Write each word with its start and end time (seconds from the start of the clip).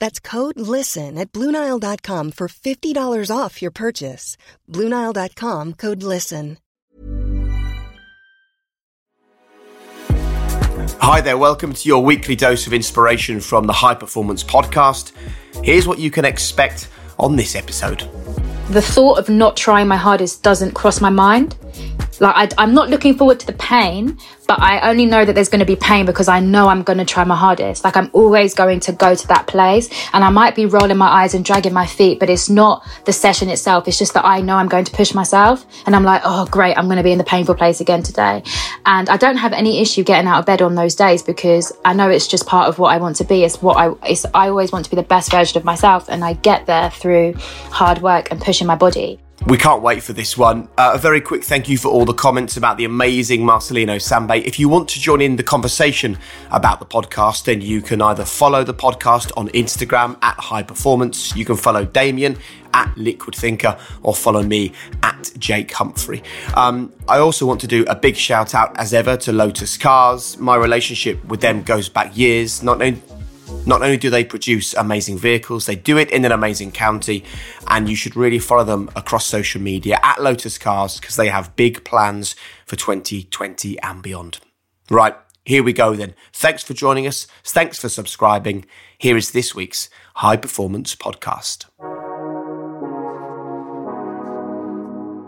That's 0.00 0.20
code 0.20 0.58
LISTEN 0.58 1.16
at 1.18 1.32
Bluenile.com 1.32 2.32
for 2.32 2.48
$50 2.48 3.36
off 3.36 3.62
your 3.62 3.70
purchase. 3.70 4.36
Bluenile.com 4.70 5.74
code 5.74 6.02
LISTEN. 6.02 6.58
Hi 11.00 11.20
there, 11.20 11.36
welcome 11.38 11.72
to 11.72 11.88
your 11.88 12.02
weekly 12.02 12.34
dose 12.34 12.66
of 12.66 12.72
inspiration 12.72 13.40
from 13.40 13.66
the 13.66 13.72
High 13.72 13.94
Performance 13.94 14.42
Podcast. 14.42 15.12
Here's 15.62 15.86
what 15.86 15.98
you 15.98 16.10
can 16.10 16.24
expect 16.24 16.88
on 17.18 17.36
this 17.36 17.54
episode. 17.54 18.08
The 18.70 18.82
thought 18.82 19.18
of 19.18 19.28
not 19.28 19.56
trying 19.56 19.86
my 19.88 19.96
hardest 19.96 20.42
doesn't 20.42 20.72
cross 20.72 21.00
my 21.00 21.10
mind. 21.10 21.56
Like, 22.20 22.54
I, 22.58 22.62
am 22.62 22.74
not 22.74 22.90
looking 22.90 23.16
forward 23.16 23.40
to 23.40 23.46
the 23.46 23.52
pain, 23.54 24.18
but 24.46 24.60
I 24.60 24.90
only 24.90 25.06
know 25.06 25.24
that 25.24 25.34
there's 25.34 25.48
going 25.48 25.60
to 25.60 25.66
be 25.66 25.76
pain 25.76 26.06
because 26.06 26.28
I 26.28 26.40
know 26.40 26.68
I'm 26.68 26.82
going 26.82 26.98
to 26.98 27.04
try 27.04 27.24
my 27.24 27.36
hardest. 27.36 27.84
Like, 27.84 27.96
I'm 27.96 28.10
always 28.12 28.54
going 28.54 28.80
to 28.80 28.92
go 28.92 29.14
to 29.14 29.28
that 29.28 29.46
place 29.46 29.88
and 30.12 30.22
I 30.22 30.30
might 30.30 30.54
be 30.54 30.66
rolling 30.66 30.96
my 30.96 31.08
eyes 31.08 31.34
and 31.34 31.44
dragging 31.44 31.72
my 31.72 31.86
feet, 31.86 32.20
but 32.20 32.30
it's 32.30 32.48
not 32.48 32.86
the 33.04 33.12
session 33.12 33.48
itself. 33.48 33.88
It's 33.88 33.98
just 33.98 34.14
that 34.14 34.24
I 34.24 34.40
know 34.40 34.56
I'm 34.56 34.68
going 34.68 34.84
to 34.84 34.92
push 34.92 35.14
myself 35.14 35.66
and 35.86 35.96
I'm 35.96 36.04
like, 36.04 36.22
oh, 36.24 36.46
great, 36.46 36.76
I'm 36.76 36.86
going 36.86 36.98
to 36.98 37.02
be 37.02 37.12
in 37.12 37.18
the 37.18 37.24
painful 37.24 37.54
place 37.54 37.80
again 37.80 38.02
today. 38.02 38.42
And 38.86 39.08
I 39.08 39.16
don't 39.16 39.36
have 39.36 39.52
any 39.52 39.80
issue 39.80 40.04
getting 40.04 40.28
out 40.28 40.40
of 40.40 40.46
bed 40.46 40.62
on 40.62 40.74
those 40.74 40.94
days 40.94 41.22
because 41.22 41.72
I 41.84 41.94
know 41.94 42.10
it's 42.10 42.26
just 42.26 42.46
part 42.46 42.68
of 42.68 42.78
what 42.78 42.92
I 42.92 42.98
want 42.98 43.16
to 43.16 43.24
be. 43.24 43.44
It's 43.44 43.62
what 43.62 43.76
I, 43.76 43.92
it's, 44.08 44.26
I 44.34 44.48
always 44.48 44.72
want 44.72 44.84
to 44.84 44.90
be 44.90 44.96
the 44.96 45.02
best 45.02 45.30
version 45.30 45.58
of 45.58 45.64
myself 45.64 46.08
and 46.08 46.24
I 46.24 46.34
get 46.34 46.66
there 46.66 46.90
through 46.90 47.34
hard 47.70 48.02
work 48.02 48.30
and 48.30 48.40
pushing 48.40 48.66
my 48.66 48.76
body. 48.76 49.23
We 49.46 49.58
can't 49.58 49.82
wait 49.82 50.02
for 50.02 50.14
this 50.14 50.38
one. 50.38 50.70
Uh, 50.78 50.92
a 50.94 50.98
very 50.98 51.20
quick 51.20 51.44
thank 51.44 51.68
you 51.68 51.76
for 51.76 51.88
all 51.88 52.06
the 52.06 52.14
comments 52.14 52.56
about 52.56 52.78
the 52.78 52.86
amazing 52.86 53.42
Marcelino 53.42 53.96
Sambe. 53.96 54.42
If 54.42 54.58
you 54.58 54.70
want 54.70 54.88
to 54.88 54.98
join 54.98 55.20
in 55.20 55.36
the 55.36 55.42
conversation 55.42 56.16
about 56.50 56.80
the 56.80 56.86
podcast, 56.86 57.44
then 57.44 57.60
you 57.60 57.82
can 57.82 58.00
either 58.00 58.24
follow 58.24 58.64
the 58.64 58.72
podcast 58.72 59.32
on 59.36 59.50
Instagram 59.50 60.16
at 60.22 60.40
High 60.40 60.62
Performance, 60.62 61.36
you 61.36 61.44
can 61.44 61.56
follow 61.56 61.84
Damian 61.84 62.38
at 62.72 62.96
Liquid 62.96 63.34
Thinker, 63.34 63.78
or 64.02 64.14
follow 64.14 64.42
me 64.42 64.72
at 65.02 65.30
Jake 65.36 65.70
Humphrey. 65.72 66.22
Um, 66.54 66.90
I 67.06 67.18
also 67.18 67.44
want 67.44 67.60
to 67.60 67.66
do 67.66 67.84
a 67.86 67.94
big 67.94 68.16
shout 68.16 68.54
out, 68.54 68.74
as 68.78 68.94
ever, 68.94 69.18
to 69.18 69.32
Lotus 69.32 69.76
Cars. 69.76 70.38
My 70.38 70.56
relationship 70.56 71.22
with 71.26 71.42
them 71.42 71.62
goes 71.62 71.90
back 71.90 72.16
years. 72.16 72.62
Not 72.62 72.80
only 72.80 73.00
not 73.66 73.82
only 73.82 73.96
do 73.96 74.10
they 74.10 74.24
produce 74.24 74.74
amazing 74.74 75.18
vehicles, 75.18 75.66
they 75.66 75.76
do 75.76 75.98
it 75.98 76.10
in 76.10 76.24
an 76.24 76.32
amazing 76.32 76.72
county, 76.72 77.24
and 77.68 77.88
you 77.88 77.96
should 77.96 78.16
really 78.16 78.38
follow 78.38 78.64
them 78.64 78.90
across 78.96 79.26
social 79.26 79.60
media 79.60 79.98
at 80.02 80.22
Lotus 80.22 80.58
Cars 80.58 81.00
because 81.00 81.16
they 81.16 81.28
have 81.28 81.56
big 81.56 81.84
plans 81.84 82.36
for 82.66 82.76
2020 82.76 83.80
and 83.80 84.02
beyond. 84.02 84.38
Right, 84.90 85.14
here 85.44 85.62
we 85.62 85.72
go 85.72 85.94
then. 85.94 86.14
Thanks 86.32 86.62
for 86.62 86.74
joining 86.74 87.06
us. 87.06 87.26
Thanks 87.42 87.78
for 87.78 87.88
subscribing. 87.88 88.66
Here 88.98 89.16
is 89.16 89.32
this 89.32 89.54
week's 89.54 89.88
High 90.16 90.36
Performance 90.36 90.94
Podcast. 90.94 91.66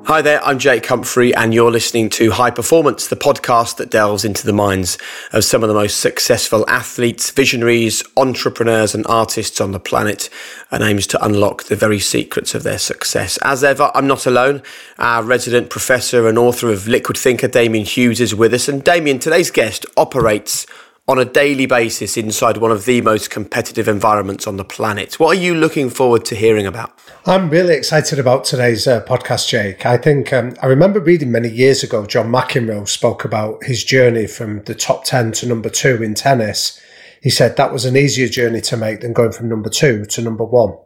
Hi 0.07 0.23
there, 0.23 0.41
I'm 0.45 0.61
Jake 0.61 0.87
Humphrey, 0.87 1.35
and 1.35 1.53
you're 1.53 1.73
listening 1.73 2.11
to 2.11 2.31
High 2.31 2.53
Performance, 2.53 3.09
the 3.09 3.17
podcast 3.17 3.79
that 3.79 3.91
delves 3.91 4.25
into 4.25 4.47
the 4.47 4.53
minds 4.53 4.99
of 5.33 5.43
some 5.45 5.65
of 5.65 5.69
the 5.69 5.75
most 5.75 5.99
successful 5.99 6.65
athletes, 6.69 7.33
visionaries, 7.33 8.05
entrepreneurs, 8.17 8.95
and 8.95 9.05
artists 9.09 9.61
on 9.61 9.73
the 9.73 9.81
planet, 9.81 10.31
and 10.71 10.85
aims 10.85 11.09
to 11.09 11.25
unlock 11.25 11.65
the 11.65 11.75
very 11.75 11.99
secrets 11.99 12.55
of 12.55 12.63
their 12.63 12.79
success. 12.79 13.37
As 13.43 13.65
ever, 13.65 13.91
I'm 13.97 14.07
not 14.07 14.27
alone. 14.27 14.63
Our 14.97 15.25
resident 15.25 15.71
professor 15.71 16.29
and 16.29 16.39
author 16.39 16.71
of 16.71 16.87
Liquid 16.87 17.19
Thinker, 17.19 17.49
Damian 17.49 17.85
Hughes, 17.85 18.21
is 18.21 18.33
with 18.33 18.55
us. 18.55 18.69
And 18.69 18.85
Damian, 18.85 19.19
today's 19.19 19.51
guest 19.51 19.87
operates 19.97 20.69
on 21.09 21.21
a 21.21 21.25
daily 21.25 21.67
basis 21.67 22.17
inside 22.17 22.57
one 22.57 22.73
of 22.73 22.85
the 22.85 23.01
most 23.01 23.31
competitive 23.31 23.87
environments 23.87 24.45
on 24.45 24.57
the 24.57 24.65
planet. 24.65 25.21
What 25.21 25.37
are 25.37 25.41
you 25.41 25.55
looking 25.55 25.89
forward 25.89 26.25
to 26.25 26.35
hearing 26.35 26.67
about? 26.67 26.99
I'm 27.27 27.49
really 27.49 27.75
excited 27.75 28.19
about 28.19 28.45
today's 28.45 28.89
uh, 28.89 29.05
podcast, 29.05 29.49
Jake. 29.49 29.87
I 29.87 29.99
think 29.99 30.33
um, 30.33 30.57
I 30.61 30.67
remember 30.67 30.99
reading 30.99 31.31
many 31.31 31.49
years 31.49 31.85
ago, 31.85 32.07
John 32.07 32.33
McEnroe 32.33 32.89
spoke 32.89 33.25
about 33.25 33.63
his 33.63 33.85
journey 33.85 34.27
from 34.27 34.65
the 34.65 34.75
top 34.75 35.05
10 35.05 35.31
to 35.33 35.47
number 35.47 35.69
two 35.69 36.03
in 36.03 36.15
tennis. 36.15 36.81
He 37.23 37.31
said 37.31 37.57
that 37.57 37.73
was 37.73 37.85
an 37.85 37.97
easier 37.97 38.29
journey 38.29 38.61
to 38.63 38.77
make 38.77 39.01
than 39.01 39.13
going 39.13 39.33
from 39.33 39.49
number 39.49 39.71
two 39.71 40.07
to 40.07 40.23
number 40.23 40.45
one 40.45 40.77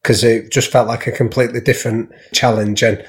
because 0.00 0.22
it 0.22 0.52
just 0.52 0.70
felt 0.70 0.86
like 0.86 1.08
a 1.08 1.12
completely 1.12 1.60
different 1.60 2.12
challenge. 2.32 2.84
And 2.84 3.04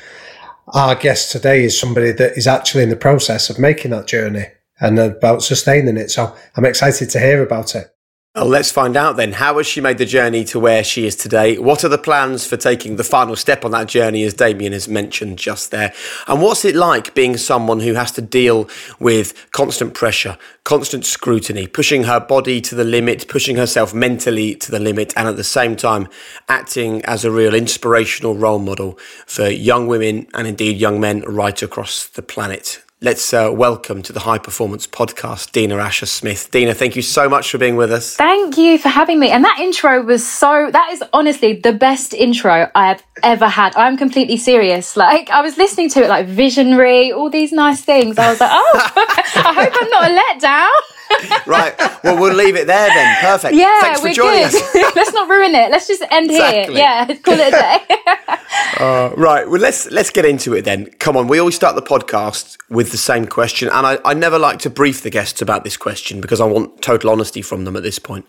our 0.74 0.96
guest 0.96 1.32
today 1.32 1.64
is 1.64 1.80
somebody 1.80 2.12
that 2.14 2.36
is 2.36 2.48
actually 2.48 2.82
in 2.82 2.90
the 2.90 2.96
process 2.96 3.52
of 3.52 3.60
making 3.60 3.92
that 3.92 4.08
journey 4.08 4.48
and 4.80 5.00
about 5.00 5.44
sustaining 5.44 5.98
it. 5.98 6.12
So 6.12 6.36
I'm 6.56 6.66
excited 6.66 7.10
to 7.12 7.20
hear 7.20 7.44
about 7.44 7.76
it. 7.76 7.94
Well, 8.38 8.46
let's 8.46 8.70
find 8.70 8.96
out 8.96 9.18
then. 9.18 9.32
How 9.32 9.58
has 9.58 9.66
she 9.66 9.82
made 9.82 9.98
the 9.98 10.06
journey 10.06 10.44
to 10.46 10.60
where 10.60 10.84
she 10.84 11.08
is 11.08 11.16
today? 11.16 11.58
What 11.58 11.84
are 11.84 11.90
the 11.90 11.98
plans 11.98 12.46
for 12.46 12.56
taking 12.56 12.96
the 12.96 13.04
final 13.04 13.36
step 13.36 13.66
on 13.66 13.72
that 13.72 13.88
journey, 13.88 14.24
as 14.26 14.36
Damian 14.36 14.74
has 14.74 14.88
mentioned 14.88 15.40
just 15.40 15.72
there? 15.72 15.92
And 16.28 16.40
what's 16.40 16.64
it 16.64 16.76
like 16.76 17.16
being 17.16 17.36
someone 17.38 17.80
who 17.80 17.96
has 17.96 18.12
to 18.12 18.22
deal 18.22 18.70
with 19.00 19.50
constant 19.54 19.96
pressure, 19.96 20.38
constant 20.66 21.04
scrutiny, 21.04 21.66
pushing 21.66 22.04
her 22.04 22.20
body 22.20 22.62
to 22.62 22.76
the 22.76 22.84
limit, 22.84 23.28
pushing 23.28 23.56
herself 23.56 23.92
mentally 23.92 24.54
to 24.54 24.70
the 24.70 24.80
limit, 24.80 25.16
and 25.18 25.28
at 25.28 25.36
the 25.36 25.44
same 25.44 25.76
time 25.76 26.08
acting 26.48 27.04
as 27.06 27.26
a 27.26 27.32
real 27.32 27.56
inspirational 27.56 28.36
role 28.36 28.60
model 28.60 29.00
for 29.26 29.48
young 29.50 29.88
women 29.88 30.28
and 30.36 30.46
indeed 30.46 30.78
young 30.78 31.00
men 31.00 31.22
right 31.22 31.64
across 31.64 32.06
the 32.06 32.22
planet? 32.22 32.84
Let's 33.00 33.32
uh, 33.32 33.52
welcome 33.54 34.02
to 34.02 34.12
the 34.12 34.22
High 34.22 34.40
Performance 34.40 34.88
Podcast, 34.88 35.52
Dina 35.52 35.76
Asher 35.78 36.08
Smith. 36.08 36.50
Dina, 36.50 36.74
thank 36.74 36.96
you 36.96 37.04
so 37.04 37.30
much 37.30 37.52
for 37.52 37.60
being 37.60 37.76
with 37.76 37.92
us. 37.92 38.16
Thank 38.16 38.58
you 38.58 38.80
for 38.80 38.90
having 38.90 39.20
me. 39.20 39.30
And 39.30 39.44
that 39.46 39.60
intro 39.60 40.02
was 40.02 40.28
so, 40.28 40.72
that 40.72 40.90
is 40.94 41.04
honestly 41.14 41.54
the 41.54 41.74
best 41.74 42.16
intro 42.16 42.72
I 42.74 42.88
have 42.88 43.04
ever 43.22 43.50
had. 43.50 43.76
I'm 43.76 43.98
completely 43.98 44.36
serious. 44.36 44.98
Like, 44.98 45.30
I 45.30 45.42
was 45.42 45.60
listening 45.60 45.90
to 45.90 46.06
it 46.06 46.10
like 46.10 46.26
visionary, 46.26 47.12
all 47.12 47.30
these 47.30 47.52
nice 47.52 47.84
things. 47.84 48.18
I 48.18 48.32
was 48.32 48.40
like, 48.40 48.50
oh, 48.52 48.92
I 48.96 49.54
hope 49.54 49.74
I'm 49.80 49.90
not 49.92 50.10
a 50.10 50.20
letdown. 50.20 50.97
right. 51.48 51.76
Well, 52.04 52.20
we'll 52.20 52.36
leave 52.36 52.56
it 52.56 52.68
there 52.68 52.90
then. 52.90 53.16
Perfect. 53.22 53.56
Yeah, 53.56 53.80
Thanks 53.82 54.02
for 54.02 54.10
joining 54.10 54.50
good. 54.50 54.56
us. 54.56 54.76
let's 54.96 55.14
not 55.14 55.30
ruin 55.30 55.56
it. 55.56 55.72
Let's 55.72 55.88
just 55.88 56.04
end 56.12 56.30
Exactly. 56.30 56.76
here. 56.76 56.84
Yeah, 56.84 57.06
call 57.24 57.36
it 57.40 57.48
a 57.48 57.52
day. 57.52 58.38
Uh, 58.80 59.12
right. 59.18 59.50
Well, 59.50 59.60
let's 59.60 59.90
let's 59.92 60.10
get 60.12 60.24
into 60.26 60.54
it 60.54 60.64
then. 60.64 60.86
Come 61.00 61.18
on. 61.18 61.28
We 61.28 61.40
always 61.40 61.56
start 61.56 61.76
the 61.76 61.82
podcast 61.82 62.58
with 62.70 62.92
the 62.92 62.98
same 62.98 63.26
question, 63.26 63.70
and 63.70 63.88
I, 63.88 63.98
I 64.06 64.14
never 64.14 64.38
like 64.38 64.60
to 64.60 64.70
brief 64.70 65.02
the 65.02 65.10
guests 65.10 65.42
about 65.42 65.64
this 65.64 65.78
question 65.78 66.22
because 66.22 66.40
I 66.40 66.46
want 66.46 66.82
total 66.82 67.10
honesty 67.10 67.42
from 67.42 67.66
them 67.66 67.76
at 67.76 67.82
this 67.84 67.98
point. 67.98 68.26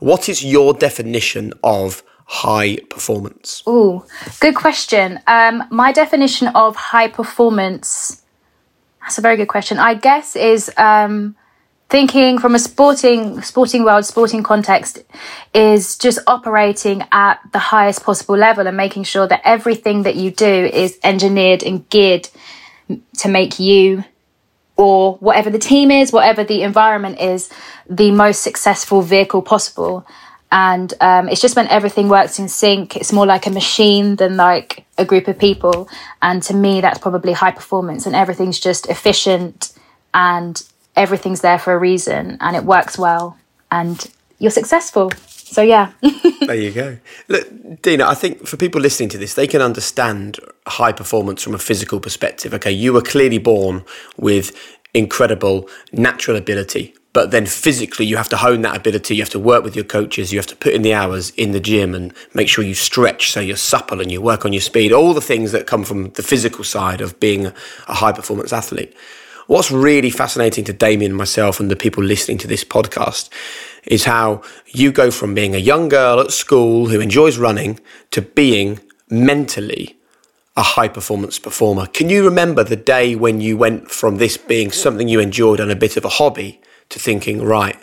What 0.00 0.28
is 0.28 0.44
your 0.44 0.74
definition 0.74 1.54
of 1.64 2.02
high 2.26 2.76
performance? 2.90 3.62
Oh, 3.66 4.04
good 4.40 4.54
question. 4.54 5.20
Um, 5.26 5.64
my 5.70 5.92
definition 5.92 6.48
of 6.48 6.76
high 6.76 7.08
performance. 7.08 8.22
That's 9.00 9.18
a 9.18 9.22
very 9.22 9.36
good 9.36 9.48
question. 9.48 9.78
I 9.78 9.94
guess 9.94 10.36
is 10.36 10.70
um, 10.76 11.36
thinking 11.88 12.38
from 12.38 12.54
a 12.54 12.58
sporting 12.58 13.40
sporting 13.42 13.84
world, 13.84 14.04
sporting 14.04 14.42
context, 14.42 15.02
is 15.54 15.96
just 15.96 16.18
operating 16.26 17.02
at 17.12 17.40
the 17.52 17.58
highest 17.58 18.02
possible 18.02 18.36
level 18.36 18.66
and 18.66 18.76
making 18.76 19.04
sure 19.04 19.26
that 19.26 19.40
everything 19.44 20.02
that 20.02 20.16
you 20.16 20.30
do 20.30 20.46
is 20.46 20.98
engineered 21.04 21.62
and 21.62 21.88
geared 21.88 22.28
to 23.18 23.28
make 23.28 23.58
you 23.58 24.04
or 24.76 25.14
whatever 25.16 25.48
the 25.48 25.58
team 25.58 25.90
is, 25.90 26.12
whatever 26.12 26.44
the 26.44 26.62
environment 26.62 27.18
is, 27.18 27.50
the 27.88 28.10
most 28.10 28.42
successful 28.42 29.00
vehicle 29.00 29.40
possible. 29.40 30.06
And 30.52 30.92
um, 31.00 31.28
it's 31.28 31.40
just 31.40 31.56
when 31.56 31.66
everything 31.68 32.08
works 32.08 32.38
in 32.38 32.48
sync, 32.48 32.96
it's 32.96 33.12
more 33.12 33.26
like 33.26 33.46
a 33.46 33.50
machine 33.50 34.16
than 34.16 34.36
like 34.36 34.84
a 34.98 35.04
group 35.04 35.28
of 35.28 35.38
people. 35.38 35.88
And 36.22 36.42
to 36.44 36.54
me, 36.54 36.80
that's 36.80 36.98
probably 36.98 37.32
high 37.32 37.50
performance, 37.50 38.06
and 38.06 38.14
everything's 38.14 38.60
just 38.60 38.86
efficient 38.86 39.72
and 40.14 40.62
everything's 40.96 41.42
there 41.42 41.58
for 41.58 41.74
a 41.74 41.78
reason 41.78 42.38
and 42.40 42.56
it 42.56 42.64
works 42.64 42.98
well 42.98 43.38
and 43.70 44.10
you're 44.38 44.50
successful. 44.50 45.10
So, 45.28 45.62
yeah. 45.62 45.92
There 46.46 46.54
you 46.54 46.70
go. 46.70 46.98
Look, 47.26 47.82
Dina, 47.82 48.06
I 48.06 48.14
think 48.14 48.46
for 48.46 48.56
people 48.56 48.80
listening 48.80 49.08
to 49.08 49.18
this, 49.18 49.34
they 49.34 49.48
can 49.48 49.60
understand 49.60 50.38
high 50.66 50.92
performance 50.92 51.42
from 51.42 51.54
a 51.54 51.58
physical 51.58 51.98
perspective. 51.98 52.54
Okay, 52.54 52.70
you 52.70 52.92
were 52.92 53.02
clearly 53.02 53.38
born 53.38 53.84
with 54.16 54.56
incredible 54.94 55.68
natural 55.92 56.36
ability, 56.36 56.94
but 57.12 57.32
then 57.32 57.46
physically 57.46 58.06
you 58.06 58.16
have 58.16 58.28
to 58.28 58.36
hone 58.36 58.62
that 58.62 58.76
ability. 58.76 59.16
You 59.16 59.22
have 59.22 59.30
to 59.30 59.40
work 59.40 59.64
with 59.64 59.74
your 59.74 59.84
coaches. 59.84 60.32
You 60.32 60.38
have 60.38 60.46
to 60.48 60.56
put 60.56 60.72
in 60.72 60.82
the 60.82 60.94
hours 60.94 61.30
in 61.30 61.50
the 61.50 61.58
gym 61.58 61.94
and 61.94 62.14
make 62.32 62.48
sure 62.48 62.62
you 62.62 62.74
stretch 62.74 63.32
so 63.32 63.40
you're 63.40 63.56
supple 63.56 64.00
and 64.00 64.12
you 64.12 64.20
work 64.20 64.44
on 64.44 64.52
your 64.52 64.62
speed. 64.62 64.92
All 64.92 65.14
the 65.14 65.20
things 65.20 65.50
that 65.50 65.66
come 65.66 65.82
from 65.82 66.10
the 66.10 66.22
physical 66.22 66.62
side 66.62 67.00
of 67.00 67.18
being 67.18 67.46
a 67.46 67.94
high 67.94 68.12
performance 68.12 68.52
athlete. 68.52 68.94
What's 69.46 69.70
really 69.70 70.10
fascinating 70.10 70.64
to 70.64 70.72
Damian, 70.72 71.12
myself, 71.12 71.60
and 71.60 71.70
the 71.70 71.76
people 71.76 72.02
listening 72.02 72.36
to 72.38 72.48
this 72.48 72.64
podcast 72.64 73.28
is 73.84 74.02
how 74.02 74.42
you 74.66 74.90
go 74.90 75.12
from 75.12 75.34
being 75.34 75.54
a 75.54 75.58
young 75.58 75.88
girl 75.88 76.18
at 76.18 76.32
school 76.32 76.88
who 76.88 76.98
enjoys 76.98 77.38
running 77.38 77.78
to 78.10 78.22
being 78.22 78.80
mentally 79.08 79.96
a 80.56 80.62
high 80.62 80.88
performance 80.88 81.38
performer. 81.38 81.86
Can 81.86 82.08
you 82.08 82.24
remember 82.24 82.64
the 82.64 82.74
day 82.74 83.14
when 83.14 83.40
you 83.40 83.56
went 83.56 83.88
from 83.88 84.16
this 84.16 84.36
being 84.36 84.72
something 84.72 85.06
you 85.06 85.20
enjoyed 85.20 85.60
and 85.60 85.70
a 85.70 85.76
bit 85.76 85.96
of 85.96 86.04
a 86.04 86.08
hobby 86.08 86.60
to 86.88 86.98
thinking, 86.98 87.40
right, 87.40 87.78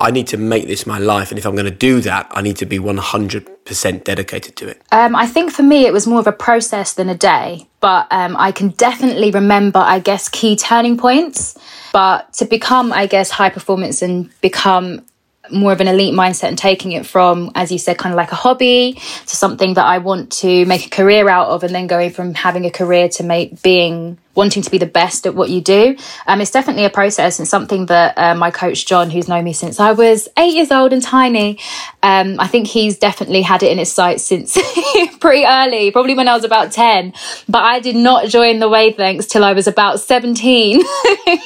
I 0.00 0.10
need 0.10 0.26
to 0.28 0.36
make 0.36 0.66
this 0.66 0.86
my 0.86 0.98
life. 0.98 1.30
And 1.30 1.38
if 1.38 1.46
I'm 1.46 1.54
going 1.54 1.64
to 1.64 1.70
do 1.70 2.00
that, 2.02 2.26
I 2.30 2.42
need 2.42 2.56
to 2.58 2.66
be 2.66 2.78
100% 2.78 4.04
dedicated 4.04 4.56
to 4.56 4.68
it. 4.68 4.82
Um, 4.92 5.16
I 5.16 5.26
think 5.26 5.50
for 5.50 5.62
me, 5.62 5.86
it 5.86 5.92
was 5.92 6.06
more 6.06 6.20
of 6.20 6.26
a 6.26 6.32
process 6.32 6.94
than 6.94 7.08
a 7.08 7.14
day, 7.14 7.68
but 7.80 8.06
um, 8.10 8.36
I 8.36 8.52
can 8.52 8.68
definitely 8.70 9.30
remember, 9.30 9.80
I 9.80 9.98
guess, 9.98 10.28
key 10.28 10.56
turning 10.56 10.96
points. 10.96 11.58
But 11.92 12.32
to 12.34 12.44
become, 12.44 12.92
I 12.92 13.06
guess, 13.06 13.30
high 13.30 13.50
performance 13.50 14.02
and 14.02 14.30
become 14.40 15.04
more 15.50 15.72
of 15.72 15.80
an 15.80 15.88
elite 15.88 16.14
mindset 16.14 16.48
and 16.48 16.58
taking 16.58 16.92
it 16.92 17.06
from, 17.06 17.50
as 17.54 17.70
you 17.72 17.78
said, 17.78 17.98
kind 17.98 18.12
of 18.12 18.16
like 18.16 18.32
a 18.32 18.36
hobby 18.36 18.94
to 18.94 19.36
something 19.36 19.74
that 19.74 19.84
I 19.84 19.98
want 19.98 20.32
to 20.32 20.64
make 20.66 20.86
a 20.86 20.90
career 20.90 21.28
out 21.28 21.48
of, 21.48 21.62
and 21.64 21.74
then 21.74 21.86
going 21.86 22.10
from 22.10 22.34
having 22.34 22.64
a 22.66 22.70
career 22.70 23.08
to 23.10 23.24
make 23.24 23.62
being 23.62 24.18
wanting 24.38 24.62
to 24.62 24.70
be 24.70 24.78
the 24.78 24.86
best 24.86 25.26
at 25.26 25.34
what 25.34 25.50
you 25.50 25.60
do. 25.60 25.96
Um, 26.28 26.40
it's 26.40 26.52
definitely 26.52 26.84
a 26.84 26.90
process 26.90 27.40
and 27.40 27.48
something 27.48 27.86
that 27.86 28.16
uh, 28.16 28.36
my 28.36 28.52
coach 28.52 28.86
John, 28.86 29.10
who's 29.10 29.26
known 29.26 29.42
me 29.42 29.52
since 29.52 29.80
I 29.80 29.92
was 29.92 30.28
eight 30.38 30.54
years 30.54 30.70
old 30.70 30.92
and 30.92 31.02
tiny, 31.02 31.58
um, 32.04 32.38
I 32.38 32.46
think 32.46 32.68
he's 32.68 32.98
definitely 32.98 33.42
had 33.42 33.64
it 33.64 33.72
in 33.72 33.78
his 33.78 33.90
sights 33.90 34.22
since 34.22 34.56
pretty 35.20 35.44
early, 35.44 35.90
probably 35.90 36.14
when 36.14 36.28
I 36.28 36.34
was 36.34 36.44
about 36.44 36.70
ten. 36.70 37.12
But 37.48 37.64
I 37.64 37.80
did 37.80 37.96
not 37.96 38.28
join 38.28 38.60
the 38.60 38.68
wavelengths 38.68 39.28
till 39.28 39.42
I 39.42 39.54
was 39.54 39.66
about 39.66 39.98
seventeen, 39.98 40.82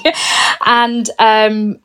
and 0.67 1.09
um, 1.19 1.81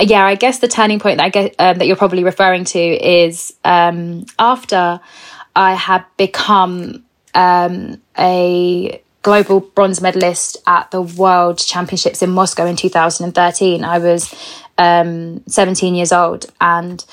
yeah, 0.00 0.24
I 0.24 0.34
guess 0.34 0.58
the 0.58 0.68
turning 0.68 0.98
point 0.98 1.18
that 1.18 1.24
I 1.24 1.28
get 1.28 1.54
um, 1.58 1.78
that 1.78 1.86
you're 1.86 1.96
probably 1.96 2.24
referring 2.24 2.64
to 2.64 2.78
is 2.78 3.54
um, 3.64 4.26
after 4.38 5.00
I 5.54 5.74
had 5.74 6.04
become 6.16 7.04
um, 7.34 8.00
a 8.18 9.02
global 9.22 9.60
bronze 9.60 10.00
medalist 10.00 10.56
at 10.66 10.90
the 10.90 11.02
World 11.02 11.58
Championships 11.58 12.22
in 12.22 12.30
Moscow 12.30 12.66
in 12.66 12.76
2013. 12.76 13.84
I 13.84 13.98
was 13.98 14.34
um, 14.78 15.42
17 15.46 15.94
years 15.94 16.12
old 16.12 16.46
and 16.60 17.04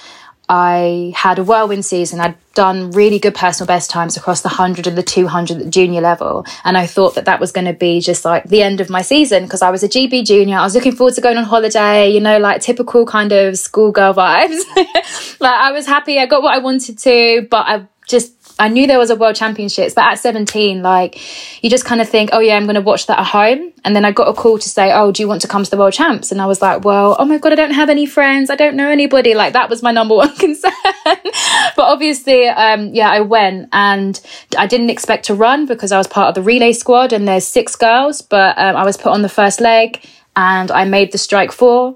I 0.49 1.11
had 1.15 1.39
a 1.39 1.43
whirlwind 1.43 1.85
season. 1.85 2.21
I'd 2.21 2.35
done 2.53 2.91
really 2.91 3.19
good 3.19 3.35
personal 3.35 3.67
best 3.67 3.89
times 3.89 4.15
across 4.15 4.41
the 4.41 4.47
100 4.47 4.87
and 4.87 4.97
the 4.97 5.03
200 5.03 5.57
at 5.57 5.63
the 5.63 5.69
junior 5.69 5.99
level. 6.01 6.45
And 6.63 6.77
I 6.77 6.87
thought 6.87 7.15
that 7.15 7.25
that 7.25 7.39
was 7.39 7.51
going 7.51 7.65
to 7.65 7.73
be 7.73 7.99
just 7.99 8.23
like 8.23 8.45
the 8.45 8.63
end 8.63 8.79
of 8.79 8.89
my 8.89 9.01
season 9.01 9.43
because 9.43 9.61
I 9.61 9.69
was 9.69 9.83
a 9.83 9.89
GB 9.89 10.25
junior. 10.25 10.57
I 10.57 10.63
was 10.63 10.73
looking 10.73 10.95
forward 10.95 11.15
to 11.15 11.21
going 11.21 11.37
on 11.37 11.43
holiday, 11.43 12.09
you 12.09 12.21
know, 12.21 12.39
like 12.39 12.61
typical 12.61 13.05
kind 13.05 13.33
of 13.33 13.57
schoolgirl 13.57 14.13
vibes. 14.13 14.61
like 15.39 15.53
I 15.53 15.71
was 15.71 15.85
happy. 15.85 16.17
I 16.17 16.25
got 16.25 16.41
what 16.41 16.55
I 16.55 16.59
wanted 16.59 16.97
to, 16.99 17.47
but 17.51 17.65
I 17.67 17.85
just 18.07 18.36
I 18.59 18.69
knew 18.69 18.87
there 18.87 18.97
was 18.97 19.09
a 19.09 19.15
world 19.15 19.35
championships, 19.35 19.93
but 19.93 20.05
at 20.05 20.15
17, 20.15 20.81
like 20.81 21.63
you 21.63 21.69
just 21.69 21.85
kind 21.85 22.01
of 22.01 22.09
think, 22.09 22.31
oh 22.33 22.39
yeah, 22.39 22.55
I'm 22.55 22.63
going 22.63 22.75
to 22.75 22.81
watch 22.81 23.05
that 23.07 23.19
at 23.19 23.27
home. 23.27 23.71
And 23.85 23.95
then 23.95 24.03
I 24.03 24.11
got 24.11 24.27
a 24.27 24.33
call 24.33 24.57
to 24.57 24.69
say, 24.69 24.91
oh, 24.91 25.11
do 25.11 25.21
you 25.21 25.27
want 25.27 25.41
to 25.41 25.47
come 25.47 25.63
to 25.63 25.69
the 25.69 25.77
world 25.77 25.93
champs? 25.93 26.31
And 26.31 26.41
I 26.41 26.47
was 26.47 26.61
like, 26.61 26.83
well, 26.83 27.15
oh 27.19 27.25
my 27.25 27.37
God, 27.37 27.51
I 27.51 27.55
don't 27.55 27.71
have 27.71 27.89
any 27.89 28.05
friends. 28.05 28.49
I 28.49 28.55
don't 28.55 28.75
know 28.75 28.89
anybody. 28.89 29.35
Like 29.35 29.53
that 29.53 29.69
was 29.69 29.83
my 29.83 29.91
number 29.91 30.15
one 30.15 30.35
concern. 30.35 30.71
but 31.03 31.77
obviously, 31.77 32.47
um, 32.47 32.93
yeah, 32.93 33.09
I 33.09 33.21
went 33.21 33.69
and 33.73 34.19
I 34.57 34.65
didn't 34.65 34.89
expect 34.89 35.25
to 35.25 35.35
run 35.35 35.65
because 35.67 35.91
I 35.91 35.97
was 35.97 36.07
part 36.07 36.29
of 36.29 36.35
the 36.35 36.41
relay 36.41 36.73
squad 36.73 37.13
and 37.13 37.27
there's 37.27 37.47
six 37.47 37.75
girls, 37.75 38.21
but 38.21 38.57
um, 38.57 38.75
I 38.75 38.83
was 38.83 38.97
put 38.97 39.11
on 39.11 39.21
the 39.21 39.29
first 39.29 39.61
leg 39.61 40.03
and 40.35 40.71
I 40.71 40.85
made 40.85 41.11
the 41.11 41.17
strike 41.17 41.51
four. 41.51 41.95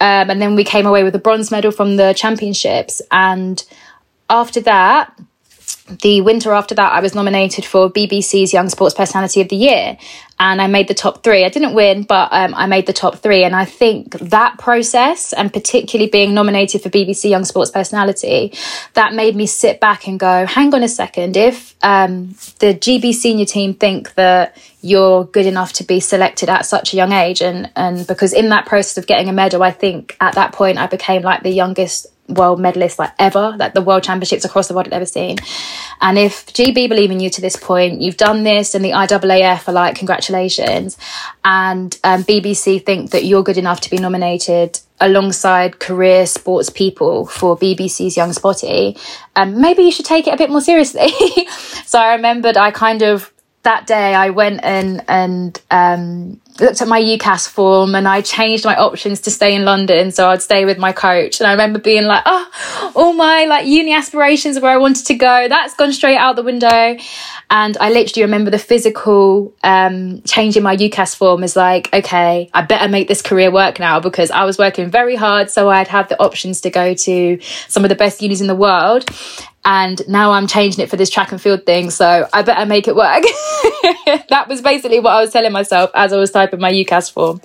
Um, 0.00 0.30
and 0.30 0.40
then 0.40 0.54
we 0.54 0.64
came 0.64 0.86
away 0.86 1.02
with 1.02 1.14
a 1.16 1.18
bronze 1.18 1.50
medal 1.50 1.72
from 1.72 1.96
the 1.96 2.12
championships. 2.14 3.02
And 3.10 3.62
after 4.30 4.60
that, 4.60 5.12
the 6.00 6.20
winter 6.20 6.52
after 6.52 6.74
that, 6.74 6.92
I 6.92 7.00
was 7.00 7.14
nominated 7.14 7.64
for 7.64 7.90
BBC's 7.90 8.52
Young 8.52 8.68
Sports 8.68 8.94
Personality 8.94 9.40
of 9.40 9.48
the 9.48 9.56
Year, 9.56 9.96
and 10.38 10.60
I 10.60 10.66
made 10.66 10.86
the 10.86 10.94
top 10.94 11.24
three. 11.24 11.44
I 11.44 11.48
didn't 11.48 11.74
win, 11.74 12.02
but 12.02 12.28
um, 12.30 12.54
I 12.54 12.66
made 12.66 12.86
the 12.86 12.92
top 12.92 13.16
three. 13.16 13.42
And 13.42 13.56
I 13.56 13.64
think 13.64 14.12
that 14.18 14.58
process, 14.58 15.32
and 15.32 15.52
particularly 15.52 16.10
being 16.10 16.34
nominated 16.34 16.82
for 16.82 16.90
BBC 16.90 17.30
Young 17.30 17.44
Sports 17.44 17.70
Personality, 17.70 18.52
that 18.94 19.14
made 19.14 19.34
me 19.34 19.46
sit 19.46 19.80
back 19.80 20.06
and 20.06 20.20
go, 20.20 20.46
hang 20.46 20.74
on 20.74 20.82
a 20.82 20.88
second. 20.88 21.36
If 21.36 21.74
um, 21.82 22.28
the 22.58 22.74
GB 22.74 23.14
senior 23.14 23.46
team 23.46 23.74
think 23.74 24.14
that 24.14 24.56
you're 24.82 25.24
good 25.24 25.46
enough 25.46 25.72
to 25.74 25.84
be 25.84 26.00
selected 26.00 26.48
at 26.48 26.66
such 26.66 26.92
a 26.92 26.96
young 26.96 27.12
age, 27.12 27.40
and 27.40 27.70
and 27.74 28.06
because 28.06 28.32
in 28.32 28.50
that 28.50 28.66
process 28.66 28.98
of 28.98 29.06
getting 29.06 29.28
a 29.28 29.32
medal, 29.32 29.62
I 29.62 29.70
think 29.70 30.16
at 30.20 30.34
that 30.34 30.52
point 30.52 30.78
I 30.78 30.86
became 30.86 31.22
like 31.22 31.42
the 31.42 31.50
youngest 31.50 32.06
world 32.28 32.60
medalist 32.60 32.98
like 32.98 33.12
ever, 33.18 33.54
like 33.58 33.74
the 33.74 33.82
world 33.82 34.02
championships 34.02 34.44
across 34.44 34.68
the 34.68 34.74
world 34.74 34.86
I'd 34.86 34.92
ever 34.92 35.06
seen. 35.06 35.38
And 36.00 36.18
if 36.18 36.46
GB 36.46 36.88
believe 36.88 37.10
in 37.10 37.20
you 37.20 37.30
to 37.30 37.40
this 37.40 37.56
point, 37.56 38.00
you've 38.00 38.16
done 38.16 38.44
this, 38.44 38.74
and 38.74 38.84
the 38.84 38.90
IAAF 38.90 39.68
are 39.68 39.72
like, 39.72 39.96
congratulations. 39.96 40.96
And 41.44 41.98
um, 42.04 42.24
BBC 42.24 42.84
think 42.84 43.10
that 43.10 43.24
you're 43.24 43.42
good 43.42 43.58
enough 43.58 43.80
to 43.82 43.90
be 43.90 43.98
nominated 43.98 44.80
alongside 45.00 45.78
career 45.78 46.26
sports 46.26 46.70
people 46.70 47.26
for 47.26 47.56
BBC's 47.56 48.16
Young 48.16 48.32
SPOTY, 48.32 48.96
um, 49.36 49.60
maybe 49.60 49.82
you 49.82 49.92
should 49.92 50.04
take 50.04 50.26
it 50.26 50.34
a 50.34 50.36
bit 50.36 50.50
more 50.50 50.60
seriously. 50.60 51.08
so 51.86 51.98
I 51.98 52.14
remembered 52.14 52.56
I 52.56 52.70
kind 52.70 53.02
of 53.02 53.32
that 53.62 53.86
day 53.86 54.14
I 54.14 54.30
went 54.30 54.60
and 54.62 55.04
and 55.08 55.60
um, 55.70 56.40
looked 56.60 56.82
at 56.82 56.88
my 56.88 57.00
UCAS 57.00 57.48
form 57.48 57.94
and 57.94 58.08
I 58.08 58.20
changed 58.20 58.64
my 58.64 58.76
options 58.76 59.20
to 59.22 59.30
stay 59.30 59.54
in 59.54 59.64
London 59.64 60.10
so 60.10 60.28
I'd 60.28 60.42
stay 60.42 60.64
with 60.64 60.78
my 60.78 60.92
coach. 60.92 61.40
And 61.40 61.46
I 61.46 61.52
remember 61.52 61.78
being 61.78 62.04
like 62.04 62.22
oh 62.26 62.92
all 62.94 63.12
my 63.12 63.44
like 63.44 63.66
uni 63.66 63.92
aspirations 63.92 64.56
of 64.56 64.62
where 64.62 64.72
I 64.72 64.76
wanted 64.76 65.06
to 65.06 65.14
go. 65.14 65.48
That's 65.48 65.74
gone 65.74 65.92
straight 65.92 66.16
out 66.16 66.36
the 66.36 66.42
window. 66.42 66.96
And 67.50 67.76
I 67.80 67.90
literally 67.90 68.24
remember 68.24 68.50
the 68.50 68.58
physical 68.58 69.54
um, 69.64 70.22
change 70.22 70.56
in 70.56 70.62
my 70.62 70.76
UCAS 70.76 71.16
form 71.16 71.42
is 71.44 71.56
like 71.56 71.92
okay 71.92 72.50
I 72.52 72.62
better 72.62 72.88
make 72.88 73.08
this 73.08 73.22
career 73.22 73.50
work 73.50 73.78
now 73.78 74.00
because 74.00 74.30
I 74.30 74.44
was 74.44 74.58
working 74.58 74.90
very 74.90 75.16
hard 75.16 75.50
so 75.50 75.68
I'd 75.68 75.88
have 75.88 76.08
the 76.08 76.20
options 76.20 76.60
to 76.62 76.70
go 76.70 76.94
to 76.94 77.38
some 77.68 77.84
of 77.84 77.88
the 77.88 77.94
best 77.94 78.22
unis 78.22 78.40
in 78.40 78.46
the 78.46 78.54
world 78.54 79.08
and 79.68 80.00
now 80.08 80.32
I'm 80.32 80.46
changing 80.46 80.82
it 80.82 80.88
for 80.88 80.96
this 80.96 81.10
track 81.10 81.30
and 81.30 81.38
field 81.38 81.66
thing. 81.66 81.90
So 81.90 82.26
I 82.32 82.40
better 82.40 82.64
make 82.64 82.88
it 82.88 82.96
work. 82.96 83.22
that 84.30 84.46
was 84.48 84.62
basically 84.62 84.98
what 84.98 85.10
I 85.10 85.20
was 85.20 85.30
telling 85.30 85.52
myself 85.52 85.90
as 85.94 86.10
I 86.10 86.16
was 86.16 86.30
typing 86.30 86.58
my 86.58 86.72
UCAS 86.72 87.12
form. 87.12 87.42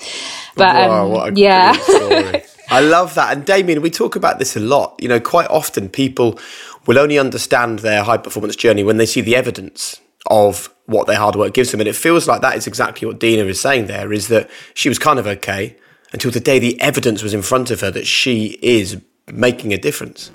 But 0.55 0.73
um, 0.73 0.89
Wow, 0.89 1.07
what 1.09 1.33
a 1.33 1.39
yeah. 1.39 1.75
I 2.69 2.79
love 2.79 3.13
that. 3.15 3.35
And 3.35 3.45
Damian, 3.45 3.81
we 3.81 3.89
talk 3.89 4.15
about 4.15 4.39
this 4.39 4.55
a 4.55 4.61
lot. 4.61 4.95
You 5.01 5.09
know, 5.09 5.19
quite 5.19 5.49
often 5.49 5.89
people 5.89 6.39
will 6.87 6.97
only 6.97 7.19
understand 7.19 7.79
their 7.79 8.03
high 8.03 8.17
performance 8.17 8.55
journey 8.55 8.85
when 8.85 8.95
they 8.95 9.05
see 9.05 9.19
the 9.19 9.35
evidence 9.35 9.99
of 10.27 10.73
what 10.85 11.07
their 11.07 11.17
hard 11.17 11.35
work 11.35 11.53
gives 11.53 11.71
them. 11.71 11.81
And 11.81 11.89
it 11.89 11.95
feels 11.95 12.25
like 12.25 12.39
that 12.39 12.55
is 12.55 12.67
exactly 12.67 13.05
what 13.05 13.19
Dina 13.19 13.43
is 13.43 13.59
saying 13.59 13.87
there 13.87 14.13
is 14.13 14.29
that 14.29 14.49
she 14.75 14.87
was 14.87 14.97
kind 14.97 15.19
of 15.19 15.27
okay 15.27 15.75
until 16.13 16.31
the 16.31 16.39
day 16.39 16.57
the 16.57 16.79
evidence 16.79 17.21
was 17.21 17.33
in 17.33 17.41
front 17.41 17.69
of 17.69 17.81
her 17.81 17.91
that 17.91 18.07
she 18.07 18.57
is 18.61 19.01
making 19.29 19.73
a 19.73 19.77
difference. 19.77 20.31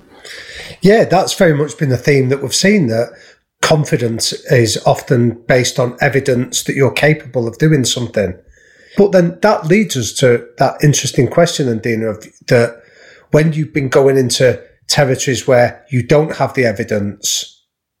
Yeah, 0.81 1.05
that's 1.05 1.33
very 1.33 1.53
much 1.53 1.77
been 1.77 1.89
the 1.89 1.97
theme 1.97 2.29
that 2.29 2.41
we've 2.41 2.55
seen 2.55 2.87
that 2.87 3.11
confidence 3.61 4.33
is 4.51 4.81
often 4.85 5.41
based 5.47 5.79
on 5.79 5.97
evidence 6.01 6.63
that 6.63 6.75
you're 6.75 6.91
capable 6.91 7.47
of 7.47 7.57
doing 7.57 7.85
something. 7.85 8.37
But 8.97 9.11
then 9.11 9.39
that 9.41 9.67
leads 9.67 9.95
us 9.95 10.13
to 10.13 10.47
that 10.57 10.83
interesting 10.83 11.27
question, 11.27 11.67
and 11.67 11.81
Dina, 11.81 12.07
of 12.07 12.25
that 12.47 12.81
when 13.31 13.53
you've 13.53 13.73
been 13.73 13.89
going 13.89 14.17
into 14.17 14.63
territories 14.87 15.47
where 15.47 15.85
you 15.89 16.01
don't 16.01 16.37
have 16.37 16.53
the 16.53 16.65
evidence 16.65 17.55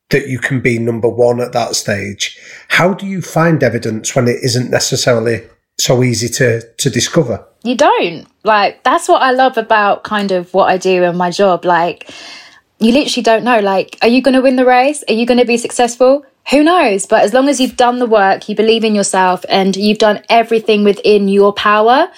that 0.09 0.27
you 0.27 0.39
can 0.39 0.59
be 0.59 0.79
number 0.79 1.07
one 1.07 1.39
at 1.39 1.53
that 1.53 1.75
stage, 1.75 2.39
how 2.69 2.93
do 2.93 3.05
you 3.05 3.21
find 3.21 3.61
evidence 3.61 4.15
when 4.15 4.27
it 4.27 4.37
isn't 4.41 4.71
necessarily 4.71 5.43
so 5.79 6.03
easy 6.03 6.29
to 6.29 6.61
to 6.61 6.89
discover? 6.89 7.45
You 7.63 7.75
don't. 7.75 8.27
Like 8.43 8.83
that's 8.83 9.07
what 9.07 9.21
I 9.21 9.31
love 9.31 9.57
about 9.57 10.03
kind 10.03 10.31
of 10.31 10.53
what 10.53 10.69
I 10.69 10.77
do 10.77 11.03
in 11.03 11.17
my 11.17 11.31
job. 11.31 11.65
Like 11.65 12.09
you 12.79 12.93
literally 12.93 13.23
don't 13.23 13.43
know. 13.43 13.59
Like, 13.59 13.97
are 14.01 14.07
you 14.07 14.21
going 14.21 14.35
to 14.35 14.41
win 14.41 14.55
the 14.55 14.65
race? 14.65 15.03
Are 15.07 15.13
you 15.13 15.25
going 15.25 15.39
to 15.39 15.45
be 15.45 15.57
successful? 15.57 16.25
Who 16.49 16.63
knows? 16.63 17.05
But 17.05 17.23
as 17.23 17.33
long 17.33 17.49
as 17.49 17.59
you've 17.59 17.75
done 17.75 17.99
the 17.99 18.05
work, 18.05 18.47
you 18.49 18.55
believe 18.55 18.83
in 18.83 18.95
yourself, 18.95 19.43
and 19.49 19.75
you've 19.75 19.97
done 19.97 20.23
everything 20.29 20.83
within 20.83 21.27
your 21.27 21.53
power, 21.53 22.09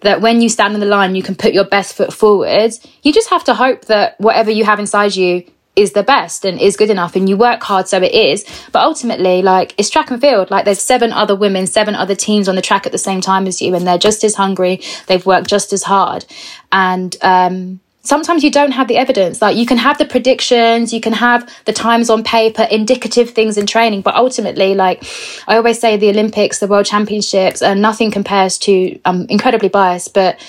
that 0.00 0.20
when 0.20 0.40
you 0.40 0.48
stand 0.48 0.74
on 0.74 0.80
the 0.80 0.86
line, 0.86 1.14
you 1.14 1.22
can 1.22 1.36
put 1.36 1.52
your 1.52 1.64
best 1.64 1.94
foot 1.94 2.12
forward. 2.12 2.72
You 3.02 3.12
just 3.12 3.30
have 3.30 3.44
to 3.44 3.54
hope 3.54 3.84
that 3.86 4.18
whatever 4.18 4.50
you 4.50 4.64
have 4.64 4.80
inside 4.80 5.14
you 5.14 5.44
is 5.76 5.92
the 5.92 6.02
best 6.02 6.44
and 6.44 6.60
is 6.60 6.76
good 6.76 6.90
enough 6.90 7.14
and 7.14 7.28
you 7.28 7.36
work 7.36 7.62
hard 7.62 7.86
so 7.86 7.98
it 8.02 8.12
is 8.12 8.44
but 8.72 8.82
ultimately 8.82 9.42
like 9.42 9.74
it's 9.78 9.90
track 9.90 10.10
and 10.10 10.20
field 10.20 10.50
like 10.50 10.64
there's 10.64 10.80
seven 10.80 11.12
other 11.12 11.36
women 11.36 11.66
seven 11.66 11.94
other 11.94 12.14
teams 12.14 12.48
on 12.48 12.56
the 12.56 12.62
track 12.62 12.86
at 12.86 12.92
the 12.92 12.98
same 12.98 13.20
time 13.20 13.46
as 13.46 13.60
you 13.60 13.74
and 13.74 13.86
they're 13.86 13.98
just 13.98 14.24
as 14.24 14.34
hungry 14.34 14.80
they've 15.06 15.26
worked 15.26 15.48
just 15.48 15.72
as 15.72 15.84
hard 15.84 16.24
and 16.72 17.16
um 17.22 17.78
sometimes 18.06 18.44
you 18.44 18.50
don't 18.50 18.72
have 18.72 18.88
the 18.88 18.96
evidence. 18.96 19.42
Like 19.42 19.56
you 19.56 19.66
can 19.66 19.78
have 19.78 19.98
the 19.98 20.04
predictions, 20.04 20.92
you 20.92 21.00
can 21.00 21.12
have 21.12 21.52
the 21.64 21.72
times 21.72 22.08
on 22.08 22.22
paper, 22.22 22.62
indicative 22.70 23.30
things 23.30 23.58
in 23.58 23.66
training, 23.66 24.02
but 24.02 24.14
ultimately, 24.14 24.74
like 24.74 25.04
I 25.46 25.56
always 25.56 25.80
say, 25.80 25.96
the 25.96 26.08
Olympics, 26.08 26.60
the 26.60 26.68
World 26.68 26.86
Championships, 26.86 27.62
and 27.62 27.78
uh, 27.78 27.88
nothing 27.88 28.10
compares 28.10 28.58
to. 28.58 28.98
I'm 29.04 29.26
incredibly 29.26 29.68
biased, 29.68 30.14
but 30.14 30.40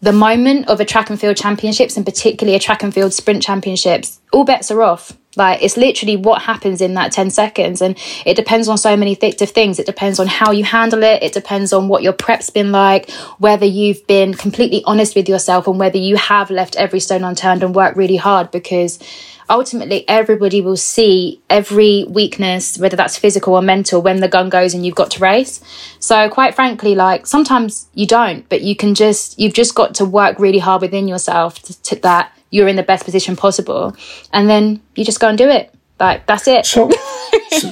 the 0.00 0.12
moment 0.12 0.68
of 0.68 0.80
a 0.80 0.84
track 0.84 1.10
and 1.10 1.20
field 1.20 1.36
championships, 1.36 1.96
and 1.96 2.06
particularly 2.06 2.56
a 2.56 2.60
track 2.60 2.82
and 2.82 2.92
field 2.92 3.12
sprint 3.12 3.42
championships, 3.42 4.20
all 4.32 4.44
bets 4.44 4.70
are 4.70 4.82
off. 4.82 5.12
Like 5.36 5.62
it's 5.62 5.76
literally 5.76 6.16
what 6.16 6.42
happens 6.42 6.80
in 6.80 6.94
that 6.94 7.12
10 7.12 7.30
seconds. 7.30 7.80
And 7.80 7.96
it 8.26 8.34
depends 8.34 8.66
on 8.68 8.78
so 8.78 8.96
many 8.96 9.14
th- 9.14 9.38
things. 9.38 9.78
It 9.78 9.86
depends 9.86 10.18
on 10.18 10.26
how 10.26 10.50
you 10.50 10.64
handle 10.64 11.02
it. 11.04 11.22
It 11.22 11.32
depends 11.32 11.72
on 11.72 11.88
what 11.88 12.02
your 12.02 12.12
prep's 12.12 12.50
been 12.50 12.72
like, 12.72 13.10
whether 13.38 13.66
you've 13.66 14.04
been 14.06 14.34
completely 14.34 14.82
honest 14.86 15.14
with 15.14 15.28
yourself 15.28 15.68
and 15.68 15.78
whether 15.78 15.98
you 15.98 16.16
have 16.16 16.50
left 16.50 16.74
every 16.76 16.98
stone 16.98 17.22
unturned 17.22 17.62
and 17.62 17.74
worked 17.74 17.96
really 17.96 18.16
hard 18.16 18.50
because 18.50 18.98
ultimately 19.50 20.08
everybody 20.08 20.60
will 20.60 20.76
see 20.76 21.42
every 21.50 22.04
weakness, 22.08 22.78
whether 22.78 22.96
that's 22.96 23.18
physical 23.18 23.54
or 23.54 23.60
mental, 23.62 24.00
when 24.00 24.20
the 24.20 24.28
gun 24.28 24.48
goes 24.48 24.72
and 24.72 24.86
you've 24.86 24.94
got 24.94 25.10
to 25.10 25.20
race. 25.20 25.60
So 25.98 26.30
quite 26.30 26.54
frankly, 26.54 26.94
like 26.94 27.26
sometimes 27.26 27.88
you 27.92 28.06
don't, 28.06 28.48
but 28.48 28.62
you 28.62 28.76
can 28.76 28.94
just, 28.94 29.38
you've 29.38 29.52
just 29.52 29.74
got 29.74 29.94
to 29.96 30.04
work 30.04 30.38
really 30.38 30.60
hard 30.60 30.80
within 30.80 31.08
yourself 31.08 31.60
to, 31.64 31.82
to 31.82 31.96
that 31.96 32.32
you're 32.50 32.68
in 32.68 32.76
the 32.76 32.82
best 32.82 33.04
position 33.04 33.36
possible. 33.36 33.94
And 34.32 34.48
then 34.48 34.80
you 34.94 35.04
just 35.04 35.20
go 35.20 35.28
and 35.28 35.36
do 35.36 35.48
it. 35.48 35.74
Like 35.98 36.26
that's 36.26 36.48
it. 36.48 36.64
So, 36.64 36.90
so, 37.50 37.70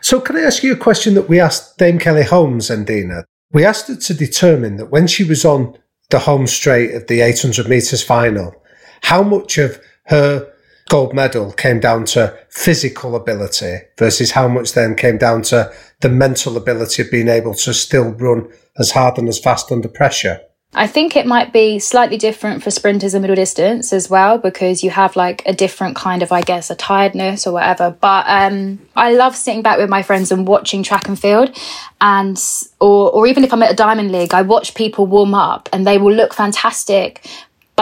so 0.00 0.20
can 0.20 0.36
I 0.36 0.40
ask 0.40 0.62
you 0.62 0.72
a 0.72 0.76
question 0.76 1.14
that 1.14 1.28
we 1.28 1.40
asked 1.40 1.78
Dame 1.78 1.98
Kelly 1.98 2.24
Holmes 2.24 2.68
and 2.68 2.86
Dina? 2.86 3.24
We 3.52 3.64
asked 3.64 3.88
her 3.88 3.96
to 3.96 4.14
determine 4.14 4.76
that 4.76 4.90
when 4.90 5.06
she 5.06 5.24
was 5.24 5.44
on 5.44 5.78
the 6.10 6.20
home 6.20 6.46
straight 6.46 6.94
of 6.94 7.06
the 7.06 7.20
800 7.20 7.68
metres 7.68 8.02
final, 8.02 8.54
how 9.02 9.22
much 9.22 9.58
of 9.58 9.80
her 10.06 10.51
gold 10.92 11.14
medal 11.14 11.50
came 11.52 11.80
down 11.80 12.04
to 12.04 12.38
physical 12.50 13.16
ability 13.16 13.78
versus 13.98 14.32
how 14.32 14.46
much 14.46 14.74
then 14.74 14.94
came 14.94 15.16
down 15.16 15.40
to 15.40 15.72
the 16.02 16.08
mental 16.10 16.54
ability 16.58 17.00
of 17.00 17.10
being 17.10 17.28
able 17.28 17.54
to 17.54 17.72
still 17.72 18.10
run 18.10 18.46
as 18.78 18.90
hard 18.90 19.16
and 19.16 19.26
as 19.26 19.38
fast 19.38 19.72
under 19.72 19.88
pressure? 19.88 20.38
I 20.74 20.86
think 20.86 21.16
it 21.16 21.26
might 21.26 21.50
be 21.50 21.78
slightly 21.78 22.18
different 22.18 22.62
for 22.62 22.70
sprinters 22.70 23.14
and 23.14 23.22
middle 23.22 23.36
distance 23.36 23.92
as 23.92 24.10
well 24.10 24.36
because 24.36 24.84
you 24.84 24.90
have 24.90 25.16
like 25.16 25.42
a 25.46 25.54
different 25.54 25.96
kind 25.96 26.22
of, 26.22 26.30
I 26.30 26.42
guess, 26.42 26.70
a 26.70 26.74
tiredness 26.74 27.46
or 27.46 27.54
whatever. 27.54 27.96
But 27.98 28.24
um, 28.26 28.78
I 28.94 29.14
love 29.14 29.34
sitting 29.34 29.62
back 29.62 29.78
with 29.78 29.88
my 29.88 30.02
friends 30.02 30.30
and 30.30 30.46
watching 30.46 30.82
track 30.82 31.08
and 31.08 31.18
field, 31.18 31.58
and 32.02 32.38
or 32.80 33.10
or 33.10 33.26
even 33.26 33.44
if 33.44 33.52
I'm 33.52 33.62
at 33.62 33.72
a 33.72 33.76
diamond 33.76 34.12
league, 34.12 34.32
I 34.32 34.42
watch 34.42 34.74
people 34.74 35.06
warm 35.06 35.34
up 35.34 35.70
and 35.72 35.86
they 35.86 35.98
will 35.98 36.12
look 36.12 36.32
fantastic, 36.32 37.26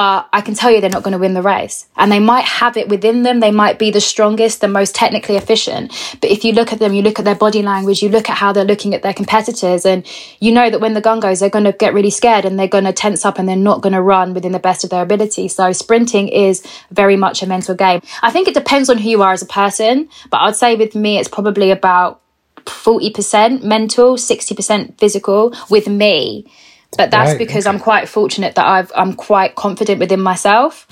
but 0.00 0.30
I 0.32 0.40
can 0.40 0.54
tell 0.54 0.70
you 0.70 0.80
they're 0.80 0.88
not 0.88 1.02
going 1.02 1.12
to 1.12 1.18
win 1.18 1.34
the 1.34 1.42
race. 1.42 1.86
And 1.94 2.10
they 2.10 2.20
might 2.20 2.46
have 2.46 2.78
it 2.78 2.88
within 2.88 3.22
them. 3.22 3.40
They 3.40 3.50
might 3.50 3.78
be 3.78 3.90
the 3.90 4.00
strongest, 4.00 4.62
the 4.62 4.66
most 4.66 4.94
technically 4.94 5.36
efficient. 5.36 5.92
But 6.22 6.30
if 6.30 6.42
you 6.42 6.54
look 6.54 6.72
at 6.72 6.78
them, 6.78 6.94
you 6.94 7.02
look 7.02 7.18
at 7.18 7.26
their 7.26 7.34
body 7.34 7.60
language, 7.60 8.02
you 8.02 8.08
look 8.08 8.30
at 8.30 8.38
how 8.38 8.50
they're 8.50 8.64
looking 8.64 8.94
at 8.94 9.02
their 9.02 9.12
competitors, 9.12 9.84
and 9.84 10.06
you 10.38 10.52
know 10.52 10.70
that 10.70 10.80
when 10.80 10.94
the 10.94 11.02
gun 11.02 11.20
goes, 11.20 11.40
they're 11.40 11.50
going 11.50 11.66
to 11.66 11.72
get 11.72 11.92
really 11.92 12.08
scared 12.08 12.46
and 12.46 12.58
they're 12.58 12.66
going 12.66 12.84
to 12.84 12.94
tense 12.94 13.26
up 13.26 13.38
and 13.38 13.46
they're 13.46 13.56
not 13.56 13.82
going 13.82 13.92
to 13.92 14.00
run 14.00 14.32
within 14.32 14.52
the 14.52 14.58
best 14.58 14.84
of 14.84 14.88
their 14.88 15.02
ability. 15.02 15.48
So 15.48 15.70
sprinting 15.72 16.28
is 16.28 16.64
very 16.90 17.16
much 17.16 17.42
a 17.42 17.46
mental 17.46 17.74
game. 17.74 18.00
I 18.22 18.30
think 18.30 18.48
it 18.48 18.54
depends 18.54 18.88
on 18.88 18.96
who 18.96 19.10
you 19.10 19.22
are 19.22 19.34
as 19.34 19.42
a 19.42 19.52
person, 19.60 20.08
but 20.30 20.38
I'd 20.38 20.56
say 20.56 20.76
with 20.76 20.94
me, 20.94 21.18
it's 21.18 21.28
probably 21.28 21.70
about 21.72 22.22
40% 22.64 23.62
mental, 23.62 24.16
60% 24.16 24.98
physical 24.98 25.54
with 25.68 25.88
me 25.88 26.46
but 26.96 27.10
that's 27.10 27.30
right, 27.30 27.38
because 27.38 27.66
okay. 27.66 27.74
I'm 27.74 27.80
quite 27.80 28.08
fortunate 28.08 28.54
that 28.56 28.66
I've 28.66 28.92
I'm 28.94 29.14
quite 29.14 29.54
confident 29.54 30.00
within 30.00 30.20
myself. 30.20 30.86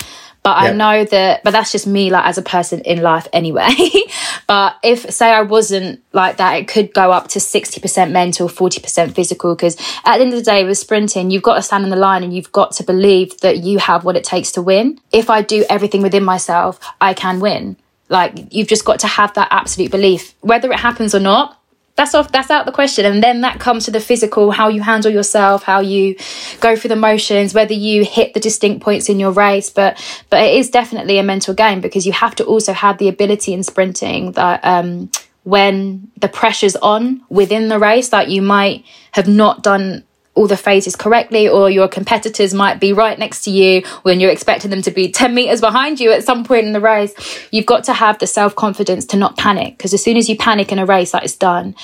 But 0.44 0.56
I 0.56 0.72
know 0.72 1.04
that, 1.04 1.44
but 1.44 1.50
that's 1.50 1.72
just 1.72 1.86
me, 1.86 2.10
like 2.10 2.24
as 2.24 2.38
a 2.38 2.42
person 2.42 2.80
in 2.80 3.02
life 3.02 3.26
anyway. 3.32 3.68
but 4.46 4.76
if, 4.82 5.10
say, 5.10 5.28
I 5.30 5.42
wasn't 5.42 6.02
like 6.12 6.38
that, 6.38 6.54
it 6.54 6.68
could 6.68 6.94
go 6.94 7.12
up 7.12 7.28
to 7.28 7.38
60% 7.38 8.12
mental, 8.12 8.48
40% 8.48 9.14
physical. 9.14 9.54
Because 9.54 9.76
at 10.06 10.16
the 10.16 10.24
end 10.24 10.32
of 10.32 10.38
the 10.38 10.44
day, 10.44 10.64
with 10.64 10.78
sprinting, 10.78 11.30
you've 11.30 11.42
got 11.42 11.56
to 11.56 11.62
stand 11.62 11.84
in 11.84 11.90
the 11.90 11.96
line 11.96 12.22
and 12.22 12.32
you've 12.32 12.52
got 12.52 12.72
to 12.72 12.84
believe 12.84 13.38
that 13.40 13.58
you 13.58 13.78
have 13.78 14.04
what 14.04 14.16
it 14.16 14.24
takes 14.24 14.52
to 14.52 14.62
win. 14.62 14.98
If 15.12 15.28
I 15.28 15.42
do 15.42 15.66
everything 15.68 16.00
within 16.00 16.24
myself, 16.24 16.78
I 17.00 17.12
can 17.12 17.40
win. 17.40 17.76
Like, 18.08 18.50
you've 18.50 18.68
just 18.68 18.86
got 18.86 19.00
to 19.00 19.06
have 19.06 19.34
that 19.34 19.48
absolute 19.50 19.90
belief. 19.90 20.34
Whether 20.40 20.72
it 20.72 20.80
happens 20.80 21.14
or 21.14 21.20
not, 21.20 21.57
that's 21.98 22.14
off 22.14 22.30
that's 22.30 22.48
out 22.48 22.64
the 22.64 22.72
question. 22.72 23.04
And 23.04 23.22
then 23.22 23.40
that 23.40 23.58
comes 23.58 23.84
to 23.86 23.90
the 23.90 24.00
physical 24.00 24.52
how 24.52 24.68
you 24.68 24.80
handle 24.80 25.10
yourself 25.10 25.64
how 25.64 25.80
you 25.80 26.14
go 26.60 26.76
through 26.76 26.88
the 26.88 26.96
motions 26.96 27.52
whether 27.52 27.74
you 27.74 28.04
hit 28.04 28.34
the 28.34 28.40
distinct 28.40 28.82
points 28.82 29.08
in 29.08 29.18
your 29.18 29.32
race. 29.32 29.68
But 29.68 29.98
but 30.30 30.40
it 30.40 30.54
is 30.54 30.70
definitely 30.70 31.18
a 31.18 31.24
mental 31.24 31.54
game 31.54 31.80
because 31.80 32.06
you 32.06 32.12
have 32.12 32.36
to 32.36 32.44
also 32.44 32.72
have 32.72 32.98
the 32.98 33.08
ability 33.08 33.52
in 33.52 33.64
sprinting 33.64 34.32
that 34.32 34.64
um 34.64 35.10
when 35.42 36.08
the 36.16 36.28
pressure's 36.28 36.76
on 36.76 37.20
within 37.28 37.68
the 37.68 37.78
race 37.78 38.10
that 38.10 38.28
you 38.28 38.42
might 38.42 38.84
have 39.12 39.26
not 39.26 39.62
done 39.62 40.04
all 40.38 40.46
the 40.46 40.56
phases 40.56 40.94
correctly, 40.94 41.48
or 41.48 41.68
your 41.68 41.88
competitors 41.88 42.54
might 42.54 42.78
be 42.78 42.92
right 42.92 43.18
next 43.18 43.42
to 43.42 43.50
you 43.50 43.82
when 44.02 44.20
you're 44.20 44.30
expecting 44.30 44.70
them 44.70 44.82
to 44.82 44.92
be 44.92 45.10
10 45.10 45.34
meters 45.34 45.60
behind 45.60 45.98
you 45.98 46.12
at 46.12 46.22
some 46.22 46.44
point 46.44 46.64
in 46.64 46.72
the 46.72 46.80
race. 46.80 47.12
You've 47.50 47.66
got 47.66 47.82
to 47.84 47.92
have 47.92 48.20
the 48.20 48.26
self 48.28 48.54
confidence 48.54 49.04
to 49.06 49.16
not 49.16 49.36
panic 49.36 49.76
because 49.76 49.92
as 49.92 50.02
soon 50.02 50.16
as 50.16 50.28
you 50.28 50.36
panic 50.36 50.70
in 50.70 50.78
a 50.78 50.86
race, 50.86 51.10
that 51.10 51.24
is 51.24 51.34
done. 51.34 51.74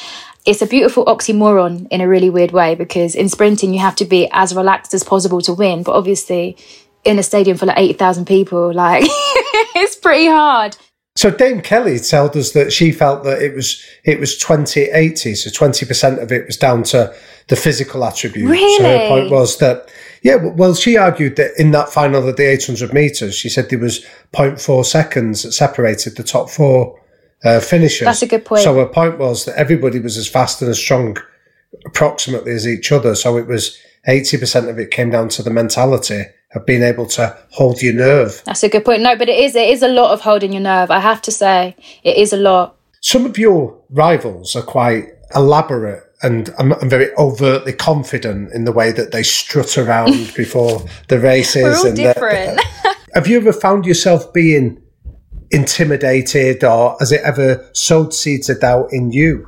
It's 0.47 0.63
a 0.63 0.67
beautiful 0.67 1.05
oxymoron 1.07 1.89
in 1.91 2.01
a 2.01 2.07
really 2.07 2.31
weird 2.31 2.53
way 2.53 2.77
because 2.77 3.17
in 3.17 3.29
sprinting, 3.29 3.75
you 3.75 3.81
have 3.81 3.97
to 3.97 4.05
be 4.05 4.29
as 4.31 4.55
relaxed 4.55 4.95
as 4.95 5.03
possible 5.03 5.41
to 5.41 5.53
win. 5.53 5.83
But 5.83 5.97
obviously, 5.97 6.57
in 7.05 7.19
a 7.19 7.25
stadium 7.25 7.57
full 7.57 7.71
of 7.71 7.77
80,000 7.77 8.25
people, 8.25 8.73
like, 8.73 9.03
it's 9.07 9.97
pretty 9.97 10.29
hard. 10.29 10.77
So 11.17 11.31
Dame 11.31 11.61
Kelly 11.61 12.01
told 12.01 12.37
us 12.37 12.51
that 12.53 12.73
she 12.73 12.91
felt 12.91 13.23
that 13.23 13.41
it 13.41 13.55
was 13.55 13.85
it 14.03 14.19
was 14.19 14.37
2080, 14.37 15.35
so 15.37 15.51
20% 15.51 16.21
of 16.21 16.33
it 16.33 16.47
was 16.47 16.57
down 16.57 16.83
to 16.85 17.15
the 17.47 17.57
physical 17.57 18.05
attributes. 18.05 18.51
Really? 18.51 18.79
So 18.79 18.85
her 18.85 19.09
point 19.09 19.31
was 19.31 19.59
that, 19.59 19.89
yeah, 20.23 20.37
well, 20.37 20.75
she 20.75 20.97
argued 20.97 21.37
that 21.37 21.53
in 21.57 21.71
that 21.71 21.91
final 21.91 22.29
of 22.29 22.37
the 22.37 22.43
800 22.43 22.93
metres, 22.93 23.37
she 23.37 23.49
said 23.49 23.71
there 23.71 23.79
was 23.79 24.05
0.4 24.33 24.85
seconds 24.85 25.45
that 25.45 25.53
separated 25.53 26.17
the 26.17 26.25
top 26.25 26.51
four 26.51 27.01
uh, 27.45 27.61
finishers. 27.61 28.07
That's 28.07 28.23
a 28.23 28.27
good 28.27 28.45
point. 28.45 28.63
So 28.63 28.75
her 28.75 28.87
point 28.87 29.19
was 29.19 29.45
that 29.45 29.57
everybody 29.57 30.01
was 30.01 30.17
as 30.17 30.27
fast 30.27 30.63
and 30.63 30.71
as 30.71 30.79
strong 30.79 31.17
approximately 31.87 32.53
as 32.53 32.67
each 32.67 32.91
other. 32.91 33.15
So 33.15 33.37
it 33.37 33.47
was 33.47 33.79
80% 34.09 34.69
of 34.69 34.79
it 34.79 34.91
came 34.91 35.11
down 35.11 35.29
to 35.31 35.43
the 35.43 35.51
mentality 35.51 36.25
of 36.55 36.67
being 36.67 36.83
able 36.83 37.07
to 37.07 37.37
hold 37.51 37.83
your 37.83 37.95
nerve. 37.95 38.43
That's 38.45 38.63
a 38.63 38.69
good 38.69 38.85
point. 38.85 39.03
No, 39.03 39.17
but 39.17 39.29
it 39.29 39.39
is 39.39 39.57
it 39.57 39.69
is 39.69 39.83
a 39.83 39.89
lot 39.89 40.13
of 40.13 40.21
holding 40.21 40.53
your 40.53 40.63
nerve. 40.63 40.91
I 40.91 41.01
have 41.01 41.23
to 41.23 41.31
say, 41.31 41.77
it 42.03 42.17
is 42.17 42.33
a 42.33 42.37
lot. 42.37 42.77
Some 43.01 43.27
of 43.27 43.37
your 43.39 43.81
rivals 43.91 44.55
are 44.57 44.63
quite 44.63 45.09
elaborate 45.35 46.03
and 46.23 46.55
I'm, 46.59 46.73
I'm 46.73 46.89
very 46.89 47.15
overtly 47.17 47.73
confident 47.73 48.53
in 48.55 48.65
the 48.65 48.73
way 48.73 48.93
that 48.93 49.13
they 49.13 49.23
strut 49.23 49.77
around 49.77 50.33
before 50.37 50.83
the 51.09 51.19
races. 51.19 51.63
We're 51.63 51.77
all 51.77 51.87
and 51.87 51.97
different. 51.97 52.61
have 53.15 53.27
you 53.27 53.37
ever 53.37 53.53
found 53.53 53.85
yourself 53.85 54.33
being 54.33 54.81
intimidated 55.51 56.65
or 56.65 56.97
has 56.99 57.13
it 57.13 57.21
ever 57.23 57.69
sowed 57.75 58.15
seeds 58.15 58.49
of 58.49 58.61
doubt 58.61 58.89
in 58.93 59.13
you? 59.13 59.47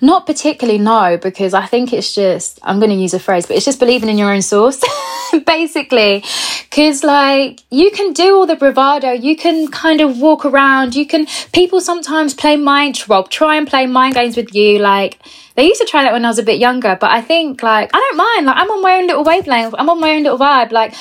Not 0.00 0.26
particularly, 0.26 0.78
no, 0.78 1.16
because 1.16 1.54
I 1.54 1.66
think 1.66 1.92
it's 1.92 2.14
just, 2.14 2.58
I'm 2.62 2.78
going 2.78 2.90
to 2.90 2.96
use 2.96 3.14
a 3.14 3.18
phrase, 3.18 3.46
but 3.46 3.56
it's 3.56 3.64
just 3.64 3.78
believing 3.78 4.08
in 4.08 4.18
your 4.18 4.32
own 4.32 4.42
sauce, 4.42 4.82
basically. 5.46 6.24
Because, 6.70 7.02
like, 7.02 7.62
you 7.70 7.90
can 7.90 8.12
do 8.12 8.36
all 8.36 8.46
the 8.46 8.56
bravado, 8.56 9.12
you 9.12 9.36
can 9.36 9.68
kind 9.68 10.00
of 10.00 10.20
walk 10.20 10.44
around, 10.44 10.94
you 10.94 11.06
can, 11.06 11.26
people 11.52 11.80
sometimes 11.80 12.34
play 12.34 12.56
mind, 12.56 13.02
well, 13.08 13.24
try 13.24 13.56
and 13.56 13.66
play 13.66 13.86
mind 13.86 14.14
games 14.14 14.36
with 14.36 14.54
you. 14.54 14.78
Like, 14.78 15.18
they 15.56 15.64
used 15.64 15.80
to 15.80 15.86
try 15.86 16.04
that 16.04 16.12
when 16.12 16.24
I 16.24 16.28
was 16.28 16.38
a 16.38 16.44
bit 16.44 16.60
younger, 16.60 16.96
but 17.00 17.10
I 17.10 17.20
think, 17.20 17.62
like, 17.62 17.90
I 17.92 17.98
don't 17.98 18.16
mind. 18.16 18.46
Like, 18.46 18.56
I'm 18.56 18.70
on 18.70 18.80
my 18.80 18.92
own 18.94 19.06
little 19.08 19.24
wavelength, 19.24 19.74
I'm 19.76 19.90
on 19.90 20.00
my 20.00 20.10
own 20.10 20.22
little 20.22 20.38
vibe. 20.38 20.70
Like, 20.70 20.94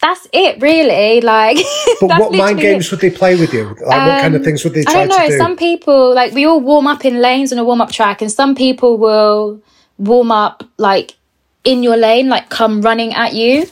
that's 0.00 0.26
it, 0.32 0.60
really. 0.60 1.20
Like, 1.20 1.58
but 2.00 2.08
what 2.20 2.32
mind 2.32 2.60
games 2.60 2.86
it. 2.86 2.90
would 2.90 3.00
they 3.00 3.10
play 3.10 3.36
with 3.36 3.52
you? 3.52 3.64
Like, 3.64 4.00
um, 4.00 4.08
what 4.08 4.20
kind 4.20 4.34
of 4.34 4.40
um, 4.40 4.44
things 4.44 4.64
would 4.64 4.74
they 4.74 4.82
try 4.84 5.02
I 5.02 5.06
don't 5.06 5.18
know. 5.18 5.28
Do? 5.28 5.38
Some 5.38 5.56
people, 5.56 6.14
like, 6.14 6.32
we 6.32 6.46
all 6.46 6.60
warm 6.60 6.86
up 6.86 7.04
in 7.04 7.20
lanes 7.20 7.52
on 7.52 7.58
a 7.58 7.64
warm 7.64 7.80
up 7.80 7.90
track, 7.90 8.22
and 8.22 8.30
some 8.30 8.54
people 8.54 8.98
will 8.98 9.60
warm 9.98 10.32
up 10.32 10.64
like 10.76 11.16
in 11.64 11.82
your 11.82 11.96
lane, 11.96 12.28
like 12.28 12.48
come 12.48 12.82
running 12.82 13.14
at 13.14 13.34
you. 13.34 13.66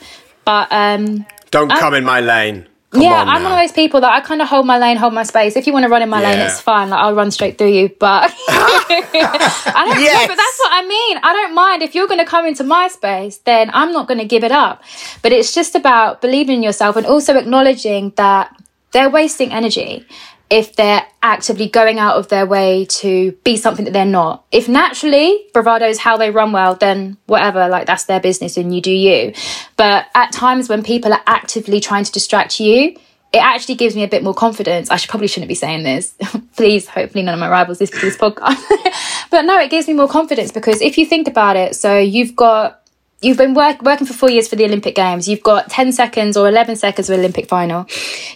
But 0.44 0.68
um, 0.70 1.26
don't 1.50 1.70
come 1.70 1.94
in 1.94 2.04
my 2.04 2.20
lane. 2.20 2.66
Come 2.92 3.00
yeah, 3.00 3.24
I'm 3.26 3.42
one 3.42 3.52
of 3.52 3.58
those 3.58 3.72
people 3.72 4.02
that 4.02 4.12
I 4.12 4.20
kind 4.20 4.42
of 4.42 4.48
hold 4.48 4.66
my 4.66 4.76
lane, 4.76 4.98
hold 4.98 5.14
my 5.14 5.22
space. 5.22 5.56
If 5.56 5.66
you 5.66 5.72
want 5.72 5.84
to 5.84 5.88
run 5.88 6.02
in 6.02 6.10
my 6.10 6.20
yeah. 6.20 6.28
lane, 6.28 6.40
it's 6.40 6.60
fine. 6.60 6.90
Like 6.90 7.00
I'll 7.00 7.14
run 7.14 7.30
straight 7.30 7.56
through 7.56 7.72
you. 7.72 7.88
But 7.88 8.34
I 8.48 9.84
don't 9.88 9.98
yes. 9.98 10.28
but 10.28 10.36
that's 10.36 10.58
what 10.58 10.72
I 10.72 10.86
mean. 10.86 11.18
I 11.22 11.32
don't 11.32 11.54
mind 11.54 11.82
if 11.82 11.94
you're 11.94 12.06
going 12.06 12.20
to 12.20 12.26
come 12.26 12.44
into 12.44 12.64
my 12.64 12.88
space, 12.88 13.38
then 13.38 13.70
I'm 13.72 13.92
not 13.92 14.08
going 14.08 14.18
to 14.18 14.26
give 14.26 14.44
it 14.44 14.52
up. 14.52 14.82
But 15.22 15.32
it's 15.32 15.54
just 15.54 15.74
about 15.74 16.20
believing 16.20 16.56
in 16.56 16.62
yourself 16.62 16.96
and 16.96 17.06
also 17.06 17.38
acknowledging 17.38 18.12
that 18.16 18.54
they're 18.90 19.08
wasting 19.08 19.52
energy 19.52 20.06
if 20.52 20.76
they're 20.76 21.06
actively 21.22 21.66
going 21.66 21.98
out 21.98 22.16
of 22.16 22.28
their 22.28 22.44
way 22.44 22.84
to 22.84 23.32
be 23.42 23.56
something 23.56 23.86
that 23.86 23.92
they're 23.92 24.04
not. 24.04 24.44
If 24.52 24.68
naturally 24.68 25.46
bravado 25.54 25.86
is 25.86 25.98
how 25.98 26.18
they 26.18 26.30
run 26.30 26.52
well, 26.52 26.74
then 26.74 27.16
whatever, 27.24 27.68
like 27.68 27.86
that's 27.86 28.04
their 28.04 28.20
business 28.20 28.58
and 28.58 28.74
you 28.74 28.82
do 28.82 28.92
you. 28.92 29.32
But 29.78 30.08
at 30.14 30.30
times 30.30 30.68
when 30.68 30.82
people 30.82 31.10
are 31.14 31.22
actively 31.26 31.80
trying 31.80 32.04
to 32.04 32.12
distract 32.12 32.60
you, 32.60 32.94
it 33.32 33.38
actually 33.38 33.76
gives 33.76 33.96
me 33.96 34.04
a 34.04 34.08
bit 34.08 34.22
more 34.22 34.34
confidence. 34.34 34.90
I 34.90 34.96
should 34.96 35.08
probably 35.08 35.28
shouldn't 35.28 35.48
be 35.48 35.54
saying 35.54 35.84
this. 35.84 36.14
Please, 36.56 36.86
hopefully 36.86 37.24
none 37.24 37.32
of 37.32 37.40
my 37.40 37.48
rivals 37.48 37.80
listen 37.80 37.98
to 38.00 38.04
this 38.04 38.18
podcast. 38.18 38.62
but 39.30 39.46
no, 39.46 39.58
it 39.58 39.70
gives 39.70 39.88
me 39.88 39.94
more 39.94 40.06
confidence 40.06 40.52
because 40.52 40.82
if 40.82 40.98
you 40.98 41.06
think 41.06 41.28
about 41.28 41.56
it, 41.56 41.76
so 41.76 41.96
you've 41.96 42.36
got 42.36 42.81
you've 43.22 43.36
been 43.36 43.54
work, 43.54 43.82
working 43.82 44.06
for 44.06 44.12
four 44.12 44.30
years 44.30 44.48
for 44.48 44.56
the 44.56 44.64
Olympic 44.64 44.94
Games. 44.94 45.28
You've 45.28 45.42
got 45.42 45.70
10 45.70 45.92
seconds 45.92 46.36
or 46.36 46.48
11 46.48 46.76
seconds 46.76 47.08
of 47.08 47.18
Olympic 47.18 47.48
final. 47.48 47.86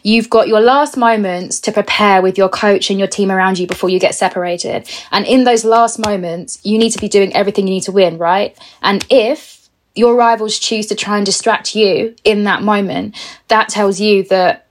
You've 0.02 0.31
got 0.31 0.49
your 0.49 0.61
last 0.61 0.97
moments 0.97 1.61
to 1.61 1.73
prepare 1.73 2.23
with 2.23 2.38
your 2.38 2.49
coach 2.49 2.90
and 2.90 2.99
your 2.99 3.09
team 3.09 3.31
around 3.31 3.59
you 3.59 3.66
before 3.66 3.90
you 3.90 3.99
get 3.99 4.14
separated. 4.14 4.88
And 5.11 5.26
in 5.26 5.45
those 5.45 5.64
last 5.64 5.99
moments, 5.99 6.59
you 6.64 6.78
need 6.78 6.90
to 6.90 7.00
be 7.00 7.09
doing 7.09 7.35
everything 7.35 7.66
you 7.66 7.75
need 7.75 7.83
to 7.85 7.93
win, 7.93 8.16
right? 8.19 8.57
And 8.83 9.05
if 9.11 9.69
your 9.95 10.14
rivals 10.14 10.59
choose 10.59 10.87
to 10.87 10.95
try 10.95 11.16
and 11.16 11.26
distract 11.26 11.75
you 11.75 12.14
in 12.25 12.45
that 12.45 12.62
moment, 12.62 13.16
that 13.49 13.69
tells 13.69 14.00
you 14.00 14.23
that 14.25 14.66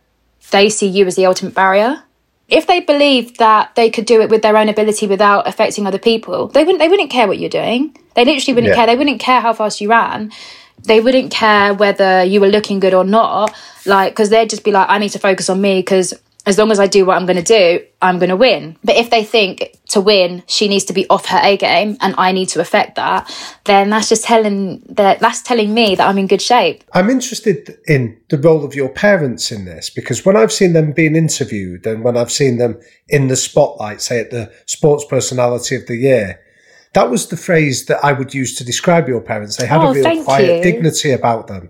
they 0.51 0.69
see 0.69 0.87
you 0.87 1.05
as 1.05 1.15
the 1.15 1.25
ultimate 1.25 1.53
barrier 1.53 2.03
if 2.47 2.67
they 2.67 2.79
believed 2.79 3.39
that 3.39 3.73
they 3.75 3.89
could 3.89 4.05
do 4.05 4.21
it 4.21 4.29
with 4.29 4.41
their 4.41 4.55
own 4.55 4.69
ability 4.69 5.07
without 5.07 5.47
affecting 5.47 5.87
other 5.87 5.97
people, 5.97 6.47
they 6.47 6.63
wouldn't 6.63 6.79
they 6.79 6.87
wouldn't 6.87 7.09
care 7.09 7.27
what 7.27 7.39
you're 7.39 7.49
doing. 7.49 7.97
They 8.15 8.25
literally 8.25 8.55
wouldn't 8.55 8.71
yeah. 8.71 8.75
care. 8.75 8.85
They 8.87 8.95
wouldn't 8.95 9.19
care 9.19 9.41
how 9.41 9.53
fast 9.53 9.81
you 9.81 9.89
ran. 9.89 10.31
They 10.83 10.99
wouldn't 10.99 11.31
care 11.31 11.73
whether 11.73 12.23
you 12.23 12.41
were 12.41 12.47
looking 12.47 12.79
good 12.79 12.93
or 12.93 13.03
not. 13.03 13.55
Like, 13.85 14.13
because 14.13 14.29
they'd 14.29 14.49
just 14.49 14.63
be 14.63 14.71
like, 14.71 14.89
I 14.89 14.97
need 14.97 15.09
to 15.09 15.19
focus 15.19 15.49
on 15.49 15.61
me 15.61 15.79
because 15.79 16.13
as 16.45 16.57
long 16.57 16.71
as 16.71 16.79
I 16.79 16.87
do 16.87 17.05
what 17.05 17.17
I'm 17.17 17.25
going 17.25 17.43
to 17.43 17.43
do, 17.43 17.83
I'm 18.01 18.19
going 18.19 18.29
to 18.29 18.35
win. 18.35 18.77
But 18.83 18.97
if 18.97 19.09
they 19.09 19.23
think 19.23 19.77
to 19.89 20.01
win, 20.01 20.43
she 20.47 20.67
needs 20.67 20.85
to 20.85 20.93
be 20.93 21.07
off 21.09 21.25
her 21.27 21.39
A 21.41 21.57
game 21.57 21.97
and 22.01 22.13
I 22.17 22.31
need 22.31 22.49
to 22.49 22.61
affect 22.61 22.95
that, 22.95 23.33
then 23.65 23.89
that's 23.89 24.09
just 24.09 24.23
telling 24.23 24.81
that 24.89 25.19
that's 25.19 25.41
telling 25.41 25.73
me 25.73 25.95
that 25.95 26.07
I'm 26.07 26.17
in 26.17 26.27
good 26.27 26.41
shape. 26.41 26.83
I'm 26.93 27.09
interested 27.09 27.79
in 27.87 28.19
the 28.29 28.37
role 28.37 28.63
of 28.63 28.75
your 28.75 28.89
parents 28.89 29.51
in 29.51 29.65
this 29.65 29.89
because 29.89 30.23
when 30.23 30.37
I've 30.37 30.51
seen 30.51 30.73
them 30.73 30.91
being 30.91 31.15
interviewed 31.15 31.85
and 31.87 32.03
when 32.03 32.15
I've 32.15 32.31
seen 32.31 32.57
them 32.57 32.79
in 33.09 33.27
the 33.27 33.35
spotlight, 33.35 34.01
say 34.01 34.19
at 34.19 34.29
the 34.29 34.53
Sports 34.67 35.05
Personality 35.05 35.75
of 35.75 35.87
the 35.87 35.95
Year, 35.95 36.41
that 36.95 37.11
was 37.11 37.27
the 37.27 37.37
phrase 37.37 37.85
that 37.87 38.03
I 38.03 38.13
would 38.13 38.33
use 38.33 38.55
to 38.55 38.63
describe 38.63 39.09
your 39.09 39.19
parents. 39.19 39.57
They 39.57 39.67
had 39.67 39.81
oh, 39.81 39.89
a 39.89 39.93
real 39.93 40.23
quiet 40.23 40.57
you. 40.57 40.63
dignity 40.71 41.11
about 41.11 41.47
them. 41.47 41.69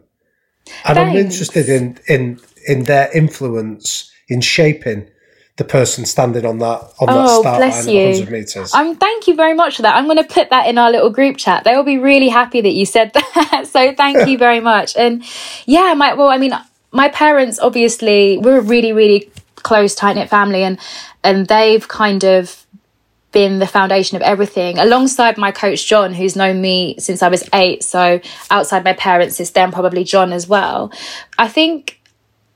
And 0.85 0.95
Thanks. 0.95 0.99
I'm 0.99 1.15
interested 1.17 1.67
in 1.67 1.99
in 2.07 2.39
in 2.67 2.83
their 2.83 3.09
influence 3.11 4.11
in 4.27 4.41
shaping 4.41 5.09
the 5.57 5.63
person 5.63 6.05
standing 6.05 6.45
on 6.45 6.59
that 6.59 6.79
on 6.99 7.09
oh, 7.09 7.15
that 7.15 7.41
start 7.41 7.57
bless 7.57 7.87
line 7.87 7.95
you. 7.95 8.03
100 8.03 8.31
meters. 8.31 8.73
Um, 8.73 8.95
thank 8.97 9.27
you 9.27 9.35
very 9.35 9.55
much 9.55 9.77
for 9.77 9.81
that. 9.81 9.95
I'm 9.95 10.05
going 10.05 10.17
to 10.17 10.23
put 10.23 10.51
that 10.51 10.67
in 10.67 10.77
our 10.77 10.91
little 10.91 11.09
group 11.09 11.37
chat. 11.37 11.63
They 11.63 11.75
will 11.75 11.83
be 11.83 11.97
really 11.97 12.29
happy 12.29 12.61
that 12.61 12.73
you 12.73 12.85
said 12.85 13.11
that. 13.35 13.65
so 13.67 13.95
thank 13.95 14.27
you 14.27 14.37
very 14.47 14.59
much. 14.59 14.95
And 14.95 15.23
yeah, 15.65 15.95
my 15.95 16.13
well, 16.13 16.29
I 16.29 16.37
mean, 16.37 16.53
my 16.91 17.09
parents 17.09 17.57
obviously 17.59 18.37
we're 18.37 18.59
a 18.59 18.61
really 18.61 18.93
really 18.93 19.31
close 19.55 19.95
tight 19.95 20.17
knit 20.17 20.29
family, 20.29 20.63
and 20.63 20.79
and 21.23 21.47
they've 21.47 21.87
kind 21.87 22.23
of 22.23 22.64
been 23.35 23.59
the 23.59 23.67
foundation 23.67 24.15
of 24.15 24.23
everything 24.23 24.79
alongside 24.79 25.37
my 25.37 25.51
coach 25.51 25.85
John 25.85 26.13
who's 26.13 26.35
known 26.35 26.61
me 26.61 26.95
since 26.97 27.21
I 27.21 27.27
was 27.27 27.43
8 27.53 27.83
so 27.83 28.19
outside 28.49 28.83
my 28.83 28.93
parents 28.93 29.39
is 29.39 29.51
then 29.51 29.71
probably 29.71 30.03
John 30.03 30.33
as 30.33 30.47
well 30.47 30.91
I 31.37 31.47
think 31.47 31.99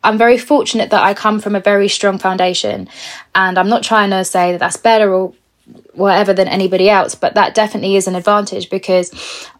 I'm 0.03 0.17
very 0.17 0.37
fortunate 0.37 0.91
that 0.91 1.03
I 1.03 1.13
come 1.13 1.39
from 1.39 1.55
a 1.55 1.59
very 1.59 1.89
strong 1.89 2.19
foundation. 2.19 2.87
And 3.35 3.57
I'm 3.57 3.69
not 3.69 3.83
trying 3.83 4.11
to 4.11 4.23
say 4.23 4.53
that 4.53 4.59
that's 4.59 4.77
better 4.77 5.13
or 5.13 5.33
whatever 5.93 6.33
than 6.33 6.47
anybody 6.47 6.89
else, 6.89 7.15
but 7.15 7.35
that 7.35 7.53
definitely 7.53 7.95
is 7.95 8.07
an 8.07 8.15
advantage 8.15 8.69
because 8.69 9.11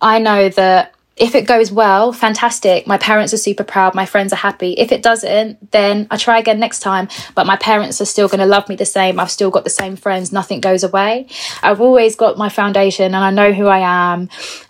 I 0.01 0.19
know 0.19 0.49
that 0.49 0.93
if 1.19 1.36
it 1.36 1.45
goes 1.45 1.69
well, 1.69 2.13
fantastic. 2.13 2.88
My 2.88 2.97
parents 2.97 3.34
are 3.34 3.38
super 3.38 3.65
proud. 3.65 3.93
My 3.93 4.05
friends 4.05 4.32
are 4.32 4.38
happy. 4.38 4.71
If 4.73 4.93
it 4.93 5.03
doesn't, 5.03 5.71
then 5.71 6.08
I 6.10 6.15
try 6.15 6.39
again 6.39 6.60
next 6.60 6.79
time. 6.79 7.10
But 7.36 7.45
my 7.45 7.58
parents 7.58 7.99
are 7.99 8.05
still 8.05 8.29
going 8.29 8.39
to 8.39 8.45
love 8.45 8.69
me 8.69 8.77
the 8.77 8.86
same. 8.86 9.19
I've 9.19 9.29
still 9.29 9.51
got 9.51 9.65
the 9.65 9.69
same 9.69 9.97
friends. 9.97 10.32
Nothing 10.32 10.62
goes 10.62 10.84
away. 10.84 11.27
I've 11.62 11.82
always 11.82 12.15
got 12.15 12.38
my 12.38 12.47
foundation 12.47 13.13
and 13.13 13.17
I 13.17 13.32
know 13.32 13.51
who 13.51 13.67
I 13.67 13.79
am 14.13 14.29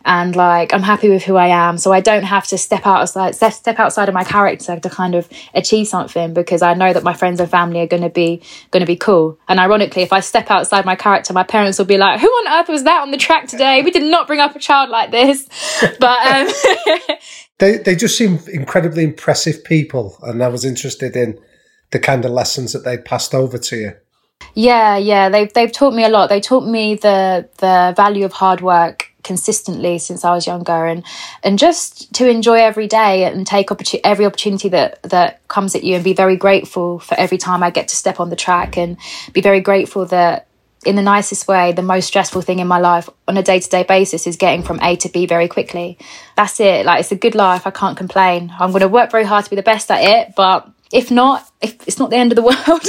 and 0.10 0.36
like 0.36 0.74
I'm 0.74 0.82
happy 0.82 1.08
with 1.08 1.22
who 1.22 1.36
I 1.36 1.48
am. 1.48 1.78
So 1.78 1.94
I 1.94 2.02
don't 2.02 2.24
have 2.24 2.48
to 2.48 2.58
step 2.58 2.88
outside, 2.88 3.36
step 3.36 3.80
outside 3.80 4.10
of 4.10 4.16
my 4.16 4.24
character 4.24 4.80
to 4.80 4.90
kind 4.90 5.14
of 5.14 5.30
achieve 5.54 5.88
something 5.88 6.34
because 6.34 6.64
I 6.64 6.74
know 6.74 6.92
that 6.92 7.04
my 7.04 7.14
friends 7.14 7.40
and 7.40 7.50
family 7.50 7.82
are 7.82 7.88
going 7.88 8.02
to 8.02 8.10
be, 8.10 8.42
going 8.72 8.82
to 8.82 8.88
be 8.88 8.96
cool. 8.96 9.38
And 9.48 9.60
ironically, 9.60 10.02
if 10.02 10.12
I 10.12 10.22
step 10.22 10.50
outside 10.50 10.84
my 10.84 10.96
character, 10.96 11.32
my 11.32 11.44
parents 11.44 11.78
will 11.78 11.86
be 11.86 12.00
like, 12.00 12.20
who 12.20 12.28
on 12.28 12.60
earth 12.60 12.70
was 12.70 12.86
that 12.86 13.04
on 13.04 13.12
the 13.12 13.18
track 13.18 13.48
today? 13.48 13.84
We 13.84 13.92
did 13.92 14.02
not 14.02 14.26
bring 14.26 14.40
up 14.40 14.56
a 14.56 14.60
child 14.60 14.90
like 14.90 15.12
this. 15.12 15.48
But, 16.00 16.28
um, 16.28 16.48
they 17.60 17.78
they 17.78 17.96
just 17.96 18.18
seem 18.18 18.40
incredibly 18.52 19.04
impressive 19.04 19.64
people, 19.64 20.18
and 20.24 20.42
I 20.44 20.48
was 20.48 20.64
interested 20.64 21.16
in 21.16 21.40
the 21.92 22.00
kind 22.00 22.26
of 22.26 22.32
lessons 22.32 22.74
that 22.74 22.84
they 22.84 22.98
passed 22.98 23.36
over 23.36 23.58
to 23.58 23.76
you. 23.76 23.94
Yeah, 24.54 24.98
yeah, 24.98 25.30
they've 25.30 25.52
they've 25.54 25.72
taught 25.72 25.94
me 25.94 26.06
a 26.06 26.10
lot. 26.10 26.30
They 26.30 26.42
taught 26.42 26.66
me 26.66 26.96
the 26.96 27.50
the 27.58 27.94
value 27.96 28.26
of 28.26 28.34
hard 28.34 28.62
work 28.62 29.09
consistently 29.24 30.00
since 30.00 30.24
I 30.24 30.34
was 30.34 30.48
younger, 30.48 30.86
and 30.86 31.04
and 31.44 31.60
just 31.60 32.14
to 32.16 32.30
enjoy 32.30 32.60
every 32.60 32.88
day 32.88 33.26
and 33.26 33.46
take 33.46 33.70
opportu- 33.70 34.02
every 34.04 34.26
opportunity 34.26 34.70
that 34.70 35.02
that 35.04 35.48
comes 35.48 35.76
at 35.76 35.84
you, 35.84 35.96
and 35.96 36.04
be 36.04 36.14
very 36.14 36.36
grateful 36.36 37.00
for 37.00 37.16
every 37.20 37.38
time 37.38 37.64
I 37.64 37.70
get 37.70 37.88
to 37.90 37.96
step 37.96 38.20
on 38.20 38.30
the 38.30 38.36
track, 38.36 38.78
and 38.78 38.98
be 39.34 39.42
very 39.42 39.62
grateful 39.62 40.06
that 40.08 40.48
in 40.86 40.96
the 40.96 41.02
nicest 41.02 41.48
way, 41.48 41.74
the 41.74 41.82
most 41.82 42.08
stressful 42.08 42.42
thing 42.42 42.60
in 42.60 42.68
my 42.68 42.80
life 42.80 43.10
on 43.28 43.36
a 43.36 43.44
day 43.44 43.60
to 43.60 43.70
day 43.70 43.84
basis 43.84 44.26
is 44.26 44.38
getting 44.38 44.64
from 44.64 44.80
A 44.82 44.96
to 44.98 45.10
B 45.10 45.26
very 45.26 45.48
quickly. 45.48 45.98
That's 46.36 46.60
it. 46.60 46.86
Like, 46.86 47.02
it's 47.02 47.12
a 47.12 47.18
good 47.18 47.36
life. 47.36 47.68
I 47.68 47.72
can't 47.72 47.98
complain. 47.98 48.54
I'm 48.58 48.72
going 48.72 48.82
to 48.82 48.88
work 48.88 49.12
very 49.12 49.26
hard 49.26 49.44
to 49.44 49.50
be 49.50 49.58
the 49.58 49.62
best 49.62 49.92
at 49.92 50.04
it, 50.04 50.36
but 50.36 50.70
if 50.92 51.12
not, 51.12 51.52
if 51.62 51.88
it's 51.88 52.00
not 52.00 52.10
the 52.10 52.16
end 52.16 52.32
of 52.32 52.36
the 52.36 52.42
world. 52.50 52.82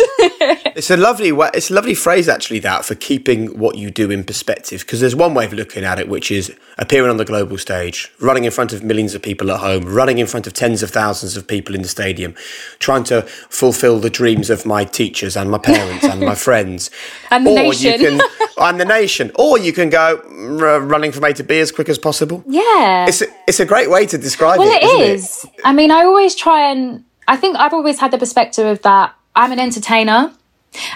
it's 0.74 0.90
a 0.90 0.96
lovely, 0.96 1.30
it's 1.54 1.70
a 1.70 1.74
lovely 1.74 1.94
phrase 1.94 2.28
actually 2.28 2.58
that 2.60 2.84
for 2.84 2.94
keeping 2.94 3.58
what 3.58 3.76
you 3.76 3.90
do 3.90 4.10
in 4.10 4.24
perspective. 4.24 4.80
Because 4.80 5.00
there's 5.00 5.16
one 5.16 5.34
way 5.34 5.44
of 5.44 5.52
looking 5.52 5.84
at 5.84 5.98
it, 5.98 6.08
which 6.08 6.30
is 6.30 6.54
appearing 6.78 7.10
on 7.10 7.18
the 7.18 7.24
global 7.24 7.58
stage, 7.58 8.10
running 8.18 8.44
in 8.44 8.50
front 8.50 8.72
of 8.72 8.82
millions 8.82 9.14
of 9.14 9.20
people 9.20 9.50
at 9.50 9.60
home, 9.60 9.84
running 9.84 10.18
in 10.18 10.26
front 10.26 10.46
of 10.46 10.54
tens 10.54 10.82
of 10.82 10.90
thousands 10.90 11.36
of 11.36 11.46
people 11.46 11.74
in 11.74 11.82
the 11.82 11.88
stadium, 11.88 12.34
trying 12.78 13.04
to 13.04 13.22
fulfill 13.50 13.98
the 13.98 14.10
dreams 14.10 14.48
of 14.48 14.64
my 14.64 14.84
teachers 14.84 15.36
and 15.36 15.50
my 15.50 15.58
parents 15.58 16.04
and 16.04 16.20
my 16.20 16.34
friends, 16.46 16.90
and 17.30 17.46
the 17.46 17.50
or 17.50 17.54
nation. 17.54 18.00
You 18.00 18.18
can, 18.18 18.20
and 18.58 18.80
the 18.80 18.86
nation, 18.86 19.30
or 19.34 19.58
you 19.58 19.72
can 19.74 19.90
go 19.90 20.22
r- 20.60 20.80
running 20.80 21.12
from 21.12 21.24
A 21.24 21.34
to 21.34 21.42
B 21.42 21.58
as 21.58 21.70
quick 21.70 21.90
as 21.90 21.98
possible. 21.98 22.42
Yeah, 22.46 23.06
it's 23.06 23.20
a, 23.20 23.26
it's 23.46 23.60
a 23.60 23.66
great 23.66 23.90
way 23.90 24.06
to 24.06 24.16
describe 24.16 24.58
well, 24.58 24.70
it. 24.70 24.82
Well, 24.82 25.02
it 25.02 25.10
is. 25.10 25.44
It? 25.44 25.60
I 25.64 25.74
mean, 25.74 25.90
I 25.90 26.04
always 26.04 26.34
try 26.34 26.70
and 26.70 27.04
I 27.30 27.36
think 27.36 27.56
I've 27.56 27.72
always 27.72 27.98
had 28.00 28.10
the 28.10 28.18
perspective 28.18 28.66
of 28.66 28.82
that 28.82 29.14
I'm 29.34 29.52
an 29.52 29.60
entertainer 29.60 30.32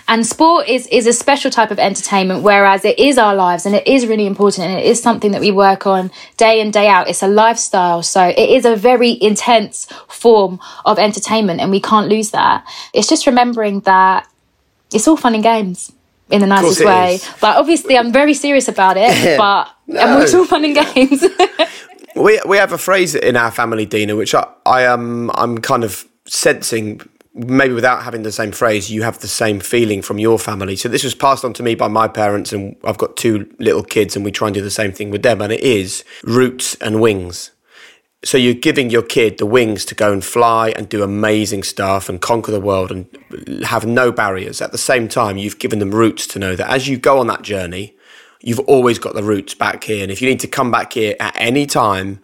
And 0.06 0.24
sport 0.24 0.68
is, 0.68 0.86
is 0.88 1.06
a 1.06 1.12
special 1.12 1.50
type 1.50 1.70
of 1.70 1.78
entertainment, 1.78 2.42
whereas 2.42 2.84
it 2.84 2.98
is 2.98 3.18
our 3.18 3.34
lives 3.34 3.66
and 3.66 3.74
it 3.74 3.86
is 3.86 4.06
really 4.06 4.26
important 4.26 4.68
and 4.68 4.78
it 4.78 4.84
is 4.84 5.02
something 5.02 5.32
that 5.32 5.40
we 5.40 5.50
work 5.50 5.86
on 5.86 6.10
day 6.36 6.60
in, 6.60 6.70
day 6.70 6.88
out. 6.88 7.08
It's 7.08 7.22
a 7.22 7.28
lifestyle. 7.28 8.02
So 8.02 8.22
it 8.24 8.38
is 8.38 8.64
a 8.64 8.76
very 8.76 9.18
intense 9.20 9.86
form 10.08 10.60
of 10.84 10.98
entertainment 10.98 11.60
and 11.60 11.70
we 11.70 11.80
can't 11.80 12.08
lose 12.08 12.30
that. 12.30 12.64
It's 12.92 13.08
just 13.08 13.26
remembering 13.26 13.80
that 13.80 14.28
it's 14.92 15.08
all 15.08 15.16
fun 15.16 15.34
and 15.34 15.42
games 15.42 15.92
in 16.30 16.40
the 16.40 16.46
nicest 16.46 16.84
way. 16.84 17.16
Is. 17.16 17.28
But 17.40 17.56
obviously, 17.56 17.98
I'm 17.98 18.12
very 18.12 18.34
serious 18.34 18.68
about 18.68 18.96
it. 18.96 19.38
but 19.38 19.68
no. 19.88 20.20
it's 20.20 20.34
all 20.34 20.44
fun 20.44 20.64
and 20.64 20.74
games. 20.74 21.24
we 22.16 22.40
we 22.46 22.56
have 22.58 22.72
a 22.72 22.78
phrase 22.78 23.14
in 23.16 23.36
our 23.36 23.50
family, 23.50 23.86
Dina, 23.86 24.14
which 24.14 24.34
I, 24.34 24.46
I 24.64 24.82
am 24.82 25.30
I'm 25.34 25.58
kind 25.58 25.82
of 25.82 26.06
sensing 26.26 27.00
maybe 27.34 27.74
without 27.74 28.04
having 28.04 28.22
the 28.22 28.32
same 28.32 28.52
phrase, 28.52 28.90
you 28.90 29.02
have 29.02 29.18
the 29.18 29.28
same 29.28 29.58
feeling 29.58 30.02
from 30.02 30.18
your 30.18 30.38
family. 30.38 30.76
So 30.76 30.88
this 30.88 31.02
was 31.02 31.14
passed 31.14 31.44
on 31.44 31.52
to 31.54 31.62
me 31.62 31.74
by 31.74 31.88
my 31.88 32.06
parents, 32.06 32.52
and 32.52 32.76
I've 32.84 32.98
got 32.98 33.16
two 33.16 33.52
little 33.58 33.82
kids, 33.82 34.14
and 34.14 34.24
we 34.24 34.30
try 34.30 34.48
and 34.48 34.54
do 34.54 34.62
the 34.62 34.70
same 34.70 34.92
thing 34.92 35.10
with 35.10 35.22
them. 35.22 35.42
And 35.42 35.52
it 35.52 35.60
is 35.60 36.04
roots 36.22 36.76
and 36.76 37.00
wings. 37.00 37.50
So 38.24 38.38
you're 38.38 38.54
giving 38.54 38.88
your 38.88 39.02
kid 39.02 39.36
the 39.36 39.46
wings 39.46 39.84
to 39.86 39.94
go 39.94 40.12
and 40.12 40.24
fly 40.24 40.70
and 40.70 40.88
do 40.88 41.02
amazing 41.02 41.62
stuff 41.64 42.08
and 42.08 42.20
conquer 42.20 42.52
the 42.52 42.60
world 42.60 42.90
and 42.90 43.64
have 43.64 43.84
no 43.84 44.12
barriers. 44.12 44.62
At 44.62 44.72
the 44.72 44.78
same 44.78 45.08
time, 45.08 45.36
you've 45.36 45.58
given 45.58 45.78
them 45.78 45.90
roots 45.90 46.26
to 46.28 46.38
know 46.38 46.56
that 46.56 46.70
as 46.70 46.88
you 46.88 46.96
go 46.96 47.18
on 47.18 47.26
that 47.26 47.42
journey, 47.42 47.94
you've 48.40 48.60
always 48.60 48.98
got 48.98 49.14
the 49.14 49.22
roots 49.22 49.54
back 49.54 49.84
here. 49.84 50.02
And 50.02 50.10
if 50.10 50.22
you 50.22 50.28
need 50.28 50.40
to 50.40 50.48
come 50.48 50.70
back 50.70 50.94
here 50.94 51.16
at 51.20 51.34
any 51.36 51.66
time, 51.66 52.20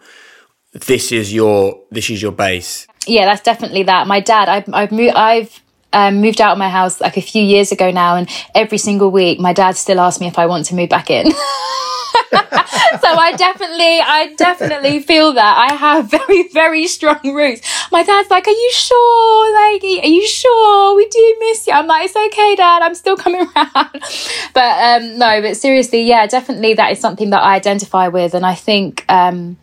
this 0.73 1.11
is 1.11 1.33
your 1.33 1.81
this 1.91 2.09
is 2.09 2.21
your 2.21 2.31
base. 2.31 2.87
Yeah, 3.07 3.25
that's 3.25 3.41
definitely 3.41 3.83
that. 3.83 4.07
My 4.07 4.19
dad, 4.19 4.47
I've 4.47 4.73
I've 4.73 4.91
moved 4.91 5.15
I've 5.15 5.61
um, 5.93 6.21
moved 6.21 6.39
out 6.39 6.53
of 6.53 6.57
my 6.57 6.69
house 6.69 7.01
like 7.01 7.17
a 7.17 7.21
few 7.21 7.43
years 7.43 7.71
ago 7.71 7.91
now, 7.91 8.15
and 8.15 8.29
every 8.55 8.77
single 8.77 9.11
week, 9.11 9.39
my 9.39 9.53
dad 9.53 9.75
still 9.75 9.99
asks 9.99 10.21
me 10.21 10.27
if 10.27 10.39
I 10.39 10.45
want 10.45 10.65
to 10.67 10.75
move 10.75 10.89
back 10.89 11.09
in. 11.09 11.31
so 13.01 13.07
I 13.07 13.33
definitely, 13.37 13.99
I 13.99 14.33
definitely 14.37 14.99
feel 15.01 15.33
that 15.33 15.69
I 15.69 15.73
have 15.73 16.09
very, 16.11 16.47
very 16.49 16.87
strong 16.87 17.33
roots. 17.33 17.67
My 17.91 18.03
dad's 18.03 18.29
like, 18.29 18.47
"Are 18.47 18.51
you 18.51 18.71
sure? 18.73 19.53
Like, 19.53 19.83
are 19.83 20.07
you 20.07 20.25
sure? 20.27 20.95
We 20.95 21.07
do 21.07 21.35
miss 21.39 21.67
you." 21.67 21.73
I'm 21.73 21.87
like, 21.87 22.05
"It's 22.05 22.15
okay, 22.15 22.55
Dad. 22.55 22.81
I'm 22.81 22.95
still 22.95 23.17
coming 23.17 23.41
around." 23.55 24.03
but 24.53 25.01
um, 25.01 25.17
no, 25.17 25.41
but 25.41 25.57
seriously, 25.57 26.03
yeah, 26.03 26.27
definitely, 26.27 26.75
that 26.75 26.91
is 26.93 26.99
something 26.99 27.31
that 27.31 27.41
I 27.41 27.55
identify 27.55 28.07
with, 28.07 28.33
and 28.33 28.45
I 28.45 28.55
think 28.55 29.03
um, 29.09 29.57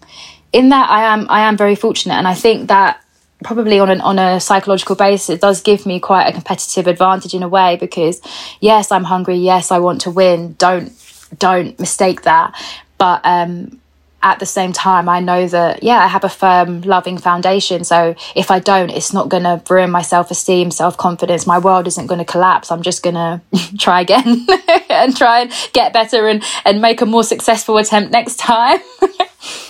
in 0.53 0.71
that 0.71 0.91
I 0.91 1.13
am, 1.15 1.27
I 1.29 1.41
am 1.41 1.57
very 1.57 1.75
fortunate, 1.75 2.15
and 2.15 2.29
I 2.29 2.35
think 2.35 2.69
that 2.69 3.03
probably 3.45 3.79
on 3.79 3.91
an 3.91 4.01
on 4.01 4.19
a 4.19 4.41
psychological 4.41 4.97
basis 4.97 5.31
it 5.31 5.41
does 5.41 5.61
give 5.61 5.87
me 5.87 6.01
quite 6.01 6.27
a 6.27 6.33
competitive 6.33 6.89
advantage 6.89 7.35
in 7.35 7.45
a 7.45 7.49
way 7.49 7.77
because 7.77 8.21
yes 8.59 8.91
i'm 8.91 9.05
hungry 9.05 9.37
yes 9.37 9.71
i 9.71 9.79
want 9.79 10.01
to 10.01 10.11
win 10.11 10.57
don't 10.59 10.91
don't 11.37 11.79
mistake 11.79 12.23
that. 12.23 12.55
But 12.97 13.21
um, 13.25 13.81
at 14.23 14.39
the 14.39 14.47
same 14.47 14.73
time, 14.73 15.09
I 15.09 15.21
know 15.21 15.47
that, 15.47 15.83
yeah, 15.83 15.99
I 15.99 16.09
have 16.09 16.25
a 16.25 16.29
firm, 16.29 16.83
loving 16.83 17.19
foundation. 17.19 17.85
So 17.85 18.15
if 18.35 18.51
I 18.51 18.59
don't, 18.59 18.91
it's 18.91 19.13
not 19.13 19.29
going 19.29 19.45
to 19.45 19.63
ruin 19.69 19.91
my 19.91 20.03
self 20.03 20.31
esteem, 20.31 20.71
self 20.71 20.97
confidence. 20.97 21.47
My 21.47 21.59
world 21.59 21.87
isn't 21.87 22.07
going 22.07 22.19
to 22.19 22.25
collapse. 22.25 22.71
I'm 22.71 22.83
just 22.83 23.03
going 23.03 23.15
to 23.15 23.41
try 23.79 24.01
again 24.01 24.47
and 24.91 25.17
try 25.17 25.41
and 25.41 25.53
get 25.73 25.93
better 25.93 26.27
and, 26.27 26.43
and 26.65 26.81
make 26.81 27.01
a 27.01 27.07
more 27.07 27.25
successful 27.25 27.79
attempt 27.79 28.11
next 28.11 28.37
time. 28.37 28.81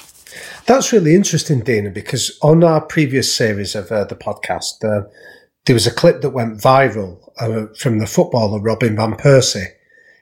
That's 0.68 0.92
really 0.92 1.14
interesting, 1.14 1.60
Dana, 1.60 1.88
because 1.88 2.38
on 2.42 2.62
our 2.62 2.82
previous 2.82 3.34
series 3.34 3.74
of 3.74 3.90
uh, 3.90 4.04
the 4.04 4.14
podcast, 4.14 4.84
uh, 4.84 5.08
there 5.64 5.72
was 5.72 5.86
a 5.86 5.90
clip 5.90 6.20
that 6.20 6.30
went 6.30 6.60
viral 6.60 7.18
uh, 7.40 7.72
from 7.74 8.00
the 8.00 8.06
footballer 8.06 8.60
Robin 8.60 8.94
Van 8.94 9.14
Persie 9.14 9.68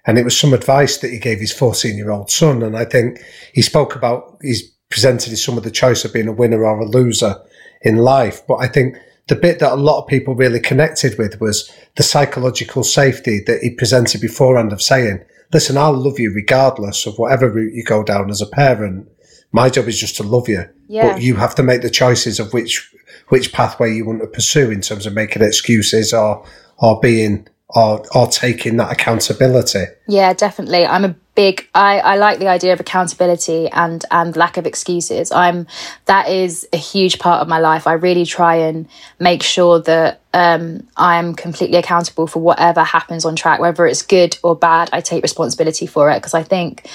and 0.07 0.19
it 0.19 0.23
was 0.23 0.39
some 0.39 0.55
advice 0.55 0.99
that 0.99 1.11
he 1.11 1.19
gave 1.19 1.41
his 1.41 1.53
14 1.53 1.97
year 1.97 2.13
old 2.13 2.31
son. 2.31 2.63
And 2.63 2.77
I 2.77 2.85
think 2.85 3.19
he 3.55 3.61
spoke 3.61 3.97
about, 3.97 4.39
he's 4.41 4.63
presented 4.89 5.37
some 5.37 5.59
of 5.59 5.65
the 5.65 5.71
choice 5.73 6.05
of 6.05 6.13
being 6.13 6.29
a 6.29 6.33
winner 6.33 6.65
or 6.65 6.79
a 6.79 6.89
loser 6.89 7.43
in 7.83 7.97
life. 7.97 8.47
But 8.47 8.59
I 8.59 8.69
think 8.69 8.97
the 9.27 9.35
bit 9.35 9.59
that 9.59 9.73
a 9.73 9.75
lot 9.75 10.01
of 10.01 10.07
people 10.07 10.37
really 10.37 10.61
connected 10.61 11.19
with 11.19 11.41
was 11.41 11.69
the 11.97 12.05
psychological 12.05 12.85
safety 12.85 13.41
that 13.49 13.63
he 13.63 13.71
presented 13.71 14.21
beforehand 14.21 14.73
of 14.73 14.81
saying, 14.81 15.25
listen, 15.53 15.77
I'll 15.77 15.93
love 15.93 16.21
you 16.21 16.33
regardless 16.33 17.05
of 17.05 17.19
whatever 17.19 17.51
route 17.51 17.75
you 17.75 17.83
go 17.83 18.05
down 18.05 18.31
as 18.31 18.41
a 18.41 18.47
parent. 18.47 19.09
My 19.53 19.71
job 19.71 19.89
is 19.89 19.99
just 19.99 20.17
to 20.17 20.23
love 20.23 20.49
you. 20.49 20.69
Yeah. 20.89 21.13
But 21.13 21.23
you 21.23 21.37
have 21.37 21.55
to 21.57 21.63
make 21.63 21.83
the 21.83 21.91
choices 21.91 22.39
of 22.39 22.53
which 22.53 22.93
which 23.29 23.53
pathway 23.53 23.95
you 23.95 24.05
want 24.05 24.21
to 24.21 24.27
pursue 24.27 24.71
in 24.71 24.81
terms 24.81 25.07
of 25.07 25.15
making 25.15 25.43
excuses 25.43 26.13
or 26.13 26.47
or 26.79 27.01
being 27.01 27.49
or 27.69 28.05
or 28.15 28.27
taking 28.29 28.77
that 28.77 28.93
accountability. 28.93 29.85
Yeah, 30.07 30.33
definitely. 30.33 30.87
I'm 30.87 31.05
a 31.05 31.17
big 31.35 31.69
I, 31.75 31.99
I 31.99 32.17
like 32.17 32.39
the 32.39 32.49
idea 32.49 32.73
of 32.73 32.81
accountability 32.81 33.69
and 33.69 34.05
and 34.11 34.37
lack 34.37 34.57
of 34.57 34.67
excuses. 34.67 35.33
I'm 35.33 35.67
that 36.05 36.29
is 36.29 36.69
a 36.73 36.77
huge 36.77 37.19
part 37.19 37.43
of 37.43 37.49
my 37.49 37.59
life. 37.59 37.87
I 37.87 37.95
really 37.95 38.25
try 38.25 38.57
and 38.57 38.89
make 39.19 39.43
sure 39.43 39.81
that 39.83 40.21
um, 40.33 40.87
I'm 40.97 41.35
completely 41.35 41.79
accountable 41.79 42.27
for 42.27 42.41
whatever 42.41 42.85
happens 42.85 43.25
on 43.25 43.35
track, 43.35 43.59
whether 43.59 43.87
it's 43.87 44.03
good 44.03 44.39
or 44.43 44.55
bad. 44.55 44.91
I 44.93 45.01
take 45.01 45.23
responsibility 45.23 45.87
for 45.87 46.11
it 46.11 46.17
because 46.17 46.35
I 46.35 46.45
think 46.45 46.89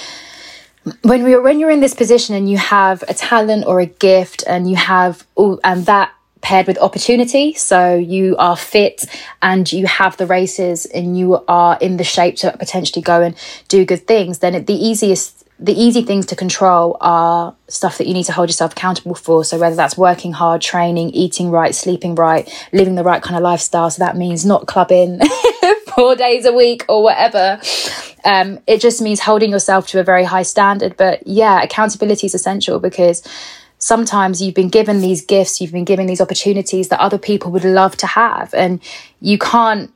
when 1.04 1.24
we 1.24 1.38
when 1.38 1.60
you're 1.60 1.70
in 1.70 1.80
this 1.80 1.94
position 1.94 2.36
and 2.36 2.50
you 2.50 2.58
have 2.58 3.04
a 3.08 3.14
talent 3.14 3.66
or 3.66 3.80
a 3.80 3.86
gift 3.86 4.44
and 4.48 4.70
you 4.70 4.76
have 4.76 5.26
all 5.36 5.60
and 5.64 5.86
that 5.86 6.12
paired 6.42 6.68
with 6.68 6.78
opportunity. 6.80 7.54
So 7.54 7.96
you 7.96 8.36
are 8.38 8.58
fit 8.58 9.06
and 9.42 9.72
you 9.72 9.86
have 9.86 10.18
the 10.18 10.26
races 10.26 10.86
and 10.88 11.18
you 11.18 11.44
are 11.48 11.78
in 11.80 11.98
the 11.98 12.04
shape 12.04 12.36
to 12.38 12.56
potentially 12.58 13.02
go 13.02 13.22
and 13.22 13.36
do 13.68 13.86
good 13.86 14.08
things, 14.08 14.40
then 14.40 14.66
the 14.66 14.74
easiest 14.74 15.38
the 15.60 15.74
easy 15.74 16.02
things 16.02 16.26
to 16.26 16.36
control 16.36 16.98
are 17.02 17.56
stuff 17.68 18.00
that 18.00 18.08
you 18.08 18.16
need 18.16 18.24
to 18.24 18.32
hold 18.32 18.50
yourself 18.50 18.72
accountable 18.72 19.14
for. 19.14 19.46
So 19.46 19.60
whether 19.60 19.76
that's 19.76 19.96
working 19.96 20.34
hard, 20.34 20.60
training, 20.60 21.12
eating 21.12 21.52
right, 21.52 21.76
sleeping 21.76 22.16
right, 22.16 22.52
living 22.74 22.96
the 22.96 23.04
right 23.04 23.22
kind 23.22 23.36
of 23.36 23.44
lifestyle. 23.44 23.92
So 23.92 24.00
that 24.00 24.18
means 24.18 24.44
not 24.44 24.66
clubbing 24.66 25.20
four 25.96 26.16
days 26.16 26.46
a 26.46 26.54
week 26.54 26.86
or 26.90 27.04
whatever. 27.04 27.60
Um, 28.24 28.60
it 28.68 28.82
just 28.82 29.02
means 29.02 29.20
holding 29.20 29.52
yourself 29.52 29.88
to 29.88 30.00
a 30.00 30.04
very 30.04 30.24
high 30.24 30.44
standard. 30.44 30.96
But 30.98 31.26
yeah, 31.26 31.62
accountability 31.62 32.28
is 32.28 32.36
essential 32.36 32.80
because 32.80 33.24
sometimes 33.78 34.42
you've 34.42 34.56
been 34.56 34.70
given 34.70 35.02
these 35.02 35.26
gifts, 35.26 35.60
you've 35.60 35.72
been 35.72 35.86
given 35.86 36.06
these 36.06 36.22
opportunities 36.22 36.90
that 36.90 37.00
other 37.00 37.18
people 37.18 37.52
would 37.52 37.66
love 37.66 37.98
to 37.98 38.08
have. 38.08 38.54
And 38.54 38.80
you 39.20 39.38
can't 39.38 39.92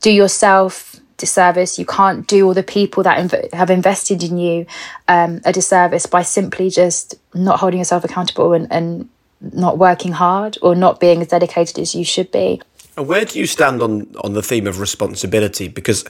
do 0.00 0.10
yourself 0.10 1.00
disservice. 1.16 1.78
You 1.78 1.86
can't 1.86 2.26
do 2.26 2.46
all 2.46 2.54
the 2.54 2.62
people 2.62 3.02
that 3.04 3.18
inv- 3.18 3.52
have 3.52 3.70
invested 3.70 4.22
in 4.22 4.38
you 4.38 4.66
um, 5.06 5.40
a 5.44 5.52
disservice 5.52 6.06
by 6.06 6.22
simply 6.22 6.70
just 6.70 7.14
not 7.34 7.60
holding 7.60 7.78
yourself 7.78 8.04
accountable 8.04 8.54
and, 8.54 8.66
and 8.72 9.08
not 9.40 9.78
working 9.78 10.12
hard 10.12 10.58
or 10.62 10.74
not 10.74 10.98
being 10.98 11.20
as 11.20 11.28
dedicated 11.28 11.78
as 11.78 11.94
you 11.94 12.04
should 12.04 12.32
be. 12.32 12.60
And 12.96 13.06
where 13.06 13.24
do 13.24 13.38
you 13.38 13.46
stand 13.46 13.82
on, 13.82 14.14
on 14.22 14.34
the 14.34 14.42
theme 14.42 14.66
of 14.66 14.80
responsibility? 14.80 15.68
Because 15.68 16.04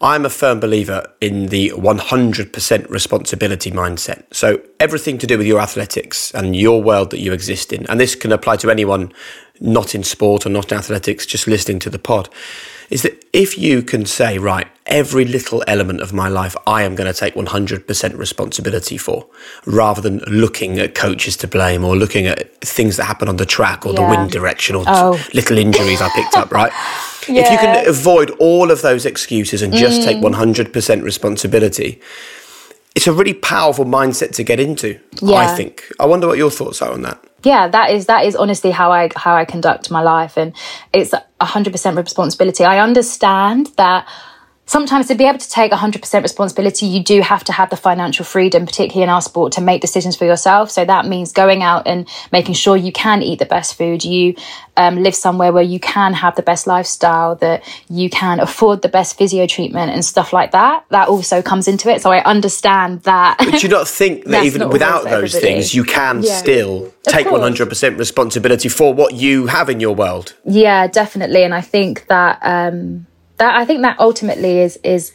I'm 0.00 0.24
a 0.24 0.30
firm 0.30 0.60
believer 0.60 1.06
in 1.20 1.46
the 1.46 1.70
100% 1.70 2.90
responsibility 2.90 3.70
mindset. 3.70 4.24
So 4.32 4.60
everything 4.80 5.18
to 5.18 5.26
do 5.26 5.38
with 5.38 5.46
your 5.46 5.60
athletics 5.60 6.34
and 6.34 6.56
your 6.56 6.82
world 6.82 7.10
that 7.10 7.20
you 7.20 7.32
exist 7.32 7.72
in, 7.72 7.86
and 7.86 8.00
this 8.00 8.14
can 8.14 8.32
apply 8.32 8.56
to 8.56 8.70
anyone 8.70 9.12
not 9.60 9.94
in 9.94 10.02
sport 10.02 10.44
or 10.46 10.48
not 10.48 10.72
in 10.72 10.78
athletics, 10.78 11.26
just 11.26 11.46
listening 11.46 11.78
to 11.80 11.90
the 11.90 11.98
pod 11.98 12.28
is 12.92 13.02
that 13.02 13.24
if 13.32 13.56
you 13.56 13.82
can 13.82 14.04
say, 14.04 14.36
right, 14.36 14.68
every 14.84 15.24
little 15.24 15.64
element 15.66 16.02
of 16.02 16.12
my 16.12 16.28
life, 16.28 16.54
I 16.66 16.82
am 16.82 16.94
going 16.94 17.10
to 17.10 17.18
take 17.18 17.34
100% 17.34 18.18
responsibility 18.18 18.98
for, 18.98 19.26
rather 19.64 20.02
than 20.02 20.18
looking 20.26 20.78
at 20.78 20.94
coaches 20.94 21.38
to 21.38 21.48
blame 21.48 21.84
or 21.84 21.96
looking 21.96 22.26
at 22.26 22.54
things 22.60 22.98
that 22.98 23.04
happen 23.04 23.30
on 23.30 23.38
the 23.38 23.46
track 23.46 23.86
or 23.86 23.94
yeah. 23.94 24.00
the 24.00 24.02
wind 24.02 24.30
direction 24.30 24.76
or 24.76 24.84
oh. 24.86 25.24
little 25.32 25.56
injuries 25.56 26.02
I 26.02 26.10
picked 26.10 26.36
up, 26.36 26.52
right? 26.52 26.72
Yeah. 27.26 27.42
If 27.42 27.50
you 27.52 27.58
can 27.58 27.88
avoid 27.88 28.30
all 28.38 28.70
of 28.70 28.82
those 28.82 29.06
excuses 29.06 29.62
and 29.62 29.72
just 29.72 30.02
mm. 30.02 30.04
take 30.04 30.16
100% 30.18 31.02
responsibility, 31.02 32.00
it's 32.94 33.06
a 33.06 33.12
really 33.12 33.32
powerful 33.32 33.86
mindset 33.86 34.32
to 34.32 34.44
get 34.44 34.60
into, 34.60 34.98
yeah. 35.22 35.36
I 35.36 35.46
think. 35.56 35.90
I 35.98 36.04
wonder 36.04 36.26
what 36.26 36.36
your 36.36 36.50
thoughts 36.50 36.82
are 36.82 36.92
on 36.92 37.02
that 37.02 37.24
yeah 37.44 37.68
that 37.68 37.90
is 37.90 38.06
that 38.06 38.24
is 38.24 38.36
honestly 38.36 38.70
how 38.70 38.92
i 38.92 39.08
how 39.16 39.34
i 39.34 39.44
conduct 39.44 39.90
my 39.90 40.02
life 40.02 40.36
and 40.36 40.54
it's 40.92 41.14
100% 41.42 41.96
responsibility. 41.96 42.64
I 42.64 42.78
understand 42.78 43.68
that 43.76 44.08
sometimes 44.66 45.08
to 45.08 45.14
be 45.14 45.24
able 45.24 45.38
to 45.38 45.50
take 45.50 45.72
100% 45.72 46.22
responsibility 46.22 46.86
you 46.86 47.02
do 47.02 47.20
have 47.20 47.42
to 47.44 47.52
have 47.52 47.70
the 47.70 47.76
financial 47.76 48.24
freedom 48.24 48.64
particularly 48.64 49.02
in 49.02 49.08
our 49.08 49.20
sport 49.20 49.52
to 49.52 49.60
make 49.60 49.80
decisions 49.80 50.16
for 50.16 50.24
yourself. 50.24 50.70
So 50.70 50.84
that 50.84 51.06
means 51.06 51.32
going 51.32 51.62
out 51.62 51.86
and 51.86 52.08
making 52.30 52.54
sure 52.54 52.76
you 52.76 52.92
can 52.92 53.22
eat 53.22 53.38
the 53.38 53.46
best 53.46 53.76
food 53.76 54.04
you 54.04 54.34
um, 54.76 55.02
live 55.02 55.14
somewhere 55.14 55.52
where 55.52 55.62
you 55.62 55.80
can 55.80 56.14
have 56.14 56.36
the 56.36 56.42
best 56.42 56.66
lifestyle 56.66 57.34
that 57.36 57.62
you 57.90 58.08
can 58.08 58.40
afford 58.40 58.82
the 58.82 58.88
best 58.88 59.18
physio 59.18 59.46
treatment 59.46 59.90
and 59.92 60.04
stuff 60.04 60.32
like 60.32 60.52
that. 60.52 60.84
That 60.90 61.08
also 61.08 61.42
comes 61.42 61.68
into 61.68 61.90
it. 61.90 62.00
So 62.00 62.10
i 62.10 62.22
understand 62.24 63.02
that. 63.02 63.38
But 63.38 63.62
you 63.62 63.68
not 63.68 63.88
think 63.88 64.24
that 64.26 64.44
even 64.48 64.68
without 64.68 65.04
those 65.04 65.38
things 65.38 65.74
you 65.74 65.84
can 65.84 66.22
yeah. 66.22 66.36
still 66.36 66.92
take 67.02 67.26
100% 67.26 67.98
responsibility 67.98 68.68
for 68.68 68.94
what 68.94 69.14
you 69.14 69.46
have 69.46 69.68
in 69.68 69.80
your 69.80 69.94
world? 69.94 70.34
Yeah 70.44 70.86
definitely. 70.86 71.42
And 71.42 71.54
i 71.54 71.60
think 71.60 72.06
that 72.06 72.38
um 72.42 73.06
that 73.42 73.56
I 73.56 73.64
think 73.64 73.82
that 73.82 73.98
ultimately 73.98 74.60
is 74.60 74.78
is 74.84 75.12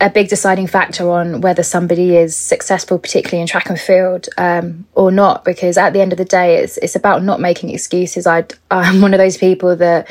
a 0.00 0.10
big 0.10 0.28
deciding 0.28 0.66
factor 0.66 1.08
on 1.10 1.40
whether 1.40 1.62
somebody 1.62 2.16
is 2.16 2.36
successful, 2.36 2.98
particularly 2.98 3.40
in 3.40 3.46
track 3.46 3.68
and 3.68 3.78
field, 3.78 4.28
um, 4.36 4.86
or 4.94 5.10
not. 5.10 5.44
Because 5.44 5.76
at 5.76 5.92
the 5.92 6.00
end 6.00 6.12
of 6.12 6.18
the 6.18 6.24
day, 6.24 6.56
it's 6.56 6.76
it's 6.78 6.96
about 6.96 7.22
not 7.22 7.40
making 7.40 7.70
excuses. 7.70 8.26
I 8.26 8.44
I'm 8.70 9.00
one 9.00 9.14
of 9.14 9.18
those 9.18 9.36
people 9.36 9.76
that 9.76 10.10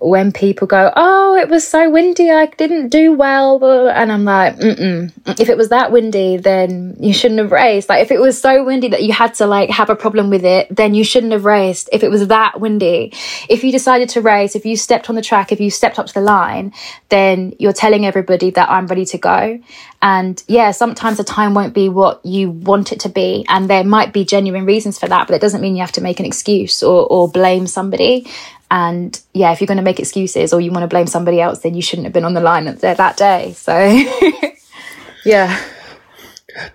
when 0.00 0.32
people 0.32 0.66
go, 0.66 0.92
Oh, 0.94 1.36
it 1.36 1.48
was 1.48 1.66
so 1.66 1.90
windy, 1.90 2.30
I 2.30 2.46
didn't 2.46 2.88
do 2.88 3.12
well. 3.12 3.62
And 3.88 4.12
I'm 4.12 4.24
like, 4.24 4.56
Mm-mm. 4.56 5.12
if 5.40 5.48
it 5.48 5.56
was 5.56 5.70
that 5.70 5.92
windy, 5.92 6.36
then 6.36 6.96
you 6.98 7.12
shouldn't 7.12 7.40
have 7.40 7.52
raced. 7.52 7.88
Like, 7.88 8.02
if 8.02 8.10
it 8.10 8.20
was 8.20 8.40
so 8.40 8.64
windy 8.64 8.88
that 8.88 9.02
you 9.02 9.12
had 9.12 9.34
to 9.34 9.46
like 9.46 9.70
have 9.70 9.90
a 9.90 9.96
problem 9.96 10.30
with 10.30 10.44
it, 10.44 10.74
then 10.74 10.94
you 10.94 11.04
shouldn't 11.04 11.32
have 11.32 11.44
raced. 11.44 11.88
If 11.92 12.02
it 12.02 12.10
was 12.10 12.28
that 12.28 12.60
windy, 12.60 13.12
if 13.48 13.64
you 13.64 13.72
decided 13.72 14.08
to 14.10 14.20
race, 14.20 14.54
if 14.54 14.66
you 14.66 14.76
stepped 14.76 15.08
on 15.08 15.16
the 15.16 15.22
track, 15.22 15.52
if 15.52 15.60
you 15.60 15.70
stepped 15.70 15.98
up 15.98 16.06
to 16.06 16.14
the 16.14 16.20
line, 16.20 16.72
then 17.08 17.54
you're 17.58 17.72
telling 17.72 18.06
everybody 18.06 18.50
that 18.50 18.70
I'm 18.70 18.86
ready 18.86 19.04
to 19.06 19.18
go. 19.18 19.60
And 20.02 20.42
yeah, 20.46 20.70
sometimes 20.70 21.16
the 21.16 21.24
time 21.24 21.54
won't 21.54 21.74
be 21.74 21.88
what 21.88 22.24
you 22.24 22.50
want 22.50 22.92
it 22.92 23.00
to 23.00 23.08
be. 23.08 23.44
And 23.48 23.68
there 23.68 23.84
might 23.84 24.12
be 24.12 24.24
genuine 24.24 24.66
reasons 24.66 24.98
for 24.98 25.08
that, 25.08 25.26
but 25.26 25.34
it 25.34 25.40
doesn't 25.40 25.60
mean 25.60 25.74
you 25.74 25.80
have 25.80 25.92
to 25.92 26.00
make 26.00 26.20
an 26.20 26.26
excuse 26.26 26.82
or, 26.82 27.06
or 27.06 27.28
blame 27.28 27.66
somebody. 27.66 28.26
And 28.70 29.20
yeah, 29.32 29.52
if 29.52 29.60
you're 29.60 29.66
going 29.66 29.76
to 29.76 29.82
make 29.82 30.00
excuses 30.00 30.52
or 30.52 30.60
you 30.60 30.70
want 30.70 30.82
to 30.82 30.88
blame 30.88 31.06
somebody 31.06 31.40
else, 31.40 31.60
then 31.60 31.74
you 31.74 31.82
shouldn't 31.82 32.06
have 32.06 32.12
been 32.12 32.24
on 32.24 32.34
the 32.34 32.40
line 32.40 32.64
that 32.64 33.16
day. 33.16 33.52
So 33.52 33.76
yeah. 35.24 35.62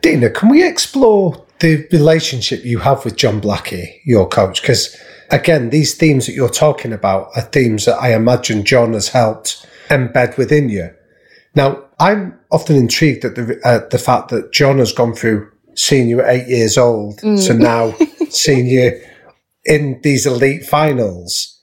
Dina, 0.01 0.29
can 0.29 0.49
we 0.49 0.65
explore 0.65 1.45
the 1.59 1.87
relationship 1.91 2.63
you 2.63 2.79
have 2.79 3.03
with 3.03 3.17
John 3.17 3.41
Blackie, 3.41 3.99
your 4.05 4.27
coach? 4.27 4.61
Because 4.61 4.95
again, 5.31 5.69
these 5.69 5.95
themes 5.95 6.27
that 6.27 6.33
you're 6.33 6.49
talking 6.49 6.93
about 6.93 7.29
are 7.35 7.41
themes 7.41 7.85
that 7.85 7.97
I 8.01 8.13
imagine 8.13 8.63
John 8.63 8.93
has 8.93 9.09
helped 9.09 9.65
embed 9.89 10.37
within 10.37 10.69
you. 10.69 10.91
Now, 11.55 11.83
I'm 11.99 12.39
often 12.51 12.75
intrigued 12.75 13.25
at 13.25 13.35
the 13.35 13.59
uh, 13.63 13.87
the 13.89 13.97
fact 13.97 14.29
that 14.29 14.53
John 14.53 14.77
has 14.77 14.93
gone 14.93 15.13
through 15.13 15.51
seeing 15.75 16.07
you 16.07 16.21
at 16.21 16.29
eight 16.29 16.47
years 16.47 16.77
old 16.77 17.19
mm. 17.19 17.45
to 17.47 17.53
now 17.53 17.93
seeing 18.29 18.67
you 18.67 19.01
in 19.65 19.99
these 20.01 20.25
elite 20.25 20.65
finals 20.65 21.60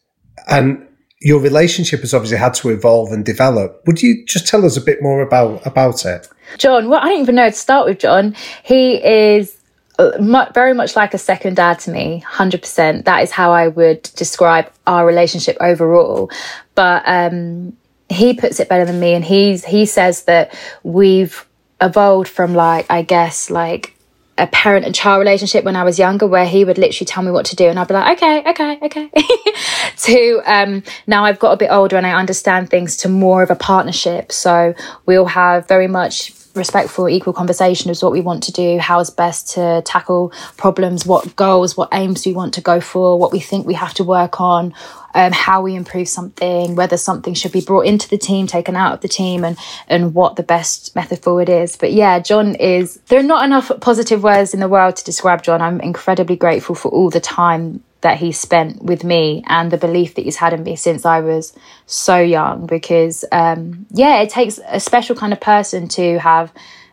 and 0.48 0.86
your 1.20 1.40
relationship 1.40 2.00
has 2.00 2.14
obviously 2.14 2.38
had 2.38 2.54
to 2.54 2.70
evolve 2.70 3.12
and 3.12 3.24
develop. 3.24 3.82
Would 3.86 4.02
you 4.02 4.24
just 4.24 4.46
tell 4.46 4.64
us 4.64 4.76
a 4.76 4.80
bit 4.80 5.02
more 5.02 5.20
about 5.20 5.66
about 5.66 6.04
it? 6.04 6.28
John, 6.56 6.88
well, 6.88 7.00
I 7.00 7.08
don't 7.08 7.20
even 7.20 7.34
know 7.34 7.42
how 7.42 7.50
to 7.50 7.54
start 7.54 7.86
with. 7.86 7.98
John, 7.98 8.34
he 8.62 9.02
is 9.04 9.56
uh, 9.98 10.50
very 10.54 10.74
much 10.74 10.96
like 10.96 11.14
a 11.14 11.18
second 11.18 11.56
dad 11.56 11.80
to 11.80 11.90
me, 11.90 12.20
hundred 12.20 12.62
percent. 12.62 13.04
That 13.04 13.22
is 13.22 13.30
how 13.30 13.52
I 13.52 13.68
would 13.68 14.02
describe 14.14 14.70
our 14.86 15.04
relationship 15.04 15.56
overall. 15.60 16.30
But 16.74 17.02
um, 17.06 17.76
he 18.08 18.34
puts 18.34 18.60
it 18.60 18.68
better 18.68 18.84
than 18.84 19.00
me, 19.00 19.14
and 19.14 19.24
he's 19.24 19.64
he 19.64 19.86
says 19.86 20.24
that 20.24 20.56
we've 20.84 21.44
evolved 21.80 22.28
from 22.28 22.54
like 22.54 22.86
I 22.90 23.02
guess 23.02 23.50
like 23.50 23.97
a 24.38 24.46
parent 24.46 24.86
and 24.86 24.94
child 24.94 25.18
relationship 25.18 25.64
when 25.64 25.76
I 25.76 25.84
was 25.84 25.98
younger, 25.98 26.26
where 26.26 26.46
he 26.46 26.64
would 26.64 26.78
literally 26.78 27.06
tell 27.06 27.22
me 27.22 27.30
what 27.30 27.46
to 27.46 27.56
do, 27.56 27.68
and 27.68 27.78
I'd 27.78 27.88
be 27.88 27.94
like, 27.94 28.16
okay, 28.16 28.50
okay, 28.50 28.78
okay. 28.82 29.10
to 29.96 30.42
um, 30.46 30.82
now 31.06 31.24
I've 31.24 31.38
got 31.38 31.52
a 31.52 31.56
bit 31.56 31.70
older 31.70 31.96
and 31.96 32.06
I 32.06 32.12
understand 32.12 32.70
things 32.70 32.96
to 32.98 33.08
more 33.08 33.42
of 33.42 33.50
a 33.50 33.56
partnership. 33.56 34.32
So 34.32 34.74
we'll 35.06 35.26
have 35.26 35.66
very 35.68 35.88
much 35.88 36.32
respectful, 36.54 37.08
equal 37.08 37.32
conversation 37.32 37.90
is 37.90 38.02
what 38.02 38.12
we 38.12 38.20
want 38.20 38.42
to 38.44 38.52
do, 38.52 38.78
how 38.78 39.00
is 39.00 39.10
best 39.10 39.54
to 39.54 39.82
tackle 39.84 40.32
problems, 40.56 41.06
what 41.06 41.34
goals, 41.36 41.76
what 41.76 41.88
aims 41.92 42.26
we 42.26 42.32
want 42.32 42.54
to 42.54 42.60
go 42.60 42.80
for, 42.80 43.18
what 43.18 43.32
we 43.32 43.40
think 43.40 43.66
we 43.66 43.74
have 43.74 43.94
to 43.94 44.04
work 44.04 44.40
on, 44.40 44.74
um, 45.18 45.32
how 45.32 45.60
we 45.60 45.74
improve 45.74 46.08
something, 46.08 46.76
whether 46.76 46.96
something 46.96 47.34
should 47.34 47.50
be 47.50 47.60
brought 47.60 47.86
into 47.86 48.08
the 48.08 48.16
team, 48.16 48.46
taken 48.46 48.76
out 48.76 48.94
of 48.94 49.00
the 49.00 49.08
team, 49.08 49.44
and 49.44 49.58
and 49.88 50.14
what 50.14 50.36
the 50.36 50.44
best 50.44 50.94
method 50.94 51.18
forward 51.18 51.48
is. 51.48 51.76
But 51.76 51.92
yeah, 51.92 52.20
John 52.20 52.54
is. 52.54 53.00
There 53.08 53.18
are 53.18 53.24
not 53.24 53.44
enough 53.44 53.72
positive 53.80 54.22
words 54.22 54.54
in 54.54 54.60
the 54.60 54.68
world 54.68 54.94
to 54.94 55.04
describe 55.04 55.42
John. 55.42 55.60
I'm 55.60 55.80
incredibly 55.80 56.36
grateful 56.36 56.76
for 56.76 56.88
all 56.90 57.10
the 57.10 57.20
time 57.20 57.82
that 58.02 58.18
he 58.18 58.30
spent 58.30 58.80
with 58.80 59.02
me 59.02 59.42
and 59.48 59.72
the 59.72 59.76
belief 59.76 60.14
that 60.14 60.24
he's 60.24 60.36
had 60.36 60.52
in 60.52 60.62
me 60.62 60.76
since 60.76 61.04
I 61.04 61.18
was 61.18 61.52
so 61.86 62.20
young. 62.20 62.66
Because 62.66 63.24
um, 63.32 63.86
yeah, 63.90 64.20
it 64.20 64.30
takes 64.30 64.60
a 64.68 64.78
special 64.78 65.16
kind 65.16 65.32
of 65.32 65.40
person 65.40 65.88
to 65.88 66.20
have 66.20 66.52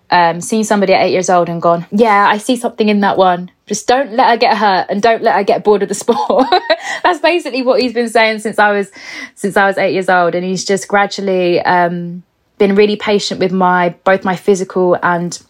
um, 0.09 0.41
seen 0.41 0.63
somebody 0.63 0.93
at 0.93 1.03
eight 1.03 1.11
years 1.11 1.29
old 1.29 1.47
and 1.47 1.61
gone, 1.61 1.85
yeah, 1.91 2.27
I 2.27 2.39
see 2.39 2.55
something 2.55 2.89
in 2.89 3.01
that 3.01 3.17
one. 3.17 3.51
Just 3.67 3.87
don't 3.87 4.11
let 4.13 4.29
her 4.29 4.37
get 4.37 4.57
hurt 4.57 4.87
and 4.89 5.01
don't 5.01 5.23
let 5.23 5.35
her 5.35 5.43
get 5.43 5.63
bored 5.63 5.81
of 5.81 5.89
the 5.89 5.95
sport. 5.95 6.45
That's 7.03 7.19
basically 7.19 7.63
what 7.63 7.81
he's 7.81 7.93
been 7.93 8.09
saying 8.09 8.39
since 8.39 8.59
I 8.59 8.71
was 8.71 8.91
since 9.33 9.57
I 9.57 9.65
was 9.65 9.77
eight 9.77 9.93
years 9.93 10.09
old, 10.09 10.35
and 10.35 10.45
he's 10.45 10.63
just 10.63 10.87
gradually 10.87 11.59
um, 11.61 12.23
been 12.57 12.75
really 12.75 12.95
patient 12.95 13.39
with 13.39 13.51
my 13.51 13.89
both 14.03 14.23
my 14.23 14.35
physical 14.35 14.97
and 15.01 15.41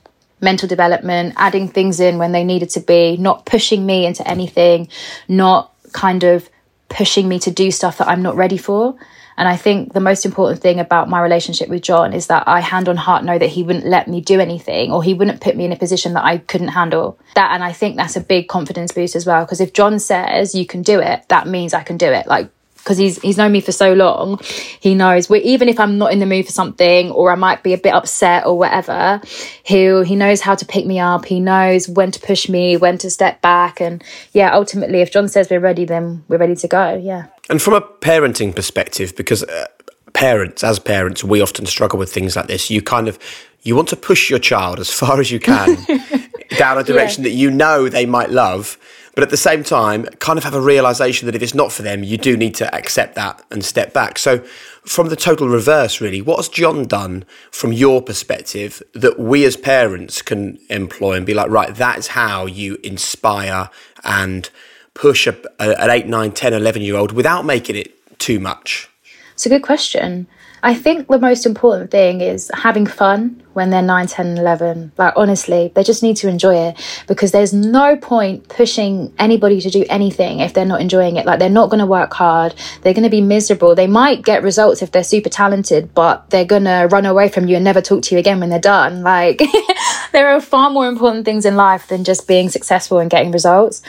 mental 0.42 0.68
development, 0.68 1.34
adding 1.38 1.68
things 1.68 2.00
in 2.00 2.18
when 2.18 2.32
they 2.32 2.44
needed 2.44 2.70
to 2.70 2.80
be, 2.80 3.18
not 3.18 3.46
pushing 3.46 3.86
me 3.86 4.06
into 4.06 4.26
anything, 4.28 4.88
not 5.28 5.74
kind 5.92 6.24
of 6.24 6.50
pushing 6.88 7.28
me 7.28 7.40
to 7.40 7.52
do 7.52 7.72
stuff 7.72 7.98
that 7.98 8.08
I'm 8.08 8.22
not 8.22 8.36
ready 8.36 8.58
for. 8.58 8.96
And 9.38 9.48
I 9.48 9.58
think 9.58 9.94
the 9.94 10.00
most 10.00 10.26
important 10.26 10.62
thing 10.62 10.80
about 10.80 11.10
my 11.10 11.22
relationship 11.22 11.70
with 11.70 11.82
John 11.82 12.14
is 12.14 12.28
that 12.28 12.48
I 12.48 12.62
hand 12.62 12.88
on 12.88 12.98
heart 12.98 13.24
know 13.24 13.38
that 13.38 13.50
he 13.50 13.64
wouldn't 13.64 13.86
let 13.86 14.08
me 14.08 14.22
do 14.22 14.40
anything 14.40 14.92
or 14.92 15.04
he 15.04 15.14
wouldn't 15.14 15.42
put 15.42 15.56
me 15.56 15.66
in 15.66 15.72
a 15.72 15.78
position 15.78 16.14
that 16.14 16.24
I 16.24 16.38
couldn't 16.38 16.70
handle. 16.70 17.20
That 17.36 17.52
and 17.52 17.64
I 17.64 17.74
think 17.74 17.98
that's 17.98 18.16
a 18.16 18.22
big 18.22 18.48
confidence 18.48 18.94
boost 18.94 19.16
as 19.16 19.26
well 19.26 19.44
because 19.44 19.62
if 19.62 19.74
John 19.74 20.00
says 20.00 20.56
you 20.56 20.66
can 20.66 20.82
do 20.82 21.00
it, 21.00 21.28
that 21.30 21.48
means 21.48 21.74
I 21.74 21.84
can 21.84 21.98
do 21.98 22.08
it. 22.08 22.28
Like 22.28 22.50
because 22.86 23.00
he's 23.00 23.20
he's 23.22 23.38
known 23.38 23.52
me 23.52 23.62
for 23.62 23.72
so 23.72 23.94
long, 23.94 24.40
he 24.80 24.94
knows. 24.94 25.30
Even 25.32 25.68
if 25.68 25.80
I'm 25.80 25.98
not 25.98 26.14
in 26.14 26.20
the 26.20 26.28
mood 26.28 26.46
for 26.46 26.52
something, 26.52 27.12
or 27.12 27.32
I 27.32 27.36
might 27.36 27.64
be 27.64 27.74
a 27.74 27.78
bit 27.78 27.94
upset 27.94 28.46
or 28.46 28.58
whatever, 28.58 29.20
he 29.64 30.04
he 30.04 30.16
knows 30.16 30.42
how 30.42 30.54
to 30.54 30.66
pick 30.66 30.86
me 30.86 31.00
up. 31.00 31.26
He 31.26 31.40
knows 31.40 31.90
when 31.90 32.12
to 32.12 32.20
push 32.20 32.48
me, 32.48 32.78
when 32.78 33.00
to 33.00 33.10
step 33.10 33.42
back, 33.42 33.82
and 33.82 34.04
yeah, 34.34 34.54
ultimately, 34.54 35.02
if 35.02 35.12
John 35.12 35.28
says 35.28 35.50
we're 35.50 35.60
ready, 35.60 35.86
then 35.86 36.24
we're 36.28 36.38
ready 36.38 36.56
to 36.56 36.68
go. 36.68 36.96
Yeah. 36.96 37.26
And 37.50 37.62
from 37.62 37.74
a 37.74 37.82
parenting 37.82 38.56
perspective, 38.56 39.16
because 39.16 39.44
uh, 39.44 39.66
parents, 40.14 40.64
as 40.64 40.80
parents, 40.80 41.24
we 41.24 41.42
often 41.42 41.66
struggle 41.66 42.00
with 42.00 42.12
things 42.12 42.36
like 42.36 42.48
this. 42.48 42.70
You 42.70 42.82
kind 42.82 43.08
of 43.08 43.20
you 43.66 43.76
want 43.76 43.90
to 43.90 43.98
push 43.98 44.30
your 44.30 44.40
child 44.40 44.80
as 44.80 44.90
far 44.90 45.20
as 45.20 45.30
you 45.32 45.40
can 45.40 45.76
down 46.58 46.78
a 46.78 46.84
direction 46.84 47.24
yeah. 47.24 47.30
that 47.30 47.36
you 47.36 47.52
know 47.52 47.90
they 47.90 48.06
might 48.06 48.30
love 48.30 48.78
but 49.16 49.24
at 49.24 49.30
the 49.30 49.38
same 49.38 49.64
time, 49.64 50.04
kind 50.20 50.38
of 50.38 50.44
have 50.44 50.54
a 50.54 50.62
realization 50.62 51.26
that 51.26 51.36
if 51.36 51.42
it's 51.42 51.56
not 51.56 51.72
for 51.72 51.84
them, 51.84 52.04
you 52.04 52.18
do 52.18 52.36
need 52.36 52.54
to 52.56 52.76
accept 52.76 53.16
that 53.16 53.42
and 53.50 53.64
step 53.64 53.94
back. 53.94 54.20
So, 54.20 54.40
from 54.84 55.08
the 55.08 55.16
total 55.16 55.48
reverse, 55.48 56.02
really, 56.02 56.22
what 56.22 56.36
has 56.36 56.50
John 56.50 56.84
done 56.84 57.24
from 57.50 57.72
your 57.72 58.02
perspective 58.02 58.84
that 58.94 59.18
we 59.18 59.46
as 59.46 59.56
parents 59.56 60.22
can 60.22 60.60
employ 60.70 61.14
and 61.14 61.26
be 61.26 61.34
like, 61.34 61.50
right, 61.50 61.74
that's 61.74 62.08
how 62.08 62.46
you 62.46 62.78
inspire 62.84 63.70
and 64.04 64.50
push 64.94 65.28
a, 65.28 65.36
a, 65.60 65.82
an 65.82 65.90
8, 65.90 66.08
9, 66.08 66.32
10, 66.34 66.54
11 66.54 66.82
year 66.82 66.98
old 66.98 67.14
without 67.14 67.46
making 67.46 67.78
it 67.78 68.20
too 68.20 68.40
much? 68.42 68.90
It's 69.34 69.46
a 69.46 69.50
good 69.50 69.64
question. 69.64 70.28
I 70.66 70.74
think 70.74 71.08
the 71.10 71.20
most 71.20 71.46
important 71.46 71.92
thing 71.92 72.22
is 72.22 72.50
having 72.52 72.88
fun 72.88 73.44
when 73.54 73.70
they're 73.70 73.84
9, 73.84 74.08
10, 74.08 74.40
11. 74.40 74.94
Like, 74.98 75.14
honestly, 75.16 75.72
they 75.76 75.84
just 75.84 76.02
need 76.02 76.18
to 76.18 76.28
enjoy 76.28 76.56
it 76.56 77.04
because 77.08 77.32
there's 77.32 77.54
no 77.54 77.96
point 77.96 78.50
pushing 78.50 79.14
anybody 79.20 79.62
to 79.62 79.70
do 79.70 79.86
anything 79.90 80.40
if 80.40 80.56
they're 80.56 80.66
not 80.66 80.82
enjoying 80.82 81.18
it. 81.18 81.26
Like, 81.28 81.38
they're 81.38 81.52
not 81.52 81.70
going 81.70 81.82
to 81.82 81.86
work 81.86 82.12
hard. 82.16 82.56
They're 82.82 82.96
going 82.96 83.04
to 83.04 83.12
be 83.12 83.22
miserable. 83.22 83.76
They 83.76 83.86
might 83.86 84.24
get 84.24 84.42
results 84.42 84.82
if 84.82 84.90
they're 84.90 85.04
super 85.04 85.30
talented, 85.30 85.94
but 85.94 86.32
they're 86.32 86.46
going 86.46 86.64
to 86.64 86.88
run 86.90 87.06
away 87.06 87.30
from 87.30 87.48
you 87.48 87.58
and 87.58 87.64
never 87.64 87.80
talk 87.80 88.02
to 88.02 88.16
you 88.16 88.20
again 88.20 88.40
when 88.40 88.50
they're 88.50 88.60
done. 88.60 89.04
Like, 89.04 89.44
there 90.14 90.30
are 90.30 90.42
far 90.42 90.72
more 90.72 90.88
important 90.88 91.26
things 91.26 91.46
in 91.46 91.56
life 91.56 91.90
than 91.90 92.04
just 92.04 92.28
being 92.28 92.50
successful 92.50 92.98
and 92.98 93.12
getting 93.12 93.32
results. 93.32 93.84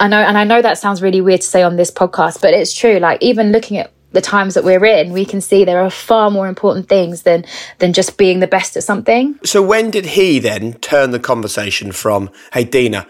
I 0.00 0.08
know, 0.08 0.16
and 0.16 0.38
I 0.38 0.44
know 0.44 0.62
that 0.62 0.78
sounds 0.78 1.02
really 1.02 1.20
weird 1.20 1.42
to 1.42 1.46
say 1.46 1.62
on 1.62 1.76
this 1.76 1.90
podcast, 1.90 2.40
but 2.40 2.54
it's 2.54 2.74
true. 2.74 3.00
Like, 3.00 3.22
even 3.22 3.52
looking 3.52 3.76
at 3.76 3.92
the 4.12 4.20
times 4.20 4.54
that 4.54 4.64
we're 4.64 4.84
in, 4.84 5.12
we 5.12 5.24
can 5.24 5.40
see 5.40 5.64
there 5.64 5.82
are 5.82 5.90
far 5.90 6.30
more 6.30 6.46
important 6.46 6.88
things 6.88 7.22
than 7.22 7.44
than 7.78 7.92
just 7.92 8.16
being 8.16 8.40
the 8.40 8.46
best 8.46 8.76
at 8.76 8.84
something. 8.84 9.38
So 9.44 9.62
when 9.62 9.90
did 9.90 10.06
he 10.06 10.38
then 10.38 10.74
turn 10.74 11.10
the 11.10 11.20
conversation 11.20 11.92
from 11.92 12.30
"Hey 12.52 12.64
Dina, 12.64 13.06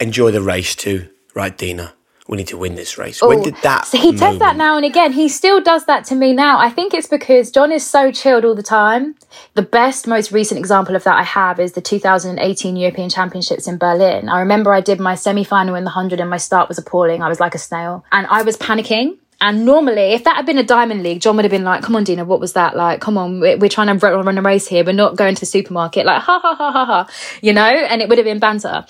enjoy 0.00 0.30
the 0.30 0.42
race" 0.42 0.74
to 0.76 1.08
"Right, 1.34 1.56
Dina, 1.56 1.92
we 2.28 2.36
need 2.36 2.48
to 2.48 2.56
win 2.56 2.74
this 2.74 2.96
race"? 2.96 3.22
Ooh, 3.22 3.28
when 3.28 3.42
did 3.42 3.56
that? 3.62 3.86
So 3.86 3.98
he 3.98 4.12
moment... 4.12 4.20
does 4.20 4.38
that 4.38 4.56
now 4.56 4.76
and 4.76 4.86
again. 4.86 5.12
He 5.12 5.28
still 5.28 5.60
does 5.60 5.84
that 5.86 6.04
to 6.06 6.14
me 6.14 6.32
now. 6.32 6.58
I 6.58 6.70
think 6.70 6.94
it's 6.94 7.08
because 7.08 7.50
John 7.50 7.72
is 7.72 7.86
so 7.86 8.10
chilled 8.10 8.44
all 8.44 8.54
the 8.54 8.62
time. 8.62 9.16
The 9.54 9.62
best, 9.62 10.06
most 10.06 10.32
recent 10.32 10.58
example 10.58 10.96
of 10.96 11.04
that 11.04 11.16
I 11.16 11.24
have 11.24 11.60
is 11.60 11.72
the 11.72 11.80
2018 11.80 12.76
European 12.76 13.10
Championships 13.10 13.66
in 13.66 13.78
Berlin. 13.78 14.28
I 14.28 14.40
remember 14.40 14.72
I 14.72 14.80
did 14.80 15.00
my 15.00 15.14
semi 15.14 15.44
final 15.44 15.74
in 15.74 15.84
the 15.84 15.90
100 15.90 16.20
and 16.20 16.30
my 16.30 16.38
start 16.38 16.68
was 16.68 16.78
appalling. 16.78 17.22
I 17.22 17.28
was 17.28 17.40
like 17.40 17.54
a 17.54 17.58
snail 17.58 18.04
and 18.12 18.26
I 18.28 18.42
was 18.42 18.56
panicking 18.56 19.18
and 19.40 19.64
normally, 19.64 20.12
if 20.12 20.24
that 20.24 20.36
had 20.36 20.46
been 20.46 20.58
a 20.58 20.64
diamond 20.64 21.02
league, 21.02 21.20
John 21.20 21.36
would 21.36 21.44
have 21.44 21.52
been 21.52 21.64
like, 21.64 21.82
"Come 21.82 21.94
on, 21.94 22.04
Dina, 22.04 22.24
what 22.24 22.40
was 22.40 22.54
that 22.54 22.76
like? 22.76 23.00
Come 23.00 23.18
on, 23.18 23.40
we're, 23.40 23.68
trying 23.68 23.98
to 23.98 24.06
run 24.06 24.38
a 24.38 24.42
race 24.42 24.66
here. 24.66 24.84
We're 24.84 24.92
not 24.92 25.16
going 25.16 25.34
to 25.34 25.40
the 25.40 25.46
supermarket." 25.46 26.06
Like, 26.06 26.22
ha 26.22 26.40
ha 26.40 26.54
ha 26.54 26.72
ha 26.72 26.84
ha, 26.86 27.08
you 27.42 27.52
know. 27.52 27.62
And 27.62 28.00
it 28.00 28.08
would 28.08 28.18
have 28.18 28.24
been 28.24 28.38
banter. 28.38 28.86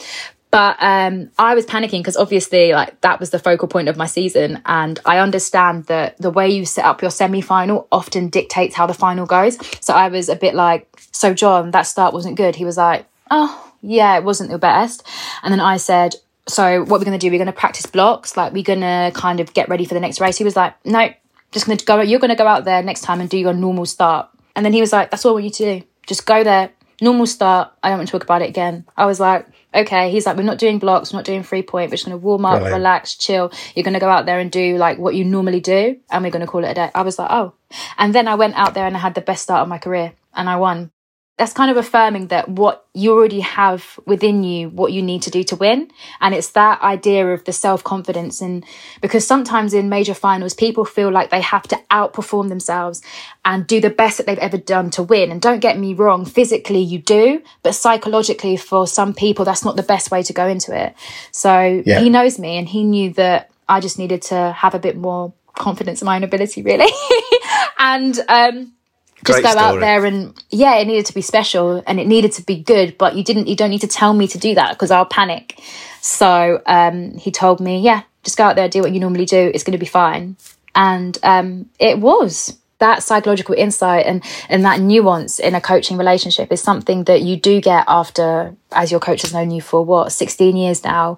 But 0.52 0.76
um, 0.80 1.30
I 1.38 1.54
was 1.54 1.66
panicking 1.66 2.00
because 2.00 2.16
obviously, 2.16 2.72
like 2.72 3.00
that 3.00 3.18
was 3.18 3.30
the 3.30 3.38
focal 3.38 3.66
point 3.66 3.88
of 3.88 3.96
my 3.96 4.06
season, 4.06 4.62
and 4.64 4.98
I 5.04 5.18
understand 5.18 5.86
that 5.86 6.16
the 6.18 6.30
way 6.30 6.48
you 6.48 6.64
set 6.64 6.84
up 6.84 7.02
your 7.02 7.10
semi-final 7.10 7.88
often 7.90 8.28
dictates 8.28 8.76
how 8.76 8.86
the 8.86 8.94
final 8.94 9.26
goes. 9.26 9.58
So 9.84 9.94
I 9.94 10.08
was 10.08 10.28
a 10.28 10.36
bit 10.36 10.54
like, 10.54 10.88
"So 11.10 11.34
John, 11.34 11.72
that 11.72 11.82
start 11.82 12.14
wasn't 12.14 12.36
good." 12.36 12.54
He 12.54 12.64
was 12.64 12.76
like, 12.76 13.06
"Oh, 13.30 13.72
yeah, 13.82 14.16
it 14.16 14.24
wasn't 14.24 14.50
the 14.50 14.58
best," 14.58 15.06
and 15.42 15.52
then 15.52 15.60
I 15.60 15.76
said, 15.76 16.14
"So 16.48 16.80
what 16.80 17.00
we're 17.00 17.04
going 17.04 17.18
to 17.18 17.24
do? 17.24 17.30
We're 17.30 17.38
going 17.38 17.46
to 17.46 17.52
practice 17.52 17.86
blocks. 17.86 18.36
Like 18.36 18.52
we're 18.52 18.62
going 18.62 18.80
to 18.80 19.12
kind 19.14 19.40
of 19.40 19.52
get 19.54 19.68
ready 19.68 19.84
for 19.84 19.94
the 19.94 20.00
next 20.00 20.20
race." 20.20 20.36
He 20.36 20.44
was 20.44 20.56
like, 20.56 20.74
"No, 20.84 21.08
just 21.52 21.66
going 21.66 21.78
to 21.78 21.84
go. 21.84 22.00
You're 22.00 22.20
going 22.20 22.30
to 22.30 22.36
go 22.36 22.46
out 22.46 22.64
there 22.64 22.82
next 22.82 23.02
time 23.02 23.20
and 23.20 23.28
do 23.28 23.38
your 23.38 23.54
normal 23.54 23.86
start." 23.86 24.28
And 24.54 24.64
then 24.64 24.72
he 24.72 24.80
was 24.80 24.92
like, 24.92 25.10
"That's 25.10 25.24
all 25.24 25.32
I 25.32 25.34
want 25.34 25.44
you 25.44 25.50
to 25.50 25.80
do. 25.80 25.86
Just 26.06 26.26
go 26.26 26.44
there, 26.44 26.70
normal 27.00 27.26
start. 27.26 27.72
I 27.82 27.88
don't 27.88 27.98
want 27.98 28.08
to 28.08 28.12
talk 28.12 28.24
about 28.24 28.42
it 28.42 28.48
again." 28.48 28.84
I 28.96 29.06
was 29.06 29.20
like 29.20 29.46
okay, 29.76 30.10
he's 30.10 30.26
like, 30.26 30.36
we're 30.36 30.42
not 30.42 30.58
doing 30.58 30.78
blocks, 30.78 31.12
we're 31.12 31.18
not 31.18 31.24
doing 31.24 31.42
three 31.42 31.62
point, 31.62 31.90
we're 31.90 31.96
just 31.96 32.06
going 32.06 32.18
to 32.18 32.24
warm 32.24 32.44
up, 32.44 32.54
Brilliant. 32.54 32.76
relax, 32.76 33.14
chill. 33.14 33.52
You're 33.74 33.84
going 33.84 33.94
to 33.94 34.00
go 34.00 34.08
out 34.08 34.26
there 34.26 34.38
and 34.38 34.50
do 34.50 34.76
like 34.78 34.98
what 34.98 35.14
you 35.14 35.24
normally 35.24 35.60
do, 35.60 35.98
and 36.10 36.24
we're 36.24 36.30
going 36.30 36.44
to 36.44 36.46
call 36.46 36.64
it 36.64 36.70
a 36.70 36.74
day. 36.74 36.90
I 36.94 37.02
was 37.02 37.18
like, 37.18 37.30
oh. 37.30 37.54
And 37.98 38.14
then 38.14 38.26
I 38.26 38.34
went 38.34 38.54
out 38.54 38.74
there 38.74 38.86
and 38.86 38.96
I 38.96 39.00
had 39.00 39.14
the 39.14 39.20
best 39.20 39.42
start 39.42 39.62
of 39.62 39.68
my 39.68 39.78
career 39.78 40.12
and 40.34 40.48
I 40.48 40.56
won 40.56 40.90
that's 41.38 41.52
kind 41.52 41.70
of 41.70 41.76
affirming 41.76 42.28
that 42.28 42.48
what 42.48 42.86
you 42.94 43.12
already 43.12 43.40
have 43.40 44.00
within 44.06 44.42
you, 44.42 44.70
what 44.70 44.92
you 44.92 45.02
need 45.02 45.20
to 45.20 45.30
do 45.30 45.44
to 45.44 45.56
win. 45.56 45.90
And 46.18 46.34
it's 46.34 46.50
that 46.50 46.80
idea 46.80 47.26
of 47.28 47.44
the 47.44 47.52
self 47.52 47.84
confidence. 47.84 48.40
And 48.40 48.64
because 49.02 49.26
sometimes 49.26 49.74
in 49.74 49.90
major 49.90 50.14
finals, 50.14 50.54
people 50.54 50.86
feel 50.86 51.10
like 51.10 51.28
they 51.28 51.42
have 51.42 51.64
to 51.64 51.76
outperform 51.90 52.48
themselves 52.48 53.02
and 53.44 53.66
do 53.66 53.82
the 53.82 53.90
best 53.90 54.16
that 54.16 54.26
they've 54.26 54.38
ever 54.38 54.56
done 54.56 54.90
to 54.92 55.02
win. 55.02 55.30
And 55.30 55.42
don't 55.42 55.60
get 55.60 55.78
me 55.78 55.92
wrong, 55.92 56.24
physically 56.24 56.80
you 56.80 56.98
do, 56.98 57.42
but 57.62 57.74
psychologically 57.74 58.56
for 58.56 58.86
some 58.86 59.12
people, 59.12 59.44
that's 59.44 59.64
not 59.64 59.76
the 59.76 59.82
best 59.82 60.10
way 60.10 60.22
to 60.22 60.32
go 60.32 60.46
into 60.46 60.74
it. 60.74 60.94
So 61.32 61.82
yeah. 61.84 62.00
he 62.00 62.08
knows 62.08 62.38
me 62.38 62.56
and 62.56 62.66
he 62.66 62.82
knew 62.82 63.12
that 63.14 63.50
I 63.68 63.80
just 63.80 63.98
needed 63.98 64.22
to 64.22 64.52
have 64.52 64.74
a 64.74 64.78
bit 64.78 64.96
more 64.96 65.34
confidence 65.54 66.00
in 66.00 66.06
my 66.06 66.16
own 66.16 66.24
ability, 66.24 66.62
really. 66.62 66.90
and, 67.78 68.18
um, 68.28 68.72
just 69.26 69.42
go 69.42 69.50
story. 69.50 69.64
out 69.64 69.80
there 69.80 70.04
and 70.04 70.34
yeah 70.50 70.76
it 70.76 70.86
needed 70.86 71.06
to 71.06 71.14
be 71.14 71.22
special 71.22 71.82
and 71.86 72.00
it 72.00 72.06
needed 72.06 72.32
to 72.32 72.42
be 72.42 72.62
good 72.62 72.96
but 72.98 73.16
you 73.16 73.24
didn't 73.24 73.46
you 73.46 73.56
don't 73.56 73.70
need 73.70 73.80
to 73.80 73.88
tell 73.88 74.12
me 74.12 74.26
to 74.26 74.38
do 74.38 74.54
that 74.54 74.72
because 74.72 74.90
i'll 74.90 75.06
panic 75.06 75.60
so 76.00 76.62
um, 76.66 77.14
he 77.18 77.30
told 77.30 77.60
me 77.60 77.80
yeah 77.80 78.02
just 78.22 78.36
go 78.36 78.44
out 78.44 78.56
there 78.56 78.68
do 78.68 78.80
what 78.80 78.92
you 78.92 79.00
normally 79.00 79.24
do 79.24 79.50
it's 79.54 79.64
going 79.64 79.72
to 79.72 79.78
be 79.78 79.86
fine 79.86 80.36
and 80.74 81.18
um, 81.22 81.68
it 81.78 81.98
was 81.98 82.58
that 82.78 83.02
psychological 83.02 83.54
insight 83.54 84.04
and 84.04 84.22
and 84.50 84.64
that 84.64 84.80
nuance 84.80 85.38
in 85.38 85.54
a 85.54 85.60
coaching 85.60 85.96
relationship 85.96 86.52
is 86.52 86.60
something 86.60 87.04
that 87.04 87.22
you 87.22 87.36
do 87.36 87.60
get 87.60 87.84
after 87.88 88.54
as 88.72 88.90
your 88.90 89.00
coach 89.00 89.22
has 89.22 89.32
known 89.32 89.50
you 89.50 89.62
for 89.62 89.82
what 89.84 90.12
16 90.12 90.56
years 90.56 90.84
now 90.84 91.16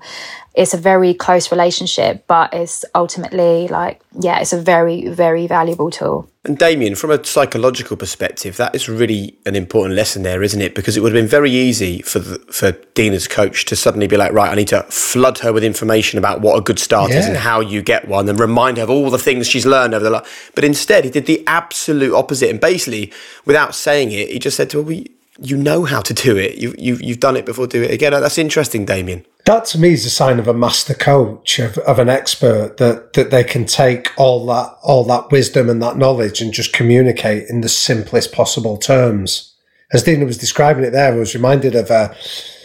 it's 0.58 0.74
a 0.74 0.76
very 0.76 1.14
close 1.14 1.52
relationship, 1.52 2.24
but 2.26 2.52
it's 2.52 2.84
ultimately 2.92 3.68
like, 3.68 4.00
yeah, 4.18 4.40
it's 4.40 4.52
a 4.52 4.60
very, 4.60 5.06
very 5.06 5.46
valuable 5.46 5.88
tool. 5.88 6.28
And 6.48 6.56
Damian, 6.56 6.94
from 6.94 7.10
a 7.10 7.22
psychological 7.22 7.94
perspective, 7.94 8.56
that 8.56 8.74
is 8.74 8.88
really 8.88 9.36
an 9.44 9.54
important 9.54 9.94
lesson 9.94 10.22
there, 10.22 10.42
isn't 10.42 10.62
it? 10.62 10.74
Because 10.74 10.96
it 10.96 11.02
would 11.02 11.14
have 11.14 11.22
been 11.22 11.28
very 11.28 11.50
easy 11.50 12.00
for 12.00 12.20
the, 12.20 12.38
for 12.50 12.72
Dina's 12.94 13.28
coach 13.28 13.66
to 13.66 13.76
suddenly 13.76 14.06
be 14.06 14.16
like, 14.16 14.32
right, 14.32 14.50
I 14.50 14.54
need 14.54 14.68
to 14.68 14.82
flood 14.84 15.40
her 15.40 15.52
with 15.52 15.62
information 15.62 16.18
about 16.18 16.40
what 16.40 16.56
a 16.56 16.62
good 16.62 16.78
start 16.78 17.10
yeah. 17.10 17.18
is 17.18 17.26
and 17.26 17.36
how 17.36 17.60
you 17.60 17.82
get 17.82 18.08
one, 18.08 18.30
and 18.30 18.40
remind 18.40 18.78
her 18.78 18.84
of 18.84 18.90
all 18.90 19.10
the 19.10 19.18
things 19.18 19.46
she's 19.46 19.66
learned 19.66 19.92
over 19.92 20.02
the 20.02 20.10
life. 20.10 20.50
But 20.54 20.64
instead, 20.64 21.04
he 21.04 21.10
did 21.10 21.26
the 21.26 21.44
absolute 21.46 22.14
opposite, 22.14 22.48
and 22.48 22.58
basically, 22.58 23.12
without 23.44 23.74
saying 23.74 24.10
it, 24.12 24.30
he 24.30 24.38
just 24.38 24.56
said 24.56 24.70
to 24.70 24.78
her, 24.78 24.82
well, 24.82 25.02
you 25.40 25.56
know 25.58 25.84
how 25.84 26.00
to 26.00 26.14
do 26.14 26.38
it. 26.38 26.56
You, 26.56 26.74
you, 26.78 26.96
you've 26.96 27.20
done 27.20 27.36
it 27.36 27.44
before, 27.44 27.66
do 27.66 27.82
it 27.82 27.90
again. 27.90 28.12
That's 28.12 28.38
interesting, 28.38 28.86
Damian 28.86 29.26
that 29.48 29.64
to 29.64 29.78
me 29.78 29.94
is 29.94 30.04
a 30.04 30.10
sign 30.10 30.38
of 30.38 30.46
a 30.46 30.52
master 30.52 30.92
coach 30.92 31.58
of, 31.58 31.78
of 31.78 31.98
an 31.98 32.10
expert 32.10 32.76
that 32.76 33.14
that 33.14 33.30
they 33.30 33.42
can 33.42 33.64
take 33.64 34.10
all 34.18 34.44
that 34.44 34.76
all 34.82 35.04
that 35.04 35.30
wisdom 35.30 35.70
and 35.70 35.82
that 35.82 35.96
knowledge 35.96 36.42
and 36.42 36.52
just 36.52 36.74
communicate 36.74 37.48
in 37.48 37.62
the 37.62 37.68
simplest 37.68 38.30
possible 38.30 38.76
terms. 38.76 39.54
As 39.90 40.02
Dina 40.02 40.26
was 40.26 40.36
describing 40.36 40.84
it 40.84 40.90
there, 40.90 41.14
I 41.14 41.16
was 41.16 41.34
reminded 41.34 41.74
of 41.74 41.90
uh, 41.90 42.12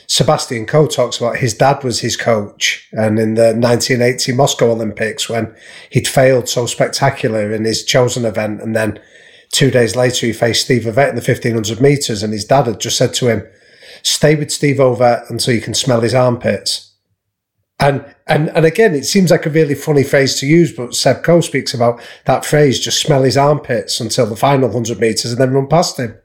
Sebastian 0.07 0.65
Coe 0.65 0.87
talks 0.87 1.17
about 1.17 1.37
his 1.37 1.53
dad 1.53 1.81
was 1.85 2.01
his 2.01 2.17
coach, 2.17 2.85
and 2.91 3.17
in 3.17 3.35
the 3.35 3.53
1980 3.53 4.33
Moscow 4.33 4.71
Olympics 4.71 5.29
when 5.29 5.55
he'd 5.89 6.07
failed 6.07 6.49
so 6.49 6.65
spectacular 6.65 7.53
in 7.53 7.63
his 7.63 7.85
chosen 7.85 8.25
event, 8.25 8.61
and 8.61 8.75
then 8.75 8.99
two 9.51 9.71
days 9.71 9.95
later 9.95 10.25
he 10.25 10.33
faced 10.33 10.65
Steve 10.65 10.83
Ovett 10.83 11.11
in 11.11 11.15
the 11.15 11.21
1500 11.21 11.79
meters, 11.79 12.23
and 12.23 12.33
his 12.33 12.43
dad 12.43 12.67
had 12.67 12.81
just 12.81 12.97
said 12.97 13.13
to 13.13 13.29
him 13.29 13.47
Stay 14.03 14.35
with 14.35 14.51
Steve 14.51 14.77
Ovett 14.77 15.29
until 15.29 15.53
you 15.53 15.61
can 15.61 15.73
smell 15.73 16.01
his 16.01 16.13
armpits. 16.13 16.93
And 17.79 18.05
and 18.27 18.49
and 18.49 18.65
again, 18.65 18.93
it 18.93 19.05
seems 19.05 19.31
like 19.31 19.45
a 19.45 19.49
really 19.49 19.75
funny 19.75 20.03
phrase 20.03 20.39
to 20.39 20.45
use, 20.45 20.71
but 20.71 20.93
Seb 20.95 21.23
Coe 21.23 21.41
speaks 21.41 21.73
about 21.73 22.01
that 22.25 22.45
phrase: 22.45 22.79
just 22.79 23.01
smell 23.01 23.23
his 23.23 23.37
armpits 23.37 23.99
until 23.99 24.25
the 24.25 24.35
final 24.35 24.71
hundred 24.71 24.99
meters, 24.99 25.31
and 25.31 25.41
then 25.41 25.53
run 25.53 25.67
past 25.67 25.97
him. 25.97 26.15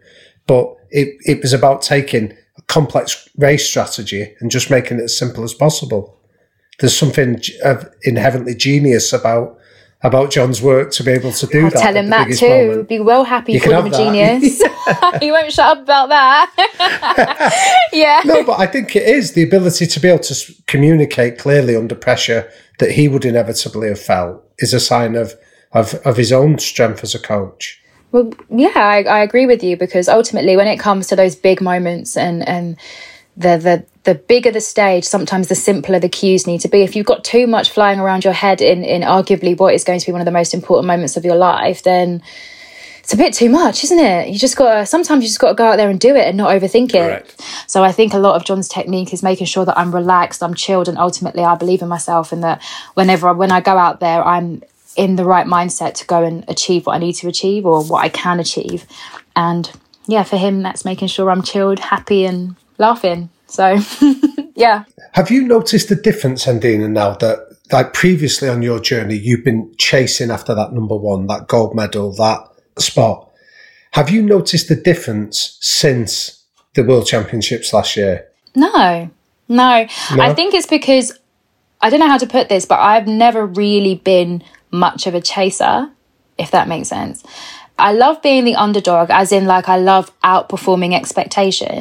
But 0.46 0.74
it 0.90 1.16
it 1.24 1.40
was 1.40 1.52
about 1.52 1.82
taking 1.82 2.32
a 2.56 2.62
complex 2.62 3.28
race 3.36 3.66
strategy 3.66 4.34
and 4.40 4.50
just 4.50 4.70
making 4.70 4.98
it 4.98 5.04
as 5.04 5.18
simple 5.18 5.42
as 5.44 5.54
possible. 5.54 6.20
There's 6.78 6.96
something 6.96 7.40
inherently 8.02 8.54
genius 8.54 9.12
about 9.12 9.58
about 10.02 10.30
John's 10.30 10.62
work 10.62 10.92
to 10.92 11.02
be 11.02 11.10
able 11.10 11.32
to 11.32 11.46
do 11.46 11.64
I'll 11.64 11.70
that. 11.70 11.80
Tell 11.80 11.96
him 11.96 12.08
that 12.10 12.30
too. 12.32 12.68
Moment. 12.68 12.88
Be 12.88 13.00
well 13.00 13.24
happy 13.24 13.54
you 13.54 13.60
for 13.60 13.72
him 13.72 13.86
a 13.86 13.90
genius. 13.90 14.62
he 15.20 15.30
won't 15.32 15.52
shut 15.52 15.78
up 15.78 15.82
about 15.82 16.08
that. 16.08 17.88
yeah. 17.92 18.22
No, 18.24 18.44
but 18.44 18.60
I 18.60 18.66
think 18.66 18.94
it 18.94 19.02
is 19.02 19.32
the 19.32 19.42
ability 19.42 19.86
to 19.86 20.00
be 20.00 20.08
able 20.08 20.22
to 20.24 20.54
communicate 20.66 21.38
clearly 21.38 21.74
under 21.74 21.94
pressure 21.94 22.50
that 22.78 22.92
he 22.92 23.08
would 23.08 23.24
inevitably 23.24 23.88
have 23.88 24.00
felt 24.00 24.44
is 24.58 24.72
a 24.72 24.80
sign 24.80 25.14
of 25.14 25.34
of, 25.72 25.94
of 26.06 26.16
his 26.16 26.32
own 26.32 26.58
strength 26.58 27.02
as 27.02 27.14
a 27.14 27.18
coach. 27.18 27.82
Well, 28.10 28.32
yeah, 28.48 28.72
I, 28.74 29.02
I 29.02 29.18
agree 29.20 29.44
with 29.44 29.62
you 29.62 29.76
because 29.76 30.08
ultimately, 30.08 30.56
when 30.56 30.66
it 30.66 30.78
comes 30.78 31.08
to 31.08 31.16
those 31.16 31.36
big 31.36 31.60
moments 31.60 32.16
and 32.16 32.46
and 32.48 32.76
the 33.38 33.56
the 33.56 33.84
the 34.04 34.14
bigger 34.14 34.50
the 34.50 34.60
stage, 34.60 35.04
sometimes 35.04 35.48
the 35.48 35.54
simpler 35.54 35.98
the 35.98 36.08
cues 36.08 36.46
need 36.46 36.60
to 36.62 36.68
be. 36.68 36.82
If 36.82 36.96
you've 36.96 37.06
got 37.06 37.24
too 37.24 37.46
much 37.46 37.70
flying 37.70 38.00
around 38.00 38.24
your 38.24 38.32
head 38.32 38.60
in 38.60 38.84
in 38.84 39.02
arguably 39.02 39.56
what 39.56 39.74
is 39.74 39.84
going 39.84 40.00
to 40.00 40.06
be 40.06 40.12
one 40.12 40.20
of 40.20 40.26
the 40.26 40.30
most 40.30 40.52
important 40.52 40.86
moments 40.86 41.16
of 41.16 41.24
your 41.24 41.36
life, 41.36 41.82
then 41.82 42.22
it's 43.08 43.14
a 43.14 43.16
bit 43.16 43.32
too 43.32 43.48
much, 43.48 43.84
isn't 43.84 43.98
it? 43.98 44.28
You 44.28 44.38
just 44.38 44.54
got 44.54 44.74
to, 44.74 44.84
sometimes 44.84 45.22
you 45.24 45.28
just 45.28 45.40
got 45.40 45.48
to 45.48 45.54
go 45.54 45.64
out 45.68 45.76
there 45.76 45.88
and 45.88 45.98
do 45.98 46.14
it 46.14 46.26
and 46.26 46.36
not 46.36 46.50
overthink 46.50 46.90
it. 46.90 46.92
Correct. 46.92 47.40
So 47.66 47.82
I 47.82 47.90
think 47.90 48.12
a 48.12 48.18
lot 48.18 48.36
of 48.36 48.44
John's 48.44 48.68
technique 48.68 49.14
is 49.14 49.22
making 49.22 49.46
sure 49.46 49.64
that 49.64 49.78
I'm 49.78 49.94
relaxed, 49.94 50.42
I'm 50.42 50.52
chilled, 50.52 50.88
and 50.88 50.98
ultimately 50.98 51.42
I 51.42 51.54
believe 51.54 51.80
in 51.80 51.88
myself 51.88 52.32
and 52.32 52.42
that 52.44 52.62
whenever, 52.92 53.28
I, 53.28 53.32
when 53.32 53.50
I 53.50 53.62
go 53.62 53.78
out 53.78 54.00
there, 54.00 54.22
I'm 54.22 54.62
in 54.94 55.16
the 55.16 55.24
right 55.24 55.46
mindset 55.46 55.94
to 55.94 56.06
go 56.06 56.22
and 56.22 56.44
achieve 56.48 56.84
what 56.84 56.96
I 56.96 56.98
need 56.98 57.14
to 57.14 57.28
achieve 57.28 57.64
or 57.64 57.82
what 57.82 58.04
I 58.04 58.10
can 58.10 58.40
achieve. 58.40 58.84
And 59.34 59.72
yeah, 60.06 60.22
for 60.22 60.36
him, 60.36 60.62
that's 60.62 60.84
making 60.84 61.08
sure 61.08 61.30
I'm 61.30 61.42
chilled, 61.42 61.78
happy, 61.78 62.26
and 62.26 62.56
laughing. 62.78 63.30
So, 63.46 63.78
yeah. 64.54 64.84
Have 65.12 65.30
you 65.30 65.42
noticed 65.42 65.88
the 65.88 65.96
difference, 65.96 66.46
and 66.46 66.60
Dina, 66.60 66.88
now 66.88 67.14
that 67.14 67.48
like 67.72 67.92
previously 67.92 68.48
on 68.48 68.62
your 68.62 68.80
journey, 68.80 69.16
you've 69.16 69.44
been 69.44 69.72
chasing 69.78 70.30
after 70.30 70.54
that 70.54 70.72
number 70.72 70.96
one, 70.96 71.26
that 71.26 71.48
gold 71.48 71.74
medal, 71.74 72.12
that 72.14 72.40
spot. 72.78 73.30
Have 73.92 74.10
you 74.10 74.22
noticed 74.22 74.68
the 74.68 74.76
difference 74.76 75.58
since 75.60 76.44
the 76.74 76.84
World 76.84 77.06
Championships 77.06 77.72
last 77.72 77.96
year? 77.96 78.26
No, 78.54 79.10
no. 79.48 79.86
no. 80.14 80.22
I 80.22 80.34
think 80.34 80.54
it's 80.54 80.66
because 80.66 81.18
I 81.80 81.90
don't 81.90 82.00
know 82.00 82.08
how 82.08 82.18
to 82.18 82.26
put 82.26 82.48
this, 82.48 82.66
but 82.66 82.80
I've 82.80 83.06
never 83.06 83.46
really 83.46 83.96
been 83.96 84.42
much 84.70 85.06
of 85.06 85.14
a 85.14 85.20
chaser, 85.20 85.90
if 86.38 86.50
that 86.50 86.68
makes 86.68 86.88
sense. 86.88 87.24
I 87.78 87.92
love 87.92 88.20
being 88.22 88.44
the 88.44 88.56
underdog, 88.56 89.10
as 89.10 89.30
in, 89.30 89.46
like, 89.46 89.68
I 89.68 89.76
love 89.76 90.12
outperforming 90.22 90.94
expectation. 90.94 91.80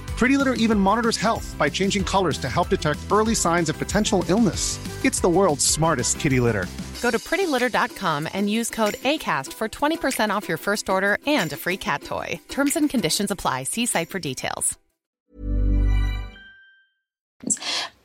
Pretty 0.21 0.37
Litter 0.37 0.53
even 0.53 0.79
monitors 0.79 1.17
health 1.17 1.55
by 1.57 1.67
changing 1.67 2.03
colors 2.03 2.37
to 2.37 2.47
help 2.47 2.69
detect 2.69 2.99
early 3.11 3.33
signs 3.33 3.69
of 3.69 3.79
potential 3.79 4.23
illness. 4.29 4.77
It's 5.03 5.19
the 5.19 5.27
world's 5.27 5.65
smartest 5.65 6.19
kitty 6.19 6.39
litter. 6.39 6.67
Go 7.01 7.09
to 7.09 7.17
prettylitter.com 7.17 8.27
and 8.31 8.47
use 8.47 8.69
code 8.69 8.93
ACAST 9.01 9.51
for 9.51 9.67
20% 9.67 10.29
off 10.29 10.47
your 10.47 10.59
first 10.59 10.89
order 10.91 11.17
and 11.25 11.51
a 11.51 11.57
free 11.57 11.75
cat 11.75 12.03
toy. 12.03 12.39
Terms 12.49 12.75
and 12.75 12.87
conditions 12.87 13.31
apply. 13.31 13.63
See 13.63 13.87
site 13.87 14.11
for 14.11 14.19
details. 14.19 14.77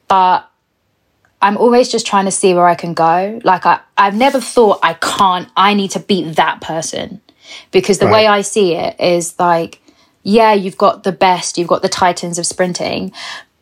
But 0.08 0.48
I'm 1.42 1.58
always 1.58 1.90
just 1.90 2.06
trying 2.06 2.24
to 2.24 2.30
see 2.30 2.54
where 2.54 2.66
I 2.66 2.76
can 2.76 2.94
go. 2.94 3.42
Like 3.44 3.66
I, 3.66 3.80
I've 3.98 4.16
never 4.16 4.40
thought 4.40 4.78
I 4.82 4.94
can't, 4.94 5.50
I 5.54 5.74
need 5.74 5.90
to 5.90 6.00
beat 6.00 6.36
that 6.36 6.62
person. 6.62 7.20
Because 7.72 7.98
the 7.98 8.06
Right. 8.06 8.12
way 8.12 8.26
I 8.26 8.40
see 8.40 8.74
it 8.74 8.98
is 8.98 9.38
like, 9.38 9.82
yeah, 10.26 10.54
you've 10.54 10.76
got 10.76 11.04
the 11.04 11.12
best, 11.12 11.56
you've 11.56 11.68
got 11.68 11.82
the 11.82 11.88
titans 11.88 12.36
of 12.36 12.46
sprinting, 12.46 13.12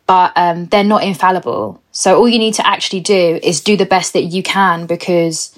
but 0.07 0.33
um, 0.35 0.65
they're 0.65 0.83
not 0.83 1.03
infallible. 1.03 1.79
So 1.91 2.17
all 2.17 2.27
you 2.27 2.39
need 2.39 2.55
to 2.55 2.65
actually 2.65 3.01
do 3.01 3.39
is 3.43 3.61
do 3.61 3.77
the 3.77 3.85
best 3.85 4.13
that 4.13 4.23
you 4.23 4.41
can 4.41 4.87
because 4.87 5.55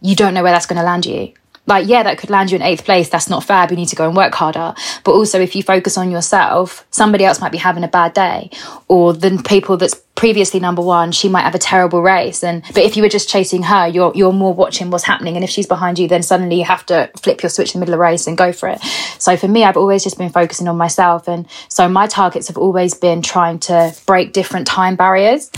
you 0.00 0.16
don't 0.16 0.34
know 0.34 0.42
where 0.42 0.50
that's 0.50 0.66
going 0.66 0.80
to 0.80 0.82
land 0.82 1.06
you. 1.06 1.32
Like, 1.68 1.86
yeah, 1.86 2.02
that 2.02 2.16
could 2.16 2.30
land 2.30 2.50
you 2.50 2.56
in 2.56 2.62
eighth 2.62 2.84
place. 2.84 3.10
That's 3.10 3.28
not 3.28 3.44
fair. 3.44 3.66
We 3.68 3.76
need 3.76 3.88
to 3.88 3.96
go 3.96 4.08
and 4.08 4.16
work 4.16 4.34
harder. 4.34 4.74
But 5.04 5.12
also, 5.12 5.38
if 5.38 5.54
you 5.54 5.62
focus 5.62 5.98
on 5.98 6.10
yourself, 6.10 6.86
somebody 6.90 7.24
else 7.24 7.40
might 7.40 7.52
be 7.52 7.58
having 7.58 7.84
a 7.84 7.88
bad 7.88 8.14
day, 8.14 8.50
or 8.88 9.12
the 9.12 9.40
people 9.46 9.76
that's 9.76 9.94
previously 10.14 10.58
number 10.58 10.82
one, 10.82 11.12
she 11.12 11.28
might 11.28 11.42
have 11.42 11.54
a 11.54 11.58
terrible 11.58 12.02
race. 12.02 12.42
And 12.42 12.62
but 12.74 12.78
if 12.78 12.96
you 12.96 13.02
were 13.02 13.08
just 13.08 13.28
chasing 13.28 13.62
her, 13.64 13.86
you're 13.86 14.12
you're 14.14 14.32
more 14.32 14.54
watching 14.54 14.90
what's 14.90 15.04
happening. 15.04 15.36
And 15.36 15.44
if 15.44 15.50
she's 15.50 15.66
behind 15.66 15.98
you, 15.98 16.08
then 16.08 16.22
suddenly 16.22 16.56
you 16.56 16.64
have 16.64 16.84
to 16.86 17.10
flip 17.22 17.42
your 17.42 17.50
switch 17.50 17.74
in 17.74 17.80
the 17.80 17.84
middle 17.84 17.94
of 17.94 17.98
the 17.98 18.02
race 18.02 18.26
and 18.26 18.36
go 18.36 18.50
for 18.50 18.68
it. 18.70 18.80
So 19.18 19.36
for 19.36 19.46
me, 19.46 19.62
I've 19.62 19.76
always 19.76 20.02
just 20.02 20.18
been 20.18 20.30
focusing 20.30 20.68
on 20.68 20.76
myself, 20.76 21.28
and 21.28 21.46
so 21.68 21.88
my 21.88 22.06
targets 22.06 22.48
have 22.48 22.56
always 22.58 22.94
been 22.94 23.20
trying 23.22 23.58
to 23.60 23.94
break 24.06 24.32
different 24.32 24.66
time 24.66 24.96
barriers. 24.96 25.50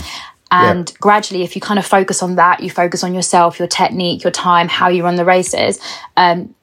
And 0.51 0.93
gradually, 0.99 1.43
if 1.43 1.55
you 1.55 1.61
kind 1.61 1.79
of 1.79 1.85
focus 1.85 2.21
on 2.21 2.35
that, 2.35 2.61
you 2.61 2.69
focus 2.69 3.03
on 3.03 3.13
yourself, 3.13 3.57
your 3.57 3.69
technique, 3.69 4.23
your 4.23 4.31
time, 4.31 4.67
how 4.67 4.89
you 4.89 5.03
run 5.03 5.15
the 5.15 5.25
races. 5.25 5.79
Um, 6.17 6.53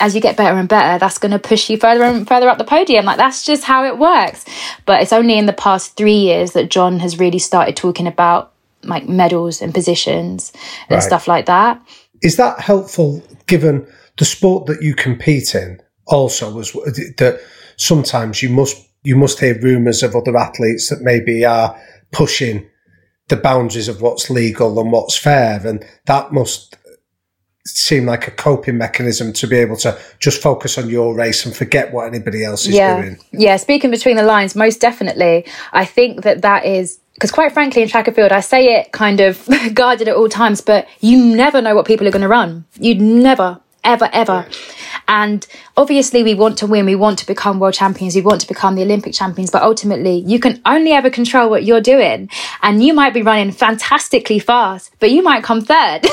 as 0.00 0.14
you 0.14 0.20
get 0.20 0.36
better 0.36 0.58
and 0.58 0.68
better, 0.68 0.98
that's 0.98 1.18
going 1.18 1.32
to 1.32 1.38
push 1.38 1.70
you 1.70 1.76
further 1.76 2.02
and 2.02 2.26
further 2.26 2.48
up 2.48 2.58
the 2.58 2.64
podium. 2.64 3.04
Like 3.04 3.18
that's 3.18 3.44
just 3.44 3.64
how 3.64 3.84
it 3.84 3.98
works. 3.98 4.44
But 4.86 5.02
it's 5.02 5.12
only 5.12 5.38
in 5.38 5.46
the 5.46 5.52
past 5.52 5.96
three 5.96 6.16
years 6.16 6.52
that 6.52 6.70
John 6.70 6.98
has 7.00 7.18
really 7.20 7.38
started 7.38 7.76
talking 7.76 8.06
about 8.06 8.52
like 8.82 9.08
medals 9.08 9.62
and 9.62 9.72
positions 9.72 10.52
and 10.88 10.96
Right. 10.96 11.02
stuff 11.02 11.28
like 11.28 11.46
that. 11.46 11.80
Is 12.22 12.36
that 12.36 12.60
helpful 12.60 13.22
given 13.46 13.86
the 14.18 14.24
sport 14.24 14.66
that 14.66 14.82
you 14.82 14.94
compete 14.94 15.54
in 15.54 15.80
also 16.06 16.52
was 16.52 16.72
that 16.72 17.40
sometimes 17.76 18.42
you 18.42 18.48
must 18.48 18.76
you 19.02 19.16
must 19.16 19.38
hear 19.38 19.58
rumours 19.60 20.02
of 20.02 20.16
other 20.16 20.36
athletes 20.36 20.88
that 20.88 21.02
maybe 21.02 21.44
are 21.44 21.78
pushing 22.10 22.66
the 23.28 23.36
boundaries 23.36 23.88
of 23.88 24.02
what's 24.02 24.30
legal 24.30 24.78
and 24.78 24.92
what's 24.92 25.16
fair 25.16 25.66
and 25.66 25.84
that 26.06 26.32
must 26.32 26.76
seem 27.66 28.04
like 28.04 28.28
a 28.28 28.30
coping 28.30 28.76
mechanism 28.76 29.32
to 29.32 29.46
be 29.46 29.56
able 29.56 29.76
to 29.76 29.98
just 30.18 30.42
focus 30.42 30.76
on 30.76 30.90
your 30.90 31.14
race 31.14 31.46
and 31.46 31.56
forget 31.56 31.92
what 31.92 32.06
anybody 32.06 32.44
else 32.44 32.66
is 32.66 32.74
yeah. 32.74 33.00
doing. 33.00 33.18
Yeah, 33.32 33.56
speaking 33.56 33.90
between 33.90 34.16
the 34.16 34.22
lines, 34.22 34.54
most 34.54 34.80
definitely. 34.80 35.46
I 35.72 35.86
think 35.86 36.22
that 36.24 36.42
that 36.42 36.66
is 36.66 37.00
because 37.14 37.30
quite 37.30 37.52
frankly 37.52 37.82
in 37.82 37.88
track 37.88 38.06
and 38.06 38.14
field, 38.14 38.32
I 38.32 38.40
say 38.40 38.64
it 38.64 38.92
kind 38.92 39.20
of 39.20 39.48
guarded 39.74 40.08
at 40.08 40.16
all 40.16 40.28
times, 40.28 40.60
but 40.60 40.86
you 41.00 41.24
never 41.34 41.62
know 41.62 41.74
what 41.74 41.86
people 41.86 42.06
are 42.06 42.10
going 42.10 42.22
to 42.22 42.28
run. 42.28 42.64
You'd 42.78 43.00
never, 43.00 43.60
ever, 43.82 44.10
ever. 44.12 44.46
And 45.08 45.46
obviously 45.76 46.22
we 46.22 46.34
want 46.34 46.58
to 46.58 46.66
win. 46.66 46.86
We 46.86 46.94
want 46.94 47.18
to 47.20 47.26
become 47.26 47.60
world 47.60 47.74
champions. 47.74 48.14
We 48.14 48.22
want 48.22 48.40
to 48.40 48.48
become 48.48 48.74
the 48.74 48.82
Olympic 48.82 49.14
champions, 49.14 49.50
but 49.50 49.62
ultimately 49.62 50.16
you 50.26 50.38
can 50.38 50.60
only 50.64 50.92
ever 50.92 51.10
control 51.10 51.50
what 51.50 51.64
you're 51.64 51.80
doing. 51.80 52.30
And 52.62 52.82
you 52.82 52.94
might 52.94 53.14
be 53.14 53.22
running 53.22 53.52
fantastically 53.52 54.38
fast, 54.38 54.92
but 55.00 55.10
you 55.10 55.22
might 55.22 55.44
come 55.44 55.60
third. 55.60 56.06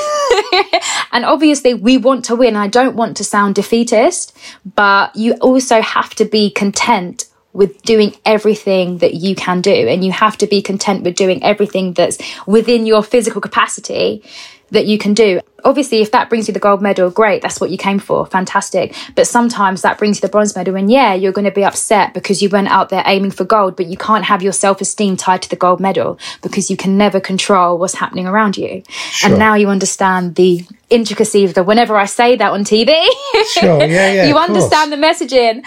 and 1.12 1.24
obviously 1.24 1.74
we 1.74 1.96
want 1.96 2.24
to 2.26 2.36
win. 2.36 2.56
I 2.56 2.68
don't 2.68 2.96
want 2.96 3.16
to 3.18 3.24
sound 3.24 3.54
defeatist, 3.54 4.36
but 4.74 5.14
you 5.16 5.34
also 5.34 5.80
have 5.80 6.14
to 6.16 6.24
be 6.24 6.50
content 6.50 7.26
with 7.52 7.82
doing 7.82 8.14
everything 8.24 8.98
that 8.98 9.14
you 9.14 9.34
can 9.34 9.60
do. 9.60 9.70
And 9.70 10.04
you 10.04 10.12
have 10.12 10.38
to 10.38 10.46
be 10.46 10.62
content 10.62 11.02
with 11.04 11.16
doing 11.16 11.42
everything 11.42 11.92
that's 11.92 12.18
within 12.46 12.86
your 12.86 13.02
physical 13.02 13.40
capacity 13.40 14.22
that 14.72 14.86
you 14.86 14.98
can 14.98 15.14
do. 15.14 15.40
Obviously, 15.64 16.00
if 16.02 16.10
that 16.10 16.28
brings 16.28 16.48
you 16.48 16.54
the 16.54 16.58
gold 16.60 16.82
medal, 16.82 17.08
great. 17.08 17.40
That's 17.40 17.60
what 17.60 17.70
you 17.70 17.78
came 17.78 18.00
for. 18.00 18.26
Fantastic. 18.26 18.96
But 19.14 19.28
sometimes 19.28 19.82
that 19.82 19.96
brings 19.96 20.16
you 20.16 20.20
the 20.22 20.28
bronze 20.28 20.56
medal. 20.56 20.74
And 20.74 20.90
yeah, 20.90 21.14
you're 21.14 21.30
going 21.32 21.44
to 21.44 21.52
be 21.52 21.64
upset 21.64 22.14
because 22.14 22.42
you 22.42 22.48
went 22.48 22.66
out 22.68 22.88
there 22.88 23.04
aiming 23.06 23.30
for 23.30 23.44
gold, 23.44 23.76
but 23.76 23.86
you 23.86 23.96
can't 23.96 24.24
have 24.24 24.42
your 24.42 24.52
self 24.52 24.80
esteem 24.80 25.16
tied 25.16 25.42
to 25.42 25.48
the 25.48 25.56
gold 25.56 25.78
medal 25.78 26.18
because 26.42 26.68
you 26.70 26.76
can 26.76 26.98
never 26.98 27.20
control 27.20 27.78
what's 27.78 27.94
happening 27.94 28.26
around 28.26 28.56
you. 28.56 28.82
And 29.24 29.38
now 29.38 29.54
you 29.54 29.68
understand 29.68 30.34
the 30.34 30.66
intricacy 30.90 31.44
of 31.44 31.54
the 31.54 31.62
whenever 31.62 31.96
I 31.96 32.06
say 32.06 32.34
that 32.36 32.50
on 32.50 32.64
TV, 32.64 32.92
Sure, 33.52 33.78
yeah, 33.84 34.12
yeah. 34.12 34.24
you 34.26 34.36
of 34.36 34.46
course. 34.46 34.48
understand 34.48 34.92
the 34.92 34.96
messaging. 34.96 35.62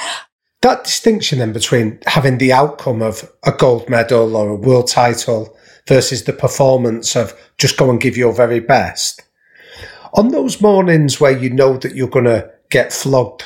that 0.62 0.84
distinction 0.84 1.40
then 1.40 1.54
between 1.54 2.00
having 2.06 2.38
the 2.38 2.52
outcome 2.52 3.02
of 3.02 3.32
a 3.46 3.52
gold 3.52 3.88
medal 3.90 4.36
or 4.36 4.50
a 4.50 4.56
world 4.56 4.88
title 4.90 5.55
versus 5.88 6.24
the 6.24 6.34
performance 6.34 7.16
of 7.16 7.34
just 7.58 7.78
go 7.78 7.90
and 7.90 8.02
give 8.02 8.18
your 8.18 8.34
very 8.34 8.60
best. 8.60 9.22
On 10.14 10.30
those 10.30 10.62
mornings 10.62 11.20
where 11.20 11.38
you 11.38 11.50
know 11.50 11.78
that 11.78 11.96
you're 11.96 12.08
going 12.08 12.26
to 12.26 12.50
get 12.70 12.94
flogged 12.94 13.46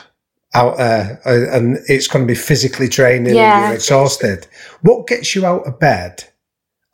out 0.54 0.78
there 0.78 1.20
uh, 1.26 1.56
and 1.56 1.78
it's 1.88 2.08
going 2.08 2.26
to 2.26 2.32
be 2.32 2.36
physically 2.38 2.88
draining 2.88 3.36
Yeah. 3.36 3.58
and 3.58 3.66
you're 3.68 3.76
exhausted, 3.76 4.48
what 4.82 5.08
gets 5.08 5.36
you 5.36 5.46
out 5.46 5.68
of 5.68 5.80
bed 5.80 6.24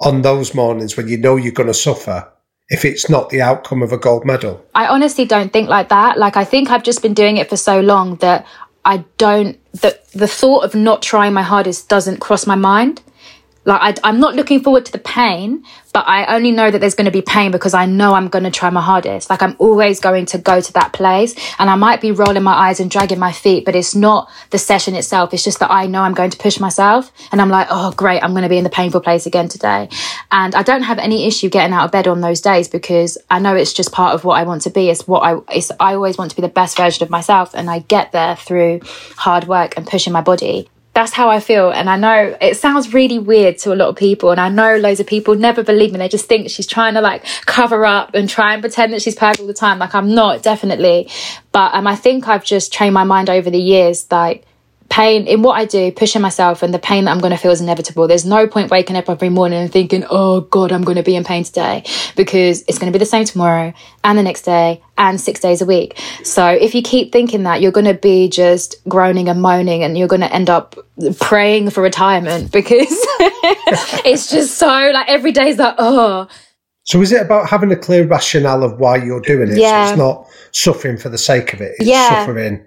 on 0.02 0.22
those 0.22 0.54
mornings 0.54 0.98
when 0.98 1.08
you 1.08 1.18
know 1.18 1.36
you're 1.36 1.54
going 1.54 1.68
to 1.68 1.74
suffer 1.74 2.28
if 2.70 2.84
it's 2.84 3.10
not 3.10 3.30
the 3.30 3.42
outcome 3.42 3.84
of 3.84 3.92
a 3.92 3.98
gold 3.98 4.26
medal? 4.26 4.66
I 4.74 4.88
honestly 4.88 5.26
don't 5.26 5.54
think 5.54 5.70
like 5.70 5.90
that. 5.90 6.18
Like 6.18 6.36
I 6.38 6.44
think 6.44 6.70
I've 6.70 6.84
just 6.84 7.02
been 7.02 7.14
doing 7.14 7.38
it 7.38 7.50
for 7.50 7.58
so 7.58 7.80
long 7.80 8.16
that 8.18 8.46
I 8.84 9.04
don't 9.18 9.58
that 9.82 10.08
the 10.10 10.28
thought 10.28 10.64
of 10.64 10.76
not 10.76 11.02
trying 11.02 11.34
my 11.34 11.42
hardest 11.42 11.90
doesn't 11.90 12.20
cross 12.20 12.46
my 12.48 12.56
mind. 12.56 13.02
Like 13.66 14.00
I, 14.00 14.10
I'm 14.10 14.20
not 14.20 14.36
looking 14.36 14.62
forward 14.62 14.86
to 14.86 14.92
the 14.92 15.00
pain, 15.00 15.66
but 15.92 16.08
I 16.08 16.36
only 16.36 16.52
know 16.52 16.70
that 16.70 16.80
there's 16.80 16.94
going 16.94 17.06
to 17.06 17.12
be 17.12 17.22
pain 17.22 17.52
because 17.52 17.74
I 17.74 17.86
know 17.86 18.14
I'm 18.14 18.28
going 18.28 18.44
to 18.44 18.52
try 18.52 18.70
my 18.70 18.82
hardest. 18.82 19.30
Like 19.30 19.42
I'm 19.42 19.56
always 19.60 20.00
going 20.00 20.28
to 20.28 20.38
go 20.38 20.62
to 20.62 20.74
that 20.74 20.94
place, 20.94 21.36
and 21.58 21.70
I 21.70 21.76
might 21.76 22.00
be 22.00 22.12
rolling 22.12 22.44
my 22.44 22.54
eyes 22.54 22.80
and 22.80 22.92
dragging 22.92 23.18
my 23.18 23.32
feet, 23.32 23.66
but 23.66 23.76
it's 23.76 23.96
not 23.96 24.30
the 24.52 24.60
session 24.60 24.94
itself. 24.94 25.34
It's 25.34 25.44
just 25.44 25.60
that 25.60 25.72
I 25.72 25.88
know 25.88 26.02
I'm 26.04 26.14
going 26.14 26.30
to 26.30 26.38
push 26.38 26.60
myself, 26.60 27.12
and 27.32 27.42
I'm 27.42 27.50
like, 27.50 27.68
oh 27.72 27.92
great, 27.92 28.22
I'm 28.24 28.32
going 28.32 28.44
to 28.44 28.50
be 28.50 28.58
in 28.58 28.64
the 28.64 28.70
painful 28.70 29.02
place 29.02 29.26
again 29.26 29.48
today, 29.48 29.90
and 30.32 30.54
I 30.54 30.62
don't 30.62 30.84
have 30.84 31.00
any 31.00 31.26
issue 31.26 31.50
getting 31.50 31.74
out 31.74 31.86
of 31.86 31.92
bed 31.92 32.08
on 32.08 32.22
those 32.22 32.42
days 32.42 32.68
because 32.68 33.18
I 33.30 33.40
know 33.40 33.56
it's 33.56 33.74
just 33.74 33.92
part 33.92 34.14
of 34.14 34.24
what 34.24 34.40
I 34.40 34.44
want 34.44 34.62
to 34.64 34.70
be. 34.70 34.90
It's 34.90 35.08
what 35.08 35.22
I 35.22 35.40
it's 35.52 35.72
I 35.80 35.96
always 35.96 36.18
want 36.18 36.30
to 36.32 36.36
be 36.36 36.44
the 36.44 36.50
best 36.50 36.78
version 36.78 37.04
of 37.04 37.10
myself, 37.10 37.56
and 37.56 37.70
I 37.70 37.80
get 37.80 38.12
there 38.12 38.36
through 38.36 38.82
hard 39.16 39.48
work 39.48 39.76
and 39.76 39.88
pushing 39.88 40.14
my 40.14 40.22
body 40.22 40.70
that's 40.96 41.12
how 41.12 41.30
I 41.30 41.42
feel. 41.42 41.72
And 41.72 41.90
I 41.90 41.98
know 41.98 42.38
it 42.40 42.56
sounds 42.56 42.94
really 42.94 43.20
weird 43.20 43.58
to 43.60 43.74
a 43.74 43.76
lot 43.76 43.90
of 43.90 43.98
people. 43.98 44.32
And 44.32 44.40
I 44.40 44.48
know 44.48 44.78
loads 44.78 45.02
of 45.02 45.06
people 45.06 45.36
never 45.36 45.62
believe 45.62 45.92
me. 45.92 46.00
They 46.00 46.08
just 46.08 46.28
think 46.28 46.50
she's 46.50 46.66
trying 46.66 46.94
to 46.94 47.02
like 47.02 47.26
cover 47.46 47.86
up 47.86 48.16
and 48.16 48.30
try 48.30 48.54
and 48.54 48.62
pretend 48.62 48.94
that 48.94 49.02
she's 49.02 49.14
perfect 49.14 49.42
all 49.42 49.48
the 49.48 49.54
time. 49.54 49.78
Like 49.78 49.94
I'm 49.94 50.16
not, 50.16 50.42
definitely. 50.42 51.10
But 51.52 51.74
um, 51.74 51.86
I 51.86 51.98
think 51.98 52.30
I've 52.30 52.46
just 52.46 52.72
trained 52.72 52.94
my 52.94 53.04
mind 53.04 53.30
over 53.30 53.50
the 53.50 53.60
years, 53.60 54.10
like 54.10 54.46
pain 54.90 55.28
in 55.28 55.42
what 55.42 55.54
I 55.54 55.66
do, 55.66 55.92
pushing 55.92 56.22
myself 56.22 56.62
and 56.62 56.74
the 56.74 56.80
pain 56.80 57.06
that 57.06 57.12
I'm 57.12 57.20
going 57.20 57.32
to 57.32 57.38
feel 57.38 57.52
is 57.52 57.60
inevitable. 57.62 58.08
There's 58.08 58.26
no 58.26 58.48
point 58.48 58.70
waking 58.70 58.96
up 58.96 59.10
every 59.10 59.30
morning 59.30 59.60
and 59.64 59.72
thinking, 59.72 60.06
oh 60.10 60.42
God, 60.42 60.72
I'm 60.72 60.84
going 60.84 60.98
to 60.98 61.04
be 61.04 61.16
in 61.16 61.24
pain 61.24 61.44
today 61.44 61.84
because 62.16 62.64
it's 62.68 62.78
going 62.78 62.92
to 62.92 62.98
be 62.98 63.00
the 63.00 63.06
same 63.06 63.26
tomorrow 63.26 63.74
and 64.04 64.18
the 64.18 64.24
next 64.24 64.44
day 64.44 64.84
and 64.98 65.20
six 65.20 65.40
days 65.40 65.62
a 65.62 65.66
week. 65.66 66.00
So 66.24 66.48
if 66.48 66.76
you 66.76 66.82
keep 66.82 67.12
thinking 67.12 67.44
that, 67.44 67.62
you're 67.62 67.72
going 67.72 67.88
to 67.88 67.96
be 67.96 68.30
just 68.30 68.76
groaning 68.88 69.28
and 69.28 69.42
moaning 69.42 69.84
and 69.84 69.98
you're 69.98 70.08
going 70.08 70.22
to 70.22 70.34
end 70.34 70.50
up 70.50 70.76
praying 71.20 71.72
for 71.72 71.82
retirement 71.82 72.52
because 72.52 72.88
it's 74.06 74.30
just 74.30 74.58
so 74.58 74.68
like 74.68 75.10
every 75.10 75.32
day 75.32 75.50
is 75.50 75.58
like, 75.58 75.76
oh, 75.80 76.28
So 76.84 77.02
is 77.02 77.12
it 77.12 77.22
about 77.22 77.50
having 77.50 77.72
a 77.72 77.76
clear 77.76 78.06
rationale 78.06 78.64
of 78.64 78.80
why 78.80 78.98
you're 78.98 79.22
doing 79.22 79.50
it? 79.52 79.58
Yeah. 79.58 79.88
So 79.88 79.90
it's 79.90 79.98
not 79.98 80.28
suffering 80.52 80.98
for 80.98 81.10
the 81.10 81.18
sake 81.18 81.54
of 81.54 81.62
it. 81.62 81.74
It's 81.80 81.88
Yeah. 81.88 82.20
suffering 82.24 82.66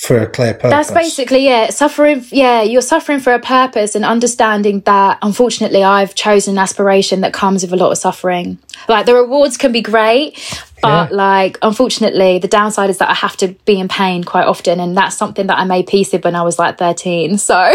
for 0.00 0.16
a 0.18 0.26
clear 0.28 0.54
purpose. 0.54 0.70
That's 0.70 0.90
basically 0.92 1.48
it. 1.48 1.74
Suffering, 1.74 2.24
yeah, 2.30 2.62
you're 2.62 2.82
suffering 2.82 3.18
for 3.18 3.32
a 3.32 3.40
purpose 3.40 3.96
and 3.96 4.04
understanding 4.04 4.80
that 4.82 5.18
unfortunately 5.22 5.82
I've 5.82 6.14
chosen 6.14 6.54
an 6.54 6.58
aspiration 6.58 7.20
that 7.22 7.32
comes 7.32 7.62
with 7.62 7.72
a 7.72 7.76
lot 7.76 7.90
of 7.90 7.98
suffering. 7.98 8.58
Like 8.88 9.06
the 9.06 9.14
rewards 9.16 9.56
can 9.56 9.72
be 9.72 9.80
great, 9.80 10.34
but 10.80 11.10
Yeah. 11.10 11.16
like 11.16 11.58
unfortunately 11.62 12.38
the 12.38 12.46
downside 12.46 12.90
is 12.90 12.98
that 12.98 13.10
I 13.10 13.14
have 13.14 13.36
to 13.38 13.48
be 13.64 13.80
in 13.80 13.88
pain 13.88 14.22
quite 14.22 14.46
often 14.46 14.78
and 14.78 14.96
that's 14.96 15.16
something 15.16 15.48
that 15.48 15.58
I 15.58 15.64
made 15.64 15.88
peace 15.88 16.12
with 16.12 16.22
when 16.24 16.36
I 16.36 16.42
was 16.42 16.60
like 16.60 16.78
13. 16.78 17.36
So 17.36 17.58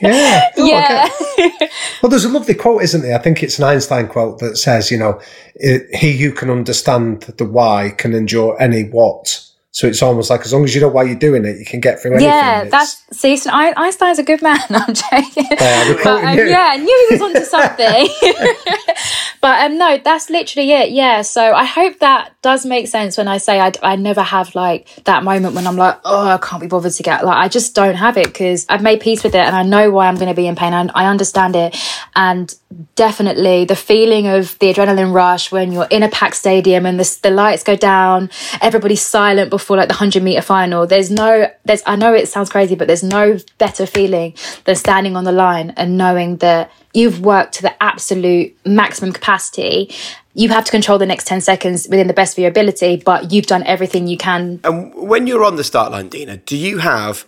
Yeah. 0.00 0.50
Oh, 0.58 0.64
I 0.66 0.68
yeah. 0.68 1.08
get- 1.38 1.72
Well, 2.02 2.10
there's 2.10 2.26
a 2.26 2.28
lovely 2.28 2.54
quote, 2.54 2.82
isn't 2.82 3.00
there? 3.00 3.18
I 3.18 3.22
think 3.22 3.42
it's 3.42 3.58
an 3.58 3.64
Einstein 3.64 4.08
quote 4.08 4.40
that 4.40 4.58
says, 4.58 4.90
you 4.90 4.98
know, 4.98 5.20
he 5.58 6.18
who 6.18 6.32
can 6.32 6.50
understand 6.50 7.22
the 7.22 7.46
why 7.46 7.94
can 7.96 8.12
endure 8.14 8.60
any 8.60 8.82
what. 8.84 9.40
So 9.74 9.88
it's 9.88 10.00
almost 10.02 10.30
like 10.30 10.42
as 10.42 10.52
long 10.52 10.62
as 10.62 10.72
you 10.72 10.80
know 10.80 10.86
why 10.88 11.02
you're 11.02 11.16
doing 11.16 11.44
it, 11.44 11.58
you 11.58 11.64
can 11.64 11.80
get 11.80 12.00
through 12.00 12.12
anything. 12.12 12.28
Yeah, 12.28 12.62
It's- 12.62 12.70
that's 12.70 13.18
see. 13.20 13.36
So 13.36 13.50
I, 13.52 13.72
Einstein's 13.76 14.20
a 14.20 14.22
good 14.22 14.40
man. 14.40 14.56
I'm 14.70 14.94
joking. 14.94 15.46
Yeah, 15.50 15.94
but, 16.04 16.24
um, 16.24 16.38
you. 16.38 16.44
yeah, 16.44 16.70
I 16.74 16.76
knew 16.76 17.06
he 17.08 17.14
was 17.16 17.22
onto 17.22 17.40
something. 17.56 18.08
but 19.40 19.64
um, 19.64 19.76
no, 19.76 19.98
that's 19.98 20.30
literally 20.30 20.70
it. 20.70 20.90
Yeah. 20.92 21.22
So 21.22 21.52
I 21.52 21.64
hope 21.64 21.98
that 21.98 22.40
does 22.40 22.64
make 22.64 22.86
sense 22.86 23.18
when 23.18 23.26
I 23.26 23.38
say 23.38 23.58
I, 23.58 23.72
I 23.82 23.96
never 23.96 24.22
have 24.22 24.54
like 24.54 24.88
that 25.06 25.24
moment 25.24 25.56
when 25.56 25.66
I'm 25.66 25.76
like, 25.76 25.98
oh, 26.04 26.28
I 26.28 26.38
can't 26.38 26.62
be 26.62 26.68
bothered 26.68 26.92
to 26.92 27.02
get 27.02 27.24
like 27.24 27.36
I 27.36 27.48
just 27.48 27.74
don't 27.74 27.96
have 27.96 28.16
it 28.16 28.26
because 28.28 28.66
I've 28.68 28.82
made 28.82 29.00
peace 29.00 29.24
with 29.24 29.34
it 29.34 29.38
and 29.44 29.56
I 29.56 29.64
know 29.64 29.90
why 29.90 30.06
I'm 30.06 30.14
going 30.14 30.28
to 30.28 30.34
be 30.34 30.46
in 30.46 30.54
pain. 30.54 30.72
and 30.72 30.92
I 30.94 31.06
understand 31.06 31.56
it, 31.56 31.76
and 32.14 32.54
definitely 32.94 33.64
the 33.64 33.74
feeling 33.76 34.28
of 34.28 34.56
the 34.60 34.72
adrenaline 34.72 35.12
rush 35.12 35.50
when 35.50 35.72
you're 35.72 35.86
in 35.90 36.04
a 36.04 36.08
packed 36.08 36.36
stadium 36.36 36.86
and 36.86 36.98
the, 37.00 37.18
the 37.24 37.30
lights 37.30 37.64
go 37.64 37.74
down, 37.74 38.30
everybody's 38.60 39.02
silent 39.02 39.50
before 39.50 39.63
like 39.70 39.88
the 39.88 39.94
100 39.94 40.22
meter 40.22 40.42
final. 40.42 40.86
There's 40.86 41.10
no, 41.10 41.50
there's, 41.64 41.82
I 41.86 41.96
know 41.96 42.14
it 42.14 42.28
sounds 42.28 42.50
crazy, 42.50 42.74
but 42.74 42.86
there's 42.86 43.02
no 43.02 43.38
better 43.58 43.86
feeling 43.86 44.34
than 44.64 44.76
standing 44.76 45.16
on 45.16 45.24
the 45.24 45.32
line 45.32 45.72
and 45.76 45.96
knowing 45.96 46.36
that 46.38 46.70
you've 46.92 47.20
worked 47.20 47.54
to 47.54 47.62
the 47.62 47.82
absolute 47.82 48.56
maximum 48.64 49.12
capacity. 49.12 49.94
You 50.34 50.48
have 50.50 50.64
to 50.64 50.70
control 50.70 50.98
the 50.98 51.06
next 51.06 51.26
10 51.26 51.40
seconds 51.40 51.88
within 51.88 52.06
the 52.06 52.14
best 52.14 52.34
of 52.36 52.42
your 52.42 52.50
ability, 52.50 53.02
but 53.04 53.32
you've 53.32 53.46
done 53.46 53.62
everything 53.64 54.06
you 54.06 54.16
can. 54.16 54.60
And 54.64 54.94
when 54.94 55.26
you're 55.26 55.44
on 55.44 55.56
the 55.56 55.64
start 55.64 55.92
line, 55.92 56.08
Dina, 56.08 56.38
do 56.38 56.56
you 56.56 56.78
have 56.78 57.24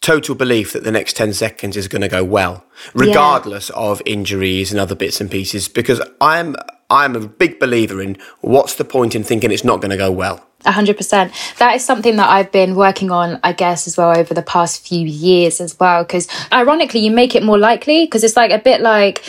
total 0.00 0.34
belief 0.34 0.72
that 0.72 0.84
the 0.84 0.92
next 0.92 1.16
10 1.16 1.34
seconds 1.34 1.76
is 1.76 1.88
going 1.88 2.02
to 2.02 2.08
go 2.08 2.22
well, 2.22 2.64
regardless 2.94 3.70
of 3.70 4.00
injuries 4.06 4.70
and 4.70 4.80
other 4.80 4.94
bits 4.94 5.20
and 5.20 5.30
pieces? 5.30 5.68
Because 5.68 6.00
I'm 6.20 6.56
I'm 6.88 7.16
a 7.16 7.20
big 7.20 7.58
believer 7.58 8.00
in 8.00 8.16
what's 8.40 8.76
the 8.76 8.84
point 8.84 9.14
in 9.14 9.24
thinking 9.24 9.50
it's 9.50 9.64
not 9.64 9.80
going 9.80 9.90
to 9.90 9.96
go 9.96 10.10
well? 10.10 10.45
A 10.66 10.72
hundred 10.72 10.96
percent. 10.96 11.32
That 11.58 11.76
is 11.76 11.84
something 11.84 12.16
that 12.16 12.28
I've 12.28 12.50
been 12.50 12.74
working 12.74 13.10
on, 13.10 13.38
I 13.42 13.52
guess, 13.52 13.86
as 13.86 13.96
well 13.96 14.16
over 14.16 14.34
the 14.34 14.42
past 14.42 14.86
few 14.86 15.06
years 15.06 15.60
as 15.60 15.78
well. 15.78 16.02
Because 16.02 16.28
ironically, 16.52 17.00
you 17.00 17.10
make 17.10 17.34
it 17.34 17.42
more 17.42 17.58
likely 17.58 18.04
because 18.04 18.24
it's 18.24 18.36
like 18.36 18.50
a 18.50 18.58
bit 18.58 18.80
like 18.80 19.24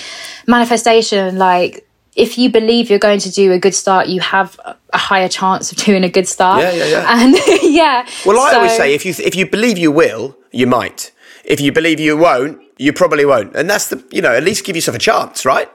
manifestation. 0.47 1.37
Like 1.37 1.87
if 2.17 2.37
you 2.37 2.49
believe 2.49 2.89
you're 2.89 2.99
going 2.99 3.19
to 3.19 3.31
do 3.31 3.51
a 3.51 3.59
good 3.59 3.75
start, 3.75 4.07
you 4.07 4.19
have 4.19 4.59
a 4.91 4.97
higher 4.97 5.29
chance 5.29 5.71
of 5.71 5.77
doing 5.85 6.03
a 6.03 6.09
good 6.09 6.27
start. 6.27 6.61
Yeah, 6.61 6.73
yeah, 6.73 6.85
yeah. 6.85 7.23
And 7.23 7.35
yeah. 7.61 8.07
Well, 8.25 8.39
I 8.39 8.55
always 8.55 8.75
say 8.75 8.93
if 8.93 9.05
you 9.05 9.13
if 9.19 9.35
you 9.35 9.47
believe 9.47 9.77
you 9.77 9.91
will, 9.91 10.35
you 10.51 10.67
might. 10.67 11.11
If 11.45 11.61
you 11.61 11.71
believe 11.71 11.99
you 11.99 12.17
won't, 12.17 12.59
you 12.77 12.91
probably 12.91 13.23
won't. 13.23 13.55
And 13.55 13.69
that's 13.69 13.87
the 13.89 14.03
you 14.11 14.21
know 14.21 14.33
at 14.33 14.43
least 14.43 14.65
give 14.65 14.75
yourself 14.75 14.97
a 14.97 14.99
chance, 14.99 15.45
right? 15.45 15.69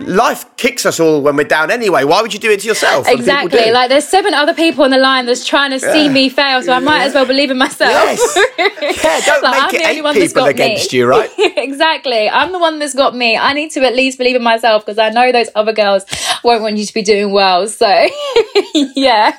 Life 0.00 0.56
kicks 0.56 0.86
us 0.86 0.98
all 0.98 1.20
when 1.22 1.36
we're 1.36 1.44
down 1.44 1.70
anyway. 1.70 2.04
Why 2.04 2.22
would 2.22 2.32
you 2.32 2.40
do 2.40 2.50
it 2.50 2.60
to 2.60 2.66
yourself? 2.66 3.06
Exactly. 3.06 3.70
Like 3.70 3.90
there's 3.90 4.08
seven 4.08 4.32
other 4.34 4.54
people 4.54 4.84
on 4.84 4.90
the 4.90 4.98
line 4.98 5.26
that's 5.26 5.46
trying 5.46 5.70
to 5.72 5.78
see 5.80 6.06
Yeah. 6.06 6.12
me 6.12 6.28
fail, 6.30 6.62
so 6.62 6.72
I 6.72 6.78
might 6.78 7.02
as 7.04 7.14
well 7.14 7.26
believe 7.26 7.50
in 7.50 7.58
myself. 7.58 7.90
Yes. 7.92 8.38
Yeah, 9.04 9.20
don't 9.20 9.42
Like, 9.42 9.72
make 9.72 9.82
I'm 9.82 9.98
it 9.98 10.06
eight 10.16 10.20
people 10.28 10.44
against 10.44 10.92
me. 10.92 10.98
you, 10.98 11.06
right? 11.06 11.30
exactly. 11.38 12.28
I'm 12.28 12.52
the 12.52 12.58
one 12.58 12.78
that's 12.78 12.94
got 12.94 13.14
me. 13.14 13.36
I 13.36 13.52
need 13.52 13.70
to 13.72 13.80
at 13.86 13.94
least 13.94 14.18
believe 14.18 14.36
in 14.36 14.42
myself 14.42 14.84
because 14.84 14.98
I 14.98 15.10
know 15.10 15.32
those 15.32 15.48
other 15.54 15.72
girls 15.72 16.04
won't 16.44 16.62
want 16.62 16.76
you 16.76 16.84
to 16.86 16.94
be 16.94 17.02
doing 17.02 17.30
well. 17.32 17.66
So, 17.68 17.86
yeah. 18.74 19.36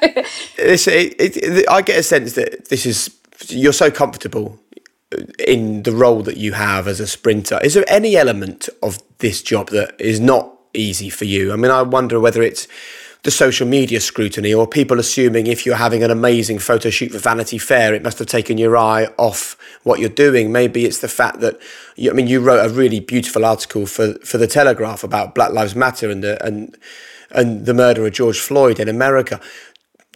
It's, 0.57 0.87
it, 0.87 1.15
it, 1.19 1.69
I 1.69 1.81
get 1.81 1.97
a 1.99 2.03
sense 2.03 2.33
that 2.33 2.69
this 2.69 2.85
is 2.85 3.15
you're 3.49 3.73
so 3.73 3.89
comfortable 3.91 4.59
in 5.39 5.83
the 5.83 5.91
role 5.91 6.21
that 6.23 6.37
you 6.37 6.53
have 6.53 6.87
as 6.87 6.99
a 6.99 7.07
sprinter. 7.07 7.59
Is 7.63 7.73
there 7.73 7.85
any 7.87 8.15
element 8.15 8.69
of 8.81 8.99
this 9.17 9.41
job 9.41 9.69
that 9.69 9.99
is 9.99 10.19
not 10.19 10.53
easy 10.73 11.09
for 11.09 11.25
you? 11.25 11.51
I 11.51 11.55
mean, 11.55 11.71
I 11.71 11.81
wonder 11.81 12.19
whether 12.19 12.41
it's 12.41 12.67
the 13.23 13.31
social 13.31 13.67
media 13.67 14.01
scrutiny 14.01 14.51
or 14.51 14.65
people 14.65 14.99
assuming 14.99 15.45
if 15.45 15.65
you're 15.65 15.75
having 15.75 16.01
an 16.01 16.09
amazing 16.09 16.57
photo 16.57 16.89
shoot 16.89 17.11
for 17.11 17.19
Vanity 17.19 17.59
Fair, 17.59 17.93
it 17.93 18.01
must 18.01 18.17
have 18.17 18.27
taken 18.27 18.57
your 18.57 18.75
eye 18.75 19.07
off 19.17 19.55
what 19.83 19.99
you're 19.99 20.09
doing. 20.09 20.51
Maybe 20.51 20.85
it's 20.85 20.99
the 20.99 21.07
fact 21.07 21.39
that, 21.41 21.59
you, 21.95 22.09
I 22.09 22.13
mean, 22.13 22.27
you 22.27 22.39
wrote 22.39 22.65
a 22.65 22.73
really 22.73 22.99
beautiful 22.99 23.45
article 23.45 23.85
for, 23.85 24.13
for 24.25 24.37
the 24.37 24.47
Telegraph 24.47 25.03
about 25.03 25.35
Black 25.35 25.51
Lives 25.51 25.75
Matter 25.75 26.09
and 26.09 26.23
the, 26.23 26.43
and, 26.43 26.75
and 27.29 27.65
the 27.67 27.75
murder 27.75 28.07
of 28.07 28.13
George 28.13 28.39
Floyd 28.39 28.79
in 28.79 28.89
America 28.89 29.39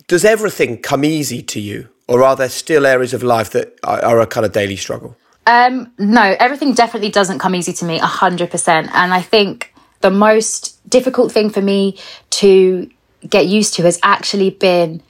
does 0.08 0.26
everything 0.26 0.82
come 0.82 1.04
easy 1.06 1.44
to 1.44 1.60
you 1.60 1.90
or 2.08 2.24
are 2.24 2.36
there 2.36 2.50
still 2.50 2.86
areas 2.86 3.14
of 3.14 3.24
life 3.24 3.52
that 3.52 3.78
are, 3.84 4.04
are 4.04 4.22
a 4.22 4.28
kind 4.28 4.46
of 4.46 4.52
daily 4.52 4.76
struggle? 4.76 5.18
Um, 5.48 5.92
no, 6.00 6.36
everything 6.40 6.74
definitely 6.74 7.10
doesn't 7.10 7.40
come 7.40 7.56
easy 7.56 7.74
to 7.74 7.86
me, 7.86 8.00
100%. 8.00 8.68
And 8.68 9.14
I 9.14 9.22
think 9.22 9.74
the 10.02 10.12
most 10.12 10.88
difficult 10.90 11.32
thing 11.32 11.50
for 11.50 11.62
me 11.62 11.98
to 12.32 12.90
get 13.28 13.48
used 13.48 13.76
to 13.76 13.84
has 13.84 14.00
actually 14.04 14.52
been 14.52 15.02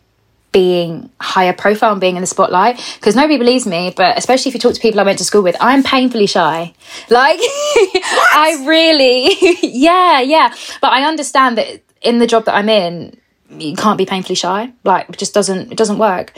being 0.51 1.09
higher 1.19 1.51
profile 1.51 1.91
and 1.91 1.99
being 1.99 2.15
in 2.15 2.21
the 2.21 2.27
spotlight. 2.27 2.77
Because 2.95 3.13
nobody 3.13 3.37
believes 3.37 3.67
me 3.67 3.93
but 3.93 4.17
especially 4.17 4.49
if 4.49 4.53
you 4.53 4.59
talk 4.61 4.73
to 4.73 4.79
people 4.79 5.01
i 5.01 5.03
went 5.03 5.17
to 5.17 5.25
school 5.25 5.41
with 5.41 5.57
i'm 5.59 5.83
painfully 5.83 6.27
shy. 6.27 6.73
Like 7.09 7.39
i 7.41 8.63
really 8.65 9.35
yeah 9.61 10.21
yeah. 10.21 10.53
But 10.79 10.93
i 10.93 11.03
understand 11.03 11.57
that 11.57 11.81
in 12.01 12.19
the 12.19 12.27
job 12.27 12.45
that 12.45 12.55
i'm 12.55 12.69
in 12.69 13.19
you 13.49 13.75
can't 13.75 13.97
be 13.97 14.05
painfully 14.05 14.35
shy. 14.35 14.71
Like 14.83 15.09
it 15.09 15.17
just 15.17 15.33
doesn't 15.33 15.73
it 15.73 15.77
doesn't 15.77 15.97
work 15.97 16.33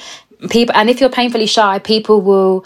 people 0.49 0.75
and 0.75 0.89
if 0.89 0.99
you're 0.99 1.09
painfully 1.09 1.47
shy 1.47 1.79
people 1.79 2.21
will 2.21 2.65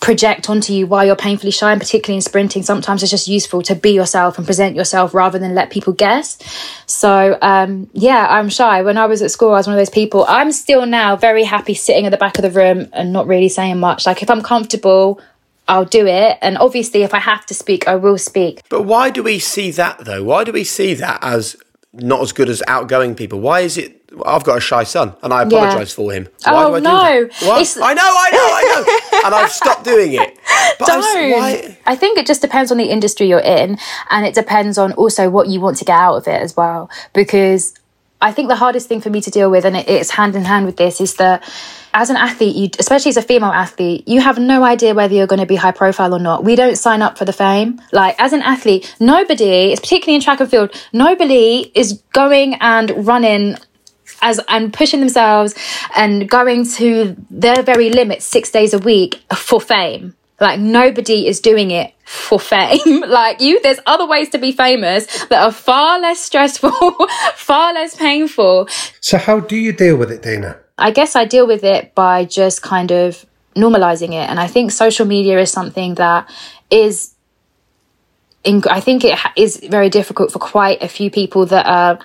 project 0.00 0.50
onto 0.50 0.72
you 0.72 0.84
why 0.84 1.04
you're 1.04 1.14
painfully 1.14 1.52
shy 1.52 1.70
and 1.70 1.80
particularly 1.80 2.16
in 2.16 2.20
sprinting 2.20 2.62
sometimes 2.62 3.02
it's 3.02 3.10
just 3.10 3.28
useful 3.28 3.62
to 3.62 3.76
be 3.76 3.92
yourself 3.92 4.36
and 4.36 4.44
present 4.44 4.74
yourself 4.74 5.14
rather 5.14 5.38
than 5.38 5.54
let 5.54 5.70
people 5.70 5.92
guess. 5.92 6.38
So 6.86 7.38
um, 7.40 7.88
yeah 7.92 8.26
i'm 8.28 8.48
shy. 8.48 8.82
When 8.82 8.98
i 8.98 9.06
was 9.06 9.22
at 9.22 9.30
school 9.30 9.50
i 9.50 9.58
was 9.58 9.68
one 9.68 9.74
of 9.74 9.80
those 9.80 9.90
people 9.90 10.24
i'm 10.28 10.50
still 10.50 10.86
now 10.86 11.14
very 11.14 11.44
happy 11.44 11.74
sitting 11.74 12.04
at 12.04 12.10
the 12.10 12.16
back 12.16 12.36
of 12.36 12.42
the 12.42 12.50
room 12.50 12.88
and 12.92 13.12
not 13.12 13.28
really 13.28 13.48
saying 13.48 13.78
much. 13.78 14.04
Like 14.04 14.22
if 14.22 14.28
i'm 14.28 14.42
comfortable 14.42 15.20
i'll 15.68 15.84
do 15.84 16.04
it. 16.06 16.38
And 16.42 16.58
obviously 16.58 17.04
if 17.04 17.14
i 17.14 17.18
have 17.20 17.46
to 17.46 17.54
speak 17.54 17.86
i 17.86 17.94
will 17.94 18.18
speak. 18.18 18.62
But 18.68 18.82
why 18.82 19.10
do 19.10 19.22
we 19.22 19.38
see 19.38 19.70
that 19.70 20.04
though? 20.04 20.24
Why 20.24 20.42
do 20.42 20.50
we 20.50 20.64
see 20.64 20.94
that 20.94 21.20
as 21.22 21.56
not 21.92 22.20
as 22.22 22.32
good 22.32 22.48
as 22.48 22.60
outgoing 22.66 23.14
people? 23.14 23.38
Why 23.38 23.60
is 23.60 23.78
it 23.78 24.01
I've 24.26 24.44
got 24.44 24.58
a 24.58 24.60
shy 24.60 24.84
son, 24.84 25.14
and 25.22 25.32
I 25.32 25.42
apologise 25.42 25.92
for 25.92 26.12
him. 26.12 26.28
Why 26.44 26.64
Oh, 26.64 26.68
do 26.68 26.74
I 26.74 26.78
do 26.80 26.84
no. 26.84 27.28
Why? 27.48 27.64
I 27.82 27.94
know, 27.94 28.02
I 28.02 28.30
know, 28.30 28.38
I 28.40 28.62
know, 29.12 29.20
and 29.26 29.34
I've 29.34 29.50
stopped 29.52 29.84
doing 29.84 30.12
it. 30.12 30.38
But 30.78 30.86
Don't. 30.86 31.30
why? 31.32 31.78
I 31.86 31.96
think 31.96 32.18
it 32.18 32.26
just 32.26 32.42
depends 32.42 32.70
on 32.70 32.78
the 32.78 32.90
industry 32.90 33.28
you're 33.28 33.40
in, 33.40 33.78
and 34.10 34.26
it 34.26 34.34
depends 34.34 34.78
on 34.78 34.92
also 34.92 35.30
what 35.30 35.48
you 35.48 35.60
want 35.60 35.78
to 35.78 35.84
get 35.84 35.98
out 35.98 36.16
of 36.16 36.28
it 36.28 36.40
as 36.42 36.56
well. 36.56 36.90
Because 37.14 37.74
I 38.20 38.32
think 38.32 38.48
the 38.48 38.56
hardest 38.56 38.86
thing 38.88 39.00
for 39.00 39.10
me 39.10 39.20
to 39.22 39.30
deal 39.30 39.50
with, 39.50 39.64
and 39.64 39.76
it, 39.76 39.88
it's 39.88 40.10
hand 40.10 40.36
in 40.36 40.44
hand 40.44 40.66
with 40.66 40.76
this, 40.76 41.00
is 41.00 41.14
that 41.16 41.42
as 41.94 42.08
an 42.08 42.16
athlete, 42.16 42.54
you, 42.56 42.68
especially 42.78 43.10
as 43.10 43.16
a 43.16 43.22
female 43.22 43.50
athlete, 43.50 44.06
you 44.06 44.20
have 44.20 44.38
no 44.38 44.62
idea 44.64 44.94
whether 44.94 45.12
you're 45.14 45.26
going 45.26 45.40
to 45.40 45.46
be 45.46 45.56
high 45.56 45.72
profile 45.72 46.14
or 46.14 46.18
not. 46.18 46.44
We 46.44 46.54
don't 46.56 46.76
sign 46.76 47.02
up 47.02 47.18
for 47.18 47.24
the 47.24 47.32
fame. 47.32 47.80
Like 47.92 48.14
as 48.18 48.32
an 48.32 48.40
athlete, 48.42 48.94
nobody, 49.00 49.74
particularly 49.76 50.14
in 50.16 50.20
track 50.22 50.40
and 50.40 50.50
field, 50.50 50.72
nobody 50.92 51.70
is 51.74 52.02
going 52.12 52.54
and 52.56 53.06
running 53.06 53.56
as 54.22 54.40
and 54.48 54.72
pushing 54.72 55.00
themselves 55.00 55.54
and 55.94 56.28
going 56.28 56.66
to 56.66 57.16
their 57.30 57.62
very 57.62 57.90
limits 57.90 58.24
six 58.24 58.50
days 58.50 58.72
a 58.72 58.78
week 58.78 59.20
for 59.34 59.60
fame. 59.60 60.14
Like 60.40 60.58
nobody 60.58 61.28
is 61.28 61.40
doing 61.40 61.70
it 61.70 61.94
for 62.04 62.40
fame. 62.40 63.00
like 63.06 63.40
you, 63.40 63.60
there's 63.62 63.78
other 63.86 64.06
ways 64.06 64.30
to 64.30 64.38
be 64.38 64.52
famous 64.52 65.06
that 65.26 65.42
are 65.42 65.52
far 65.52 66.00
less 66.00 66.20
stressful, 66.20 66.70
far 67.34 67.74
less 67.74 67.94
painful. 67.94 68.68
So 69.00 69.18
how 69.18 69.40
do 69.40 69.56
you 69.56 69.72
deal 69.72 69.96
with 69.96 70.10
it, 70.10 70.22
Dina? 70.22 70.58
I 70.78 70.90
guess 70.90 71.14
I 71.14 71.26
deal 71.26 71.46
with 71.46 71.62
it 71.62 71.94
by 71.94 72.24
just 72.24 72.62
kind 72.62 72.90
of 72.90 73.24
normalizing 73.54 74.10
it. 74.10 74.28
And 74.28 74.40
I 74.40 74.46
think 74.46 74.72
social 74.72 75.06
media 75.06 75.38
is 75.38 75.50
something 75.50 75.94
that 75.94 76.28
is, 76.70 77.14
in, 78.42 78.62
I 78.68 78.80
think 78.80 79.04
it 79.04 79.18
is 79.36 79.58
very 79.58 79.90
difficult 79.90 80.32
for 80.32 80.38
quite 80.38 80.82
a 80.82 80.88
few 80.88 81.10
people 81.10 81.46
that 81.46 81.66
are 81.66 81.98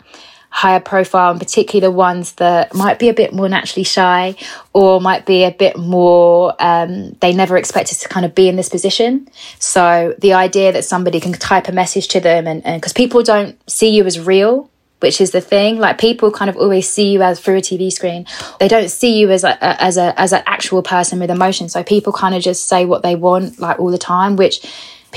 higher 0.50 0.80
profile, 0.80 1.32
and 1.32 1.40
particularly 1.40 1.82
the 1.82 1.92
ones 1.92 2.34
that 2.34 2.74
might 2.74 3.00
be 3.00 3.10
a 3.10 3.14
bit 3.14 3.34
more 3.34 3.48
naturally 3.48 3.84
shy 3.84 4.36
or 4.74 5.00
might 5.00 5.26
be 5.26 5.44
a 5.44 5.52
bit 5.52 5.78
more, 5.78 6.54
um, 6.60 7.12
they 7.22 7.34
never 7.34 7.58
expected 7.58 7.96
to 8.00 8.10
kind 8.10 8.26
of 8.26 8.34
be 8.34 8.48
in 8.50 8.56
this 8.56 8.70
position. 8.70 9.28
So 9.60 10.16
the 10.20 10.34
idea 10.34 10.72
that 10.72 10.86
somebody 10.86 11.20
can 11.20 11.34
type 11.34 11.68
a 11.68 11.72
message 11.72 12.08
to 12.10 12.20
them 12.20 12.48
and 12.48 12.64
because 12.64 12.94
people 12.94 13.24
don't 13.24 13.58
see 13.70 13.90
you 13.90 14.06
as 14.06 14.20
real 14.20 14.70
which 15.00 15.22
is 15.22 15.32
the 15.32 15.42
thing. 15.42 15.78
Like 15.78 16.00
people 16.00 16.32
kind 16.32 16.50
of 16.50 16.58
always 16.58 16.90
see 16.90 17.12
you 17.12 17.22
as 17.22 17.40
through 17.40 17.58
a 17.58 17.62
TV 17.62 17.92
screen. 17.92 18.26
They 18.60 18.68
don't 18.68 18.90
see 18.90 19.18
you 19.20 19.30
as 19.30 19.44
a, 19.44 19.64
as 19.82 19.98
a 19.98 20.20
as 20.20 20.34
an 20.34 20.42
actual 20.46 20.82
person 20.82 21.20
with 21.20 21.30
emotion. 21.30 21.70
So 21.70 21.84
people 21.84 22.14
kind 22.14 22.34
of 22.34 22.42
just 22.42 22.68
say 22.68 22.86
what 22.86 23.04
they 23.04 23.16
want 23.16 23.60
like 23.60 23.80
all 23.80 23.92
the 23.92 23.98
time, 23.98 24.36
which 24.36 24.66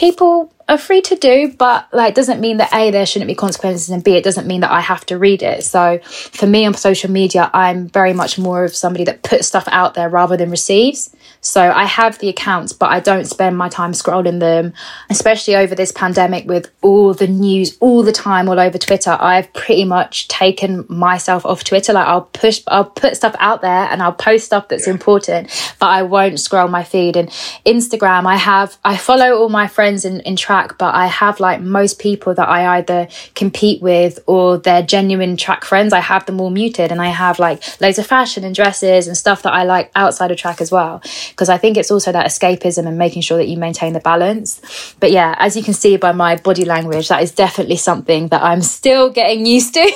people 0.00 0.50
are 0.66 0.78
free 0.78 1.02
to 1.02 1.14
do, 1.14 1.52
but 1.58 1.86
like 1.92 2.14
doesn't 2.14 2.40
mean 2.40 2.56
that 2.56 2.72
A, 2.72 2.90
there 2.90 3.04
shouldn't 3.04 3.28
be 3.28 3.34
consequences 3.34 3.90
and 3.90 4.02
B, 4.02 4.12
it 4.12 4.24
doesn't 4.24 4.46
mean 4.46 4.62
that 4.62 4.70
I 4.70 4.80
have 4.80 5.04
to 5.06 5.18
read 5.18 5.42
it. 5.42 5.62
So 5.62 5.98
for 6.02 6.46
me 6.46 6.64
on 6.64 6.72
social 6.72 7.10
media, 7.10 7.50
I'm 7.52 7.86
very 7.88 8.14
much 8.14 8.38
more 8.38 8.64
of 8.64 8.74
somebody 8.74 9.04
that 9.04 9.22
puts 9.22 9.46
stuff 9.46 9.68
out 9.70 9.92
there 9.92 10.08
rather 10.08 10.38
than 10.38 10.50
receives. 10.50 11.14
So 11.42 11.70
I 11.70 11.84
have 11.84 12.18
the 12.18 12.28
accounts, 12.28 12.72
but 12.72 12.90
I 12.90 13.00
don't 13.00 13.24
spend 13.24 13.56
my 13.56 13.70
time 13.70 13.92
scrolling 13.92 14.40
them, 14.40 14.74
especially 15.08 15.56
over 15.56 15.74
this 15.74 15.90
pandemic 15.90 16.46
with 16.46 16.70
all 16.82 17.14
the 17.14 17.26
news 17.26 17.78
all 17.80 18.02
the 18.02 18.12
time 18.12 18.48
all 18.48 18.60
over 18.60 18.76
Twitter. 18.76 19.16
I've 19.18 19.50
pretty 19.54 19.84
much 19.84 20.28
taken 20.28 20.84
myself 20.88 21.46
off 21.46 21.64
Twitter. 21.64 21.94
Like 21.94 22.06
I'll 22.06 22.22
push, 22.22 22.62
I'll 22.66 22.84
put 22.84 23.16
stuff 23.16 23.34
out 23.38 23.62
there 23.62 23.88
and 23.90 24.02
I'll 24.02 24.12
post 24.12 24.44
stuff 24.46 24.68
that's 24.68 24.86
yeah. 24.86 24.92
important, 24.92 25.48
but 25.78 25.86
I 25.86 26.02
won't 26.02 26.38
scroll 26.38 26.68
my 26.68 26.84
feed. 26.84 27.16
And 27.16 27.30
Instagram, 27.64 28.26
I 28.26 28.36
have, 28.36 28.76
I 28.84 28.98
follow 28.98 29.34
all 29.34 29.48
my 29.48 29.66
friends 29.66 30.04
in, 30.04 30.20
in 30.20 30.36
track, 30.36 30.76
but 30.76 30.94
I 30.94 31.06
have 31.06 31.40
like 31.40 31.62
most 31.62 31.98
people 31.98 32.34
that 32.34 32.48
I 32.48 32.78
either 32.78 33.08
compete 33.34 33.80
with 33.80 34.18
or 34.26 34.58
they're 34.58 34.82
genuine 34.82 35.38
track 35.38 35.64
friends. 35.64 35.94
I 35.94 36.00
have 36.00 36.26
them 36.26 36.38
all 36.38 36.50
muted 36.50 36.92
and 36.92 37.00
I 37.00 37.08
have 37.08 37.38
like 37.38 37.62
loads 37.80 37.98
of 37.98 38.06
fashion 38.06 38.44
and 38.44 38.54
dresses 38.54 39.06
and 39.06 39.16
stuff 39.16 39.42
that 39.42 39.54
I 39.54 39.64
like 39.64 39.90
outside 39.94 40.30
of 40.30 40.36
track 40.36 40.60
as 40.60 40.70
well 40.70 41.00
because 41.30 41.48
I 41.48 41.58
think 41.58 41.76
it's 41.76 41.90
also 41.90 42.12
that 42.12 42.26
escapism 42.26 42.86
and 42.86 42.98
making 42.98 43.22
sure 43.22 43.38
that 43.38 43.48
you 43.48 43.56
maintain 43.56 43.92
the 43.92 44.00
balance. 44.00 44.94
But 45.00 45.10
yeah, 45.10 45.34
as 45.38 45.56
you 45.56 45.62
can 45.62 45.74
see 45.74 45.96
by 45.96 46.12
my 46.12 46.36
body 46.36 46.64
language, 46.64 47.08
that 47.08 47.22
is 47.22 47.32
definitely 47.32 47.76
something 47.76 48.28
that 48.28 48.42
I'm 48.42 48.62
still 48.62 49.10
getting 49.10 49.46
used 49.46 49.74
to. 49.74 49.92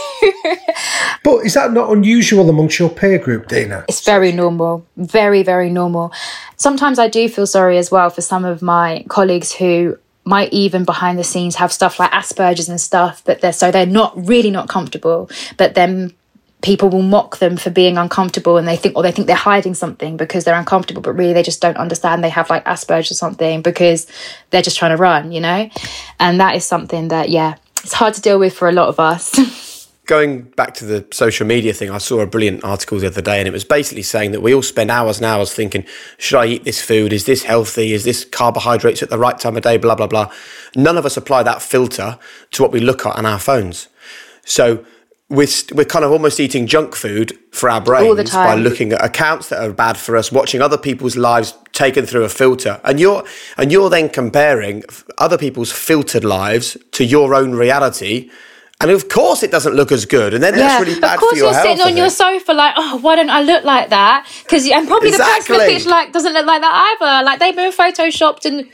but 1.25 1.39
is 1.39 1.55
that 1.55 1.73
not 1.73 1.91
unusual 1.91 2.49
amongst 2.49 2.79
your 2.79 2.91
peer 2.91 3.19
group, 3.19 3.49
Dina? 3.49 3.85
It's 3.89 4.05
very 4.05 4.33
normal, 4.33 4.87
very, 4.97 5.43
very 5.43 5.71
normal. 5.71 6.13
Sometimes 6.57 6.99
I 6.99 7.09
do 7.09 7.29
feel 7.29 7.47
sorry 7.47 7.79
as 7.79 7.91
well 7.91 8.11
for 8.11 8.23
some 8.23 8.45
of 8.45 8.63
my 8.63 9.05
colleagues 9.09 9.53
who 9.53 9.99
might 10.25 10.53
even 10.53 10.85
behind 10.85 11.19
the 11.19 11.25
scenes 11.25 11.57
have 11.57 11.73
stuff 11.73 11.99
like 11.99 12.11
Asperger's 12.11 12.69
and 12.69 12.81
stuff, 12.81 13.23
but 13.25 13.41
they're 13.41 13.53
so 13.53 13.71
they're 13.71 13.87
not 13.87 14.27
really 14.27 14.51
not 14.51 14.69
comfortable, 14.69 15.31
but 15.57 15.75
then 15.75 16.15
people 16.65 16.89
will 16.89 17.03
mock 17.03 17.39
them 17.39 17.59
for 17.59 17.69
being 17.69 17.99
uncomfortable 17.99 18.57
and 18.57 18.67
they 18.67 18.75
think 18.75 18.97
or 18.97 19.03
they 19.03 19.13
think 19.13 19.27
they're 19.27 19.37
hiding 19.37 19.75
something 19.75 20.17
because 20.17 20.45
they're 20.45 20.59
uncomfortable 20.59 21.03
but 21.03 21.13
really 21.13 21.35
they 21.35 21.43
just 21.43 21.61
don't 21.61 21.77
understand 21.77 22.25
they 22.25 22.31
have 22.31 22.49
like 22.49 22.65
asperger's 22.65 23.11
or 23.11 23.15
something 23.15 23.61
because 23.61 24.07
they're 24.49 24.63
just 24.63 24.79
trying 24.79 24.91
to 24.91 24.97
run 24.97 25.31
you 25.31 25.43
know? 25.43 25.69
And 26.19 26.41
that 26.41 26.57
is 26.57 26.65
something 26.65 27.09
that 27.09 27.29
yeah 27.29 27.57
it's 27.83 27.93
hard 27.93 28.15
to 28.15 28.23
deal 28.23 28.39
with 28.39 28.57
for 28.57 28.67
a 28.67 28.73
lot 28.73 28.89
of 28.89 28.99
us. 28.99 29.91
Going 30.07 30.43
back 30.43 30.73
to 30.75 30.87
the 30.87 31.07
social 31.13 31.47
media 31.47 31.73
thing 31.75 31.91
i 31.91 31.99
saw 31.99 32.21
a 32.21 32.27
brilliant 32.27 32.65
article 32.65 32.99
the 32.99 33.07
other 33.07 33.23
day 33.23 33.39
and 33.39 33.49
it 33.49 33.53
was 33.53 33.65
basically 33.65 34.03
saying 34.03 34.33
that 34.33 34.41
we 34.41 34.55
all 34.55 34.63
spend 34.63 34.91
hours 34.91 35.19
and 35.19 35.27
hours 35.27 35.53
thinking 35.53 35.85
should 36.17 36.39
i 36.39 36.47
eat 36.47 36.65
this 36.65 36.81
food? 36.81 37.13
Is 37.13 37.27
this 37.27 37.43
healthy? 37.43 37.93
Is 37.93 38.05
this 38.05 38.25
carbohydrates 38.25 39.03
at 39.03 39.11
the 39.11 39.19
right 39.19 39.39
time 39.39 39.57
of 39.57 39.63
day? 39.63 39.77
Blah 39.77 39.97
blah 39.97 40.07
blah. 40.07 40.33
None 40.75 40.97
of 40.97 41.05
us 41.05 41.19
apply 41.19 41.43
that 41.43 41.61
filter 41.61 42.19
to 42.53 42.63
what 42.63 42.73
we 42.73 42.81
look 42.81 43.05
at 43.05 43.17
on 43.17 43.27
our 43.27 43.39
phones. 43.39 43.89
So 44.47 44.85
we're, 45.31 45.49
we're 45.75 45.85
kind 45.85 46.05
of 46.05 46.13
almost 46.13 46.39
eating 46.39 46.67
junk 46.67 46.95
food 46.95 47.39
for 47.51 47.71
our 47.71 47.81
brains 47.81 48.31
by 48.31 48.55
looking 48.55 48.93
at 48.93 49.05
accounts 49.05 49.49
that 49.49 49.63
are 49.63 49.73
bad 49.73 49.97
for 49.97 50.17
us, 50.17 50.31
watching 50.31 50.61
other 50.61 50.77
people's 50.77 51.17
lives 51.17 51.55
taken 51.73 52.05
through 52.05 52.25
a 52.25 52.29
filter, 52.29 52.81
and 52.85 53.01
you're 53.01 53.25
and 53.57 53.73
you're 53.73 53.89
then 53.89 54.09
comparing 54.09 54.85
other 55.19 55.39
people's 55.39 55.73
filtered 55.73 56.25
lives 56.25 56.77
to 56.93 57.05
your 57.05 57.35
own 57.35 57.55
reality. 57.55 58.31
And 58.85 58.91
of 58.91 59.09
course, 59.09 59.43
it 59.43 59.51
doesn't 59.51 59.75
look 59.75 59.91
as 59.93 60.05
good, 60.05 60.35
and 60.35 60.43
then 60.43 60.53
yeah. 60.53 60.61
that's 60.61 60.85
really 60.87 61.01
bad 61.01 61.19
for 61.19 61.35
your 61.35 61.47
health. 61.47 61.57
Of 61.57 61.65
course, 61.65 61.65
you're 61.65 61.77
sitting 61.77 61.87
on 61.87 61.97
your 61.97 62.11
sofa 62.11 62.53
like, 62.53 62.75
oh, 62.77 62.99
why 62.99 63.17
don't 63.17 63.31
I 63.31 63.41
look 63.41 63.65
like 63.65 63.89
that? 63.89 64.31
Because 64.43 64.71
and 64.71 64.87
probably 64.87 65.09
exactly. 65.09 65.33
the 65.33 65.39
person 65.39 65.55
in 65.55 65.61
the 65.61 65.73
picture 65.73 65.89
like 65.89 66.13
doesn't 66.13 66.35
look 66.35 66.45
like 66.45 66.61
that 66.61 66.99
either. 67.01 67.25
Like 67.25 67.39
they've 67.39 67.57
been 67.57 67.73
photoshopped 67.73 68.45
and 68.45 68.69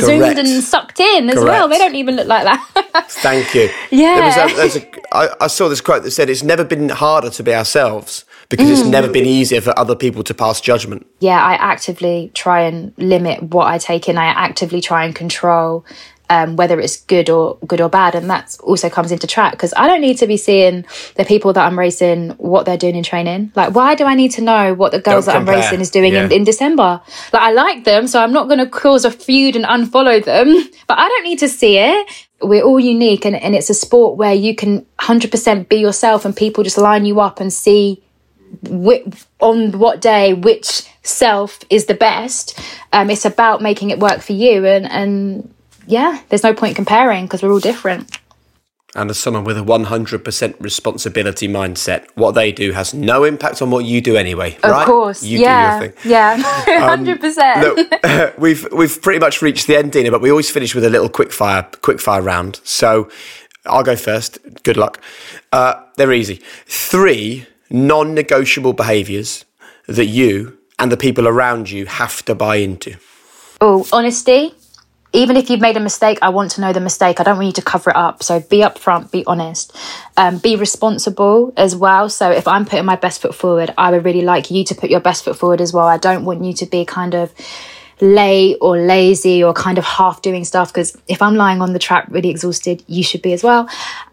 zoomed 0.00 0.38
and 0.38 0.62
sucked 0.62 1.00
in 1.00 1.28
as 1.30 1.34
Correct. 1.34 1.48
well. 1.48 1.66
They 1.66 1.78
don't 1.78 1.96
even 1.96 2.14
look 2.14 2.28
like 2.28 2.44
that. 2.44 3.06
Thank 3.08 3.52
you. 3.56 3.70
Yeah. 3.90 4.30
There 4.30 4.64
was 4.64 4.76
a, 4.76 4.80
a, 4.80 4.92
I, 5.10 5.34
I 5.40 5.46
saw 5.48 5.68
this 5.68 5.80
quote 5.80 6.04
that 6.04 6.12
said, 6.12 6.30
"It's 6.30 6.44
never 6.44 6.62
been 6.62 6.90
harder 6.90 7.30
to 7.30 7.42
be 7.42 7.52
ourselves." 7.52 8.24
Because 8.50 8.68
mm. 8.68 8.72
it's 8.72 8.86
never 8.86 9.08
been 9.08 9.24
easier 9.24 9.62
for 9.62 9.76
other 9.76 9.96
people 9.96 10.22
to 10.22 10.34
pass 10.34 10.60
judgment. 10.60 11.06
Yeah, 11.18 11.42
I 11.42 11.54
actively 11.54 12.30
try 12.34 12.60
and 12.60 12.92
limit 12.98 13.42
what 13.42 13.66
I 13.66 13.78
take 13.78 14.06
in. 14.06 14.18
I 14.18 14.26
actively 14.26 14.82
try 14.82 15.06
and 15.06 15.14
control 15.14 15.84
um, 16.30 16.56
whether 16.56 16.80
it's 16.80 16.96
good 17.02 17.28
or 17.28 17.58
good 17.66 17.80
or 17.80 17.88
bad, 17.88 18.14
and 18.14 18.30
that 18.30 18.56
also 18.62 18.88
comes 18.88 19.12
into 19.12 19.26
track 19.26 19.52
because 19.52 19.74
I 19.76 19.86
don't 19.86 20.00
need 20.00 20.18
to 20.18 20.26
be 20.26 20.36
seeing 20.36 20.84
the 21.16 21.24
people 21.24 21.52
that 21.52 21.66
I'm 21.66 21.78
racing 21.78 22.30
what 22.30 22.64
they're 22.66 22.78
doing 22.78 22.96
in 22.96 23.04
training. 23.04 23.52
Like, 23.54 23.74
why 23.74 23.94
do 23.94 24.04
I 24.04 24.14
need 24.14 24.32
to 24.32 24.42
know 24.42 24.74
what 24.74 24.92
the 24.92 25.00
girls 25.00 25.26
don't 25.26 25.34
that 25.34 25.38
compare. 25.40 25.54
I'm 25.54 25.60
racing 25.60 25.80
is 25.80 25.90
doing 25.90 26.14
yeah. 26.14 26.24
in, 26.24 26.32
in 26.32 26.44
December? 26.44 27.00
Like, 27.32 27.42
I 27.42 27.52
like 27.52 27.84
them, 27.84 28.06
so 28.06 28.22
I'm 28.22 28.32
not 28.32 28.48
going 28.48 28.58
to 28.58 28.66
cause 28.66 29.04
a 29.04 29.10
feud 29.10 29.56
and 29.56 29.64
unfollow 29.64 30.24
them, 30.24 30.54
but 30.86 30.98
I 30.98 31.08
don't 31.08 31.24
need 31.24 31.40
to 31.40 31.48
see 31.48 31.78
it. 31.78 32.26
We're 32.40 32.64
all 32.64 32.80
unique, 32.80 33.24
and, 33.24 33.36
and 33.36 33.54
it's 33.54 33.70
a 33.70 33.74
sport 33.74 34.16
where 34.16 34.34
you 34.34 34.54
can 34.54 34.86
100% 35.00 35.68
be 35.68 35.76
yourself, 35.76 36.24
and 36.24 36.36
people 36.36 36.64
just 36.64 36.78
line 36.78 37.04
you 37.04 37.20
up 37.20 37.40
and 37.40 37.52
see 37.52 38.02
on 39.40 39.72
what 39.72 40.00
day 40.00 40.32
which 40.32 40.82
self 41.02 41.60
is 41.70 41.86
the 41.86 41.94
best. 41.94 42.58
Um, 42.92 43.10
it's 43.10 43.24
about 43.24 43.62
making 43.62 43.90
it 43.90 43.98
work 43.98 44.20
for 44.20 44.32
you, 44.32 44.66
and 44.66 44.90
and 44.90 45.53
yeah, 45.86 46.20
there's 46.28 46.42
no 46.42 46.54
point 46.54 46.76
comparing 46.76 47.24
because 47.24 47.42
we're 47.42 47.52
all 47.52 47.60
different. 47.60 48.18
And 48.96 49.10
as 49.10 49.18
someone 49.18 49.42
with 49.42 49.58
a 49.58 49.62
100% 49.62 50.54
responsibility 50.60 51.48
mindset, 51.48 52.06
what 52.14 52.32
they 52.32 52.52
do 52.52 52.70
has 52.72 52.94
no 52.94 53.24
impact 53.24 53.60
on 53.60 53.70
what 53.70 53.84
you 53.84 54.00
do 54.00 54.16
anyway, 54.16 54.54
of 54.62 54.70
right? 54.70 54.82
Of 54.82 54.86
course, 54.86 55.22
you 55.24 55.40
yeah, 55.40 55.78
do 55.78 55.84
your 55.84 55.92
thing. 55.92 56.10
Yeah, 56.10 56.36
100%. 56.96 57.56
Um, 57.56 57.74
look, 57.76 58.38
we've, 58.38 58.72
we've 58.72 59.02
pretty 59.02 59.18
much 59.18 59.42
reached 59.42 59.66
the 59.66 59.76
end, 59.76 59.90
Dina, 59.90 60.12
but 60.12 60.20
we 60.20 60.30
always 60.30 60.48
finish 60.48 60.76
with 60.76 60.84
a 60.84 60.90
little 60.90 61.08
quick 61.08 61.32
fire, 61.32 61.68
quick 61.82 62.00
fire 62.00 62.22
round. 62.22 62.60
So 62.62 63.10
I'll 63.66 63.82
go 63.82 63.96
first. 63.96 64.38
Good 64.62 64.76
luck. 64.76 65.00
Uh, 65.52 65.82
they're 65.96 66.12
easy. 66.12 66.40
Three 66.66 67.48
non-negotiable 67.70 68.74
behaviours 68.74 69.44
that 69.88 70.06
you 70.06 70.56
and 70.78 70.92
the 70.92 70.96
people 70.96 71.26
around 71.26 71.68
you 71.68 71.86
have 71.86 72.24
to 72.26 72.34
buy 72.34 72.56
into. 72.56 72.96
Oh, 73.60 73.86
honesty 73.92 74.54
even 75.14 75.36
if 75.36 75.48
you've 75.48 75.60
made 75.60 75.76
a 75.76 75.80
mistake, 75.80 76.18
I 76.20 76.28
want 76.30 76.50
to 76.52 76.60
know 76.60 76.72
the 76.72 76.80
mistake. 76.80 77.20
I 77.20 77.22
don't 77.22 77.36
want 77.36 77.46
you 77.46 77.52
to 77.52 77.62
cover 77.62 77.90
it 77.90 77.96
up. 77.96 78.22
So 78.22 78.40
be 78.40 78.58
upfront, 78.58 79.12
be 79.12 79.24
honest, 79.26 79.74
um, 80.16 80.38
be 80.38 80.56
responsible 80.56 81.52
as 81.56 81.76
well. 81.76 82.08
So 82.08 82.30
if 82.30 82.48
I'm 82.48 82.64
putting 82.64 82.84
my 82.84 82.96
best 82.96 83.22
foot 83.22 83.34
forward, 83.34 83.72
I 83.78 83.92
would 83.92 84.04
really 84.04 84.22
like 84.22 84.50
you 84.50 84.64
to 84.64 84.74
put 84.74 84.90
your 84.90 85.00
best 85.00 85.24
foot 85.24 85.36
forward 85.36 85.60
as 85.60 85.72
well. 85.72 85.86
I 85.86 85.98
don't 85.98 86.24
want 86.24 86.44
you 86.44 86.52
to 86.54 86.66
be 86.66 86.84
kind 86.84 87.14
of 87.14 87.32
late 88.00 88.58
or 88.60 88.76
lazy 88.76 89.42
or 89.42 89.52
kind 89.52 89.78
of 89.78 89.84
half 89.84 90.20
doing 90.20 90.44
stuff 90.44 90.72
because 90.72 90.96
if 91.06 91.22
I'm 91.22 91.36
lying 91.36 91.62
on 91.62 91.72
the 91.72 91.78
track 91.78 92.06
really 92.10 92.28
exhausted, 92.28 92.82
you 92.88 93.04
should 93.04 93.22
be 93.22 93.32
as 93.32 93.44
well. 93.44 93.68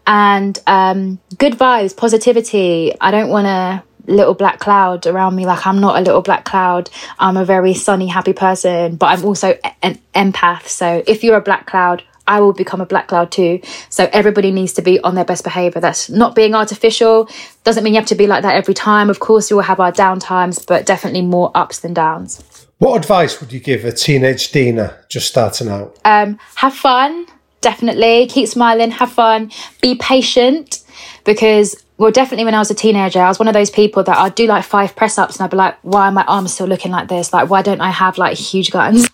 And 0.06 0.56
um, 0.68 1.18
good 1.36 1.54
vibes, 1.54 1.96
positivity. 1.96 2.92
I 3.00 3.10
don't 3.10 3.28
want 3.28 3.46
to 3.46 3.82
little 4.06 4.34
black 4.34 4.58
cloud 4.58 5.06
around 5.06 5.36
me. 5.36 5.46
Like 5.46 5.66
I'm 5.66 5.80
not 5.80 5.98
a 5.98 6.00
little 6.00 6.22
black 6.22 6.44
cloud. 6.44 6.90
I'm 7.18 7.36
a 7.36 7.44
very 7.44 7.74
sunny, 7.74 8.06
happy 8.06 8.32
person, 8.32 8.96
but 8.96 9.06
I'm 9.06 9.24
also 9.24 9.58
an 9.82 9.98
empath. 10.14 10.66
So 10.68 11.02
if 11.06 11.22
you're 11.22 11.36
a 11.36 11.40
black 11.40 11.66
cloud, 11.66 12.02
I 12.26 12.40
will 12.40 12.52
become 12.52 12.80
a 12.80 12.86
black 12.86 13.08
cloud 13.08 13.32
too. 13.32 13.60
So 13.88 14.08
everybody 14.12 14.50
needs 14.52 14.72
to 14.74 14.82
be 14.82 15.00
on 15.00 15.14
their 15.14 15.24
best 15.24 15.44
behavior. 15.44 15.80
That's 15.80 16.08
not 16.08 16.34
being 16.34 16.54
artificial. 16.54 17.28
Doesn't 17.64 17.82
mean 17.82 17.94
you 17.94 18.00
have 18.00 18.08
to 18.08 18.14
be 18.14 18.26
like 18.26 18.42
that 18.42 18.54
every 18.54 18.74
time. 18.74 19.10
Of 19.10 19.20
course, 19.20 19.50
you 19.50 19.56
will 19.56 19.64
have 19.64 19.80
our 19.80 19.92
down 19.92 20.20
times, 20.20 20.64
but 20.64 20.86
definitely 20.86 21.22
more 21.22 21.50
ups 21.54 21.80
than 21.80 21.94
downs. 21.94 22.66
What 22.78 22.96
advice 22.96 23.40
would 23.40 23.52
you 23.52 23.60
give 23.60 23.84
a 23.84 23.92
teenage 23.92 24.50
Dina 24.50 24.98
just 25.08 25.28
starting 25.28 25.68
out? 25.68 25.98
Um, 26.04 26.38
have 26.56 26.74
fun, 26.74 27.26
definitely. 27.60 28.26
Keep 28.26 28.48
smiling, 28.48 28.90
have 28.90 29.12
fun, 29.12 29.50
be 29.80 29.94
patient 29.96 30.82
because 31.24 31.76
well, 32.02 32.10
definitely 32.10 32.44
when 32.44 32.54
I 32.56 32.58
was 32.58 32.68
a 32.68 32.74
teenager, 32.74 33.20
I 33.20 33.28
was 33.28 33.38
one 33.38 33.46
of 33.46 33.54
those 33.54 33.70
people 33.70 34.02
that 34.02 34.18
I'd 34.18 34.34
do 34.34 34.48
like 34.48 34.64
five 34.64 34.96
press 34.96 35.18
ups 35.18 35.36
and 35.36 35.44
I'd 35.44 35.52
be 35.52 35.56
like, 35.56 35.78
why 35.82 36.08
are 36.08 36.10
my 36.10 36.24
arms 36.24 36.52
still 36.52 36.66
looking 36.66 36.90
like 36.90 37.06
this? 37.06 37.32
Like, 37.32 37.48
why 37.48 37.62
don't 37.62 37.80
I 37.80 37.90
have 37.90 38.18
like 38.18 38.36
huge 38.36 38.72
guns? 38.72 39.08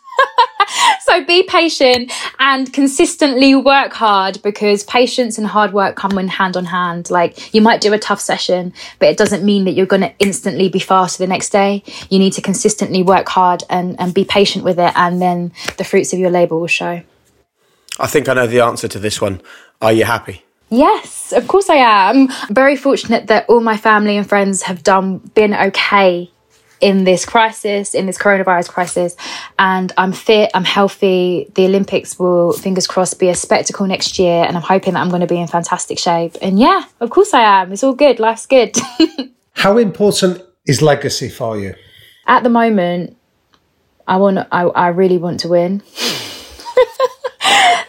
so 1.02 1.22
be 1.22 1.42
patient 1.42 2.10
and 2.38 2.72
consistently 2.72 3.54
work 3.54 3.92
hard 3.92 4.40
because 4.42 4.84
patience 4.84 5.36
and 5.36 5.46
hard 5.46 5.74
work 5.74 5.96
come 5.96 6.18
in 6.18 6.28
hand 6.28 6.56
on 6.56 6.64
hand. 6.64 7.10
Like 7.10 7.52
you 7.54 7.60
might 7.60 7.82
do 7.82 7.92
a 7.92 7.98
tough 7.98 8.22
session, 8.22 8.72
but 8.98 9.10
it 9.10 9.18
doesn't 9.18 9.44
mean 9.44 9.66
that 9.66 9.72
you're 9.72 9.84
going 9.84 10.00
to 10.00 10.14
instantly 10.18 10.70
be 10.70 10.78
faster 10.78 11.22
the 11.22 11.26
next 11.26 11.50
day. 11.50 11.82
You 12.08 12.18
need 12.18 12.32
to 12.32 12.40
consistently 12.40 13.02
work 13.02 13.28
hard 13.28 13.64
and, 13.68 14.00
and 14.00 14.14
be 14.14 14.24
patient 14.24 14.64
with 14.64 14.78
it. 14.78 14.94
And 14.96 15.20
then 15.20 15.52
the 15.76 15.84
fruits 15.84 16.14
of 16.14 16.18
your 16.18 16.30
labor 16.30 16.56
will 16.56 16.66
show. 16.66 17.02
I 18.00 18.06
think 18.06 18.30
I 18.30 18.32
know 18.32 18.46
the 18.46 18.60
answer 18.60 18.88
to 18.88 18.98
this 18.98 19.20
one. 19.20 19.42
Are 19.82 19.92
you 19.92 20.06
happy? 20.06 20.42
Yes, 20.70 21.32
of 21.32 21.48
course 21.48 21.70
I 21.70 21.76
am. 21.76 22.28
I'm 22.30 22.54
very 22.54 22.76
fortunate 22.76 23.28
that 23.28 23.48
all 23.48 23.60
my 23.60 23.76
family 23.76 24.16
and 24.16 24.28
friends 24.28 24.62
have 24.62 24.82
done 24.82 25.18
been 25.18 25.54
okay 25.54 26.30
in 26.80 27.04
this 27.04 27.24
crisis, 27.26 27.94
in 27.94 28.06
this 28.06 28.18
coronavirus 28.18 28.68
crisis. 28.68 29.16
And 29.58 29.92
I'm 29.96 30.12
fit, 30.12 30.50
I'm 30.54 30.64
healthy. 30.64 31.50
The 31.54 31.66
Olympics 31.66 32.18
will, 32.18 32.52
fingers 32.52 32.86
crossed, 32.86 33.18
be 33.18 33.28
a 33.28 33.34
spectacle 33.34 33.86
next 33.86 34.18
year. 34.18 34.44
And 34.44 34.56
I'm 34.56 34.62
hoping 34.62 34.94
that 34.94 35.00
I'm 35.00 35.08
going 35.08 35.20
to 35.20 35.26
be 35.26 35.38
in 35.40 35.48
fantastic 35.48 35.98
shape. 35.98 36.36
And 36.40 36.58
yeah, 36.58 36.84
of 37.00 37.10
course 37.10 37.34
I 37.34 37.62
am. 37.62 37.72
It's 37.72 37.82
all 37.82 37.94
good. 37.94 38.20
Life's 38.20 38.46
good. 38.46 38.76
How 39.52 39.78
important 39.78 40.42
is 40.66 40.82
legacy 40.82 41.28
for 41.28 41.58
you? 41.58 41.74
At 42.26 42.42
the 42.42 42.50
moment, 42.50 43.16
I 44.06 44.16
want, 44.16 44.38
I, 44.52 44.62
I 44.62 44.88
really 44.88 45.18
want 45.18 45.40
to 45.40 45.48
win. 45.48 45.82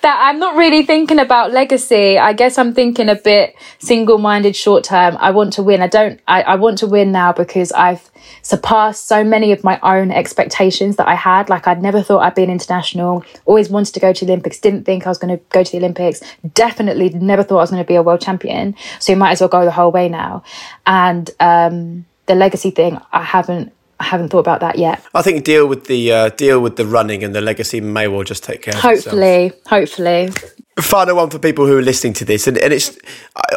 that 0.01 0.17
I'm 0.21 0.39
not 0.39 0.55
really 0.55 0.83
thinking 0.83 1.19
about 1.19 1.51
legacy. 1.51 2.17
I 2.17 2.33
guess 2.33 2.57
I'm 2.57 2.73
thinking 2.73 3.09
a 3.09 3.15
bit 3.15 3.55
single 3.79 4.17
minded 4.17 4.55
short 4.55 4.83
term. 4.83 5.17
I 5.19 5.31
want 5.31 5.53
to 5.53 5.63
win. 5.63 5.81
I 5.81 5.87
don't, 5.87 6.19
I, 6.27 6.41
I 6.41 6.55
want 6.55 6.77
to 6.79 6.87
win 6.87 7.11
now 7.11 7.33
because 7.33 7.71
I've 7.71 8.09
surpassed 8.41 9.07
so 9.07 9.23
many 9.23 9.51
of 9.51 9.63
my 9.63 9.79
own 9.81 10.11
expectations 10.11 10.95
that 10.97 11.07
I 11.07 11.15
had. 11.15 11.49
Like 11.49 11.67
I'd 11.67 11.81
never 11.81 12.01
thought 12.01 12.19
I'd 12.19 12.35
be 12.35 12.43
an 12.43 12.49
international, 12.49 13.23
always 13.45 13.69
wanted 13.69 13.93
to 13.93 13.99
go 13.99 14.13
to 14.13 14.25
the 14.25 14.31
Olympics, 14.31 14.59
didn't 14.59 14.85
think 14.85 15.05
I 15.05 15.09
was 15.09 15.17
going 15.17 15.37
to 15.37 15.43
go 15.49 15.63
to 15.63 15.71
the 15.71 15.77
Olympics, 15.77 16.21
definitely 16.53 17.09
never 17.09 17.43
thought 17.43 17.57
I 17.57 17.61
was 17.61 17.71
going 17.71 17.83
to 17.83 17.87
be 17.87 17.95
a 17.95 18.03
world 18.03 18.21
champion. 18.21 18.75
So 18.99 19.11
you 19.11 19.17
might 19.17 19.31
as 19.31 19.41
well 19.41 19.49
go 19.49 19.65
the 19.65 19.71
whole 19.71 19.91
way 19.91 20.09
now. 20.09 20.43
And, 20.85 21.29
um, 21.39 22.05
the 22.25 22.35
legacy 22.35 22.69
thing, 22.69 22.99
I 23.11 23.23
haven't 23.23 23.73
I 23.99 24.05
haven't 24.05 24.29
thought 24.29 24.39
about 24.39 24.61
that 24.61 24.77
yet. 24.77 25.03
I 25.13 25.21
think 25.21 25.43
deal 25.43 25.67
with 25.67 25.85
the 25.87 26.11
uh, 26.11 26.29
deal 26.29 26.61
with 26.61 26.77
the 26.77 26.85
running 26.85 27.23
and 27.23 27.35
the 27.35 27.41
legacy 27.41 27.81
may 27.81 28.07
well 28.07 28.23
just 28.23 28.43
take 28.43 28.61
care. 28.61 28.73
Hopefully, 28.75 29.47
itself. 29.47 29.67
hopefully. 29.67 30.31
Final 30.79 31.17
one 31.17 31.29
for 31.29 31.39
people 31.39 31.65
who 31.65 31.77
are 31.77 31.81
listening 31.81 32.13
to 32.13 32.25
this, 32.25 32.47
and, 32.47 32.57
and 32.57 32.71
it's 32.71 32.97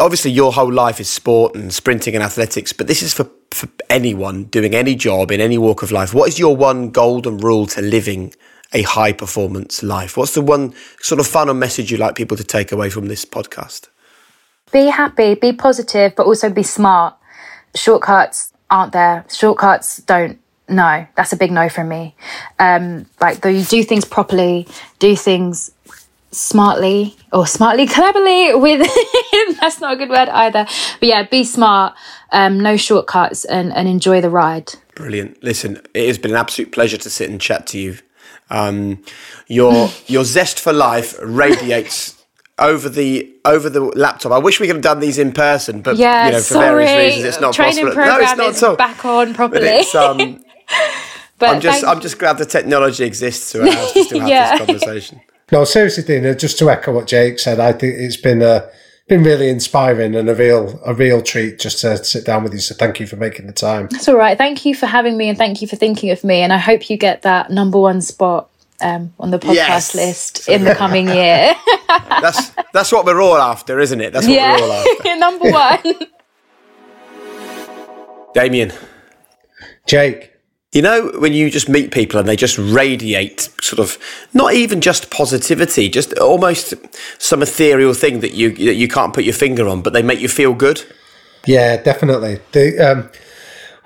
obviously 0.01 0.33
your 0.33 0.53
whole 0.53 0.73
life 0.73 0.99
is 0.99 1.09
sport 1.09 1.55
and 1.55 1.73
sprinting 1.73 2.17
and 2.17 2.25
athletics, 2.25 2.73
but 2.73 2.89
this 2.89 3.03
is 3.03 3.15
for 3.15 3.31
for 3.53 3.69
anyone 3.89 4.45
doing 4.45 4.75
any 4.75 4.97
job 4.97 5.31
in 5.31 5.41
any 5.41 5.59
walk 5.59 5.83
of 5.83 5.93
life. 5.93 6.13
What 6.13 6.29
is 6.29 6.39
your 6.39 6.57
one 6.57 6.91
golden 6.91 7.39
rule 7.39 7.67
to 7.69 7.81
living 7.81 8.35
a 8.73 8.83
high 8.83 9.13
performance 9.13 9.83
life? 9.83 10.17
What's 10.17 10.35
the 10.35 10.41
one 10.41 10.75
sort 11.01 11.21
of 11.21 11.27
final 11.27 11.55
message 11.55 11.93
you'd 11.93 12.01
like 12.01 12.17
people 12.17 12.37
to 12.37 12.45
take 12.45 12.73
away 12.73 12.91
from 12.91 13.07
this 13.07 13.25
podcast? 13.25 13.89
Be 14.73 14.87
happy, 14.87 15.35
be 15.35 15.53
positive, 15.53 16.15
but 16.17 16.27
also 16.27 16.51
be 16.51 16.63
smart. 16.63 17.15
Shortcuts 17.77 18.52
aren't 18.73 18.93
there. 18.93 19.25
Shortcuts 19.31 19.99
don't. 19.99 20.41
No, 20.69 21.07
that's 21.17 21.33
a 21.33 21.37
big 21.37 21.53
no 21.53 21.69
from 21.69 21.89
me. 21.89 22.17
Um, 22.59 23.07
like, 23.21 23.43
though 23.43 23.51
you 23.51 23.63
do 23.65 23.85
things 23.85 24.05
properly, 24.07 24.67
do 24.99 25.15
things 25.15 25.71
smartly 26.31 27.15
or 27.31 27.47
smartly, 27.47 27.87
cleverly 27.99 28.55
with, 28.55 28.81
that's 29.61 29.81
not 29.81 29.93
a 29.93 29.97
good 29.97 30.09
word 30.09 30.31
either. 30.31 30.67
But 30.99 31.09
yeah, 31.09 31.25
be 31.25 31.45
smart, 31.45 31.95
um, 32.31 32.59
no 32.59 32.79
shortcuts 32.79 33.45
and, 33.45 33.73
and 33.73 33.87
enjoy 33.87 34.23
the 34.23 34.31
ride. 34.31 34.73
Brilliant. 34.95 35.43
Listen, 35.45 35.83
it 35.93 36.07
has 36.07 36.17
been 36.17 36.31
an 36.31 36.39
absolute 36.39 36.73
pleasure 36.73 36.97
to 36.97 37.11
sit 37.11 37.29
and 37.29 37.41
chat 37.41 37.67
to 37.69 37.79
you. 37.79 37.99
Um, 38.49 39.03
your, 39.47 39.91
your 40.07 40.25
zest 40.25 40.59
for 40.59 40.73
life 40.73 41.19
radiates 41.23 42.22
over 42.63 42.89
the 42.89 43.35
over 43.45 43.69
the 43.69 43.81
laptop. 43.81 44.33
I 44.33 44.39
wish 44.39 44.61
we 44.61 44.67
could 44.67 44.77
have 44.77 44.83
done 44.83 45.01
these 45.01 45.19
in 45.19 45.33
person, 45.33 45.83
but 45.83 45.97
yeah, 45.97 46.27
you 46.27 46.33
know, 46.33 46.39
for 46.39 46.55
sorry. 46.55 46.85
various 46.87 47.17
reasons, 47.17 47.25
it's 47.25 47.41
not 47.41 47.55
Training 47.55 47.85
possible. 47.87 47.93
Program 47.95 48.19
no, 48.19 48.25
it's 48.25 48.37
not 48.39 48.51
is 48.51 48.63
at 48.63 48.69
all. 48.69 48.77
back 48.77 49.05
on 49.05 49.35
properly. 49.35 49.61
But 49.63 49.73
it's, 49.75 49.95
um, 49.95 50.45
but 51.39 51.49
I'm 51.57 51.61
just 51.61 51.85
I'm 51.85 52.01
just 52.01 52.19
glad 52.19 52.39
the 52.39 52.47
technology 52.47 53.05
exists 53.05 53.53
to 53.53 53.63
allow 53.63 53.83
us 53.83 53.93
to 53.93 54.05
still 54.05 54.21
have 54.21 54.29
Yeah. 54.29 54.57
this 54.57 54.67
conversation. 54.67 55.21
No, 55.51 55.65
seriously, 55.65 56.05
Dina, 56.05 56.35
just 56.35 56.59
to 56.61 56.71
echo 56.71 56.95
what 56.95 57.07
Jake 57.07 57.39
said, 57.39 57.61
I 57.61 57.73
think 57.73 57.95
it's 57.99 58.17
been 58.17 58.41
a 58.41 58.69
been 59.09 59.25
really 59.25 59.49
inspiring 59.51 60.15
and 60.15 60.31
a 60.31 60.35
real 60.35 60.81
a 60.87 60.95
real 60.95 61.21
treat 61.21 61.59
just 61.59 61.81
to 61.81 62.03
sit 62.05 62.25
down 62.25 62.45
with 62.45 62.53
you. 62.55 62.61
So 62.61 62.75
thank 62.75 63.01
you 63.01 63.07
for 63.07 63.17
making 63.17 63.47
the 63.49 63.53
time. 63.53 63.89
That's 63.91 64.09
all 64.09 64.17
right. 64.17 64.39
Thank 64.39 64.65
you 64.65 64.75
for 64.75 64.87
having 64.87 65.17
me 65.17 65.29
and 65.29 65.37
thank 65.37 65.61
you 65.61 65.69
for 65.69 65.77
thinking 65.77 66.11
of 66.11 66.23
me. 66.23 66.41
And 66.41 66.53
I 66.53 66.59
hope 66.59 66.89
you 66.89 66.97
get 66.97 67.23
that 67.23 67.51
number 67.51 67.79
one 67.79 68.01
spot 68.01 68.49
um, 68.83 69.13
on 69.19 69.31
the 69.31 69.39
podcast 69.39 69.55
Yes. 69.55 69.95
list 69.95 70.49
in 70.49 70.65
the 70.65 70.75
coming 70.75 71.09
year. 71.09 71.55
That's 71.89 72.53
that's 72.73 72.91
what 72.93 73.05
we're 73.05 73.21
all 73.21 73.37
after, 73.37 73.79
isn't 73.81 74.01
it? 74.01 74.13
That's 74.13 74.27
what 74.27 74.35
yeah, 74.35 74.57
we're 74.57 74.65
all 74.65 74.73
after. 74.73 75.17
number 75.27 75.51
one. 75.51 76.09
Damian, 78.35 78.73
Jake, 79.87 80.33
you 80.73 80.81
know 80.81 81.11
when 81.19 81.33
you 81.35 81.51
just 81.51 81.69
meet 81.69 81.91
people 81.93 82.19
and 82.19 82.27
they 82.29 82.37
just 82.37 82.57
radiate 82.59 83.51
sort 83.61 83.79
of 83.79 83.99
not 84.33 84.55
even 84.55 84.81
just 84.81 85.11
positivity, 85.11 85.89
just 85.91 86.17
almost 86.19 86.73
some 87.19 87.43
ethereal 87.43 87.93
thing 87.95 88.21
that 88.21 88.33
you 88.33 88.51
that 88.51 88.75
you 88.75 88.89
can't 88.89 89.13
put 89.13 89.25
your 89.25 89.35
finger 89.35 89.69
on, 89.69 89.83
but 89.83 89.93
they 89.93 90.03
make 90.03 90.21
you 90.21 90.29
feel 90.29 90.55
good. 90.55 90.83
Yeah, 91.47 91.77
definitely. 91.83 92.39
The, 92.53 92.79
um, 92.79 93.11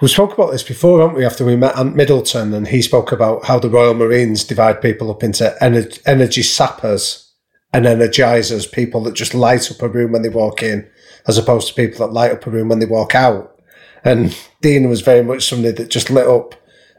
we 0.01 0.09
spoke 0.09 0.35
about 0.35 0.51
this 0.51 0.63
before, 0.63 1.01
haven't 1.01 1.17
we? 1.17 1.25
After 1.25 1.45
we 1.45 1.57
met 1.57 1.83
Middleton, 1.95 2.53
and 2.53 2.69
he 2.69 2.83
spoke 2.83 3.13
about 3.13 3.47
how 3.47 3.59
the 3.59 3.71
Royal 3.71 3.95
Marines 3.95 4.45
divide 4.45 4.83
people 4.83 5.11
up 5.11 5.23
into 5.23 5.57
ener- 5.61 6.01
energy 6.07 6.43
sappers 6.43 7.33
and 7.73 7.87
energizers, 7.87 8.71
people 8.71 9.03
that 9.05 9.15
just 9.15 9.35
light 9.35 9.71
up 9.71 9.83
a 9.83 9.89
room 9.89 10.13
when 10.13 10.23
they 10.23 10.29
walk 10.29 10.63
in, 10.63 10.89
as 11.27 11.39
opposed 11.39 11.69
to 11.69 11.75
people 11.75 12.07
that 12.07 12.13
light 12.13 12.33
up 12.33 12.47
a 12.47 12.51
room 12.51 12.69
when 12.69 12.79
they 12.79 12.87
walk 12.87 13.15
out. 13.15 13.59
And 14.05 14.37
Dean 14.61 14.89
was 14.89 15.01
very 15.01 15.25
much 15.25 15.49
somebody 15.49 15.73
that 15.73 15.91
just 15.91 16.11
lit 16.11 16.27
up 16.27 16.55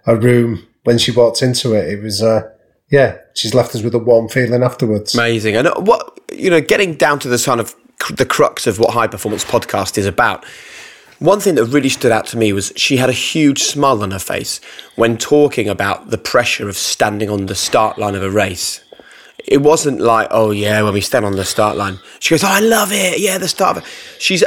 a 0.05 0.15
room 0.15 0.67
when 0.83 0.97
she 0.97 1.11
walked 1.11 1.41
into 1.41 1.73
it. 1.73 1.87
It 1.87 2.01
was, 2.01 2.21
uh, 2.21 2.49
yeah, 2.89 3.17
she's 3.35 3.53
left 3.53 3.75
us 3.75 3.81
with 3.81 3.93
a 3.93 3.99
warm 3.99 4.27
feeling 4.27 4.63
afterwards. 4.63 5.13
Amazing. 5.13 5.55
And 5.55 5.67
uh, 5.67 5.79
what 5.79 6.19
you 6.33 6.49
know, 6.49 6.61
getting 6.61 6.95
down 6.95 7.19
to 7.19 7.27
the 7.27 7.37
kind 7.37 7.59
of 7.59 7.75
the 8.11 8.25
crux 8.25 8.67
of 8.67 8.79
what 8.79 8.93
High 8.93 9.07
Performance 9.07 9.43
Podcast 9.43 9.97
is 9.97 10.05
about. 10.05 10.45
One 11.19 11.39
thing 11.39 11.55
that 11.55 11.65
really 11.65 11.89
stood 11.89 12.11
out 12.11 12.27
to 12.27 12.37
me 12.37 12.53
was 12.53 12.71
she 12.75 12.97
had 12.97 13.09
a 13.09 13.13
huge 13.13 13.63
smile 13.63 14.03
on 14.03 14.11
her 14.11 14.19
face 14.19 14.61
when 14.95 15.17
talking 15.17 15.67
about 15.67 16.11
the 16.11 16.17
pressure 16.17 16.69
of 16.69 16.77
standing 16.77 17.29
on 17.29 17.47
the 17.47 17.55
start 17.55 17.97
line 17.97 18.13
of 18.13 18.21
a 18.21 18.29
race. 18.29 18.83
It 19.45 19.61
wasn't 19.61 19.99
like, 19.99 20.27
oh 20.29 20.51
yeah, 20.51 20.81
when 20.83 20.93
we 20.93 21.01
stand 21.01 21.25
on 21.25 21.35
the 21.35 21.45
start 21.45 21.75
line. 21.75 21.99
She 22.19 22.33
goes, 22.33 22.43
oh, 22.43 22.49
I 22.49 22.59
love 22.59 22.91
it. 22.91 23.19
Yeah, 23.19 23.37
the 23.37 23.47
start. 23.47 23.77
Of 23.77 23.83
it. 23.83 23.89
She's 24.19 24.43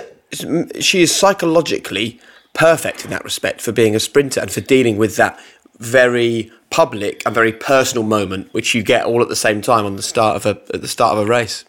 she 0.81 1.03
is 1.03 1.15
psychologically 1.15 2.21
perfect 2.53 3.05
in 3.05 3.11
that 3.11 3.25
respect 3.25 3.61
for 3.61 3.73
being 3.73 3.97
a 3.97 4.01
sprinter 4.01 4.41
and 4.41 4.51
for 4.51 4.61
dealing 4.61 4.97
with 4.97 5.17
that 5.17 5.41
very 5.79 6.53
public 6.71 7.23
and 7.27 7.35
very 7.35 7.53
personal 7.53 8.05
moment, 8.05 8.53
which 8.53 8.75
you 8.75 8.83
get 8.83 9.07
all 9.07 9.23
at 9.23 9.29
the 9.29 9.35
same 9.35 9.61
time 9.61 9.85
on 9.85 9.97
the 9.97 10.03
start 10.03 10.37
of 10.37 10.47
a 10.47 10.61
at 10.75 10.83
the 10.83 10.89
start 10.89 11.17
of 11.17 11.27
a 11.27 11.29
race. 11.29 11.65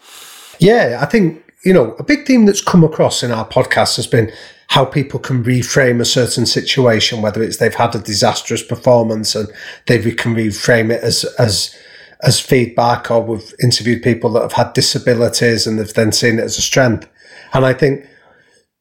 Yeah, 0.60 1.00
I 1.02 1.06
think, 1.06 1.44
you 1.66 1.74
know, 1.74 1.94
a 1.94 2.04
big 2.04 2.28
theme 2.28 2.46
that's 2.46 2.62
come 2.62 2.84
across 2.84 3.24
in 3.24 3.32
our 3.32 3.48
podcast 3.48 3.96
has 3.96 4.06
been 4.06 4.32
how 4.72 4.86
people 4.86 5.20
can 5.20 5.44
reframe 5.44 6.00
a 6.00 6.06
certain 6.06 6.46
situation, 6.46 7.22
whether 7.22 7.44
it's 7.44 7.58
they've 7.58 7.76
had 7.76 7.94
a 7.94 8.00
disastrous 8.00 8.64
performance 8.64 9.36
and 9.36 9.50
they 9.88 10.00
can 10.14 10.34
reframe 10.34 10.90
it 10.90 11.04
as, 11.04 11.26
as, 11.38 11.76
as 12.24 12.40
feedback, 12.40 13.12
or 13.12 13.22
we've 13.22 13.54
interviewed 13.62 14.02
people 14.02 14.32
that 14.32 14.44
have 14.44 14.54
had 14.54 14.72
disabilities 14.72 15.68
and 15.68 15.78
they've 15.78 15.94
then 15.94 16.14
seen 16.14 16.40
it 16.40 16.44
as 16.44 16.58
a 16.58 16.62
strength. 16.62 17.06
And 17.54 17.66
I 17.66 17.74
think 17.74 18.08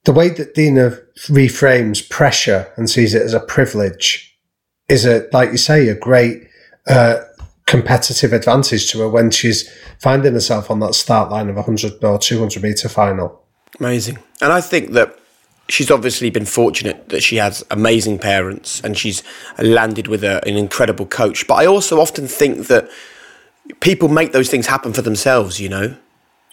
the 0.04 0.12
way 0.12 0.28
that 0.28 0.54
Dina 0.54 0.96
reframes 1.26 2.08
pressure 2.08 2.72
and 2.76 2.88
sees 2.88 3.12
it 3.12 3.22
as 3.22 3.34
a 3.34 3.40
privilege 3.40 4.38
is 4.88 5.04
a, 5.04 5.26
like 5.32 5.50
you 5.50 5.58
say, 5.58 5.88
a 5.88 5.96
great, 5.96 6.46
uh, 6.88 7.22
competitive 7.66 8.32
advantage 8.32 8.92
to 8.92 9.00
her 9.00 9.08
when 9.08 9.32
she's 9.32 9.68
finding 9.98 10.34
herself 10.34 10.70
on 10.70 10.78
that 10.80 10.94
start 10.94 11.32
line 11.32 11.48
of 11.48 11.56
a 11.56 11.62
100 11.62 12.04
or 12.04 12.16
200 12.16 12.62
meter 12.62 12.88
final. 12.88 13.44
Amazing. 13.80 14.18
And 14.40 14.52
I 14.52 14.60
think 14.60 14.92
that 14.92 15.16
she's 15.70 15.90
obviously 15.90 16.30
been 16.30 16.44
fortunate 16.44 17.08
that 17.08 17.22
she 17.22 17.36
has 17.36 17.64
amazing 17.70 18.18
parents 18.18 18.80
and 18.82 18.98
she's 18.98 19.22
landed 19.58 20.08
with 20.08 20.24
a, 20.24 20.46
an 20.46 20.56
incredible 20.56 21.06
coach. 21.06 21.46
But 21.46 21.54
I 21.54 21.66
also 21.66 22.00
often 22.00 22.26
think 22.26 22.66
that 22.66 22.88
people 23.80 24.08
make 24.08 24.32
those 24.32 24.50
things 24.50 24.66
happen 24.66 24.92
for 24.92 25.02
themselves, 25.02 25.60
you 25.60 25.68
know? 25.68 25.96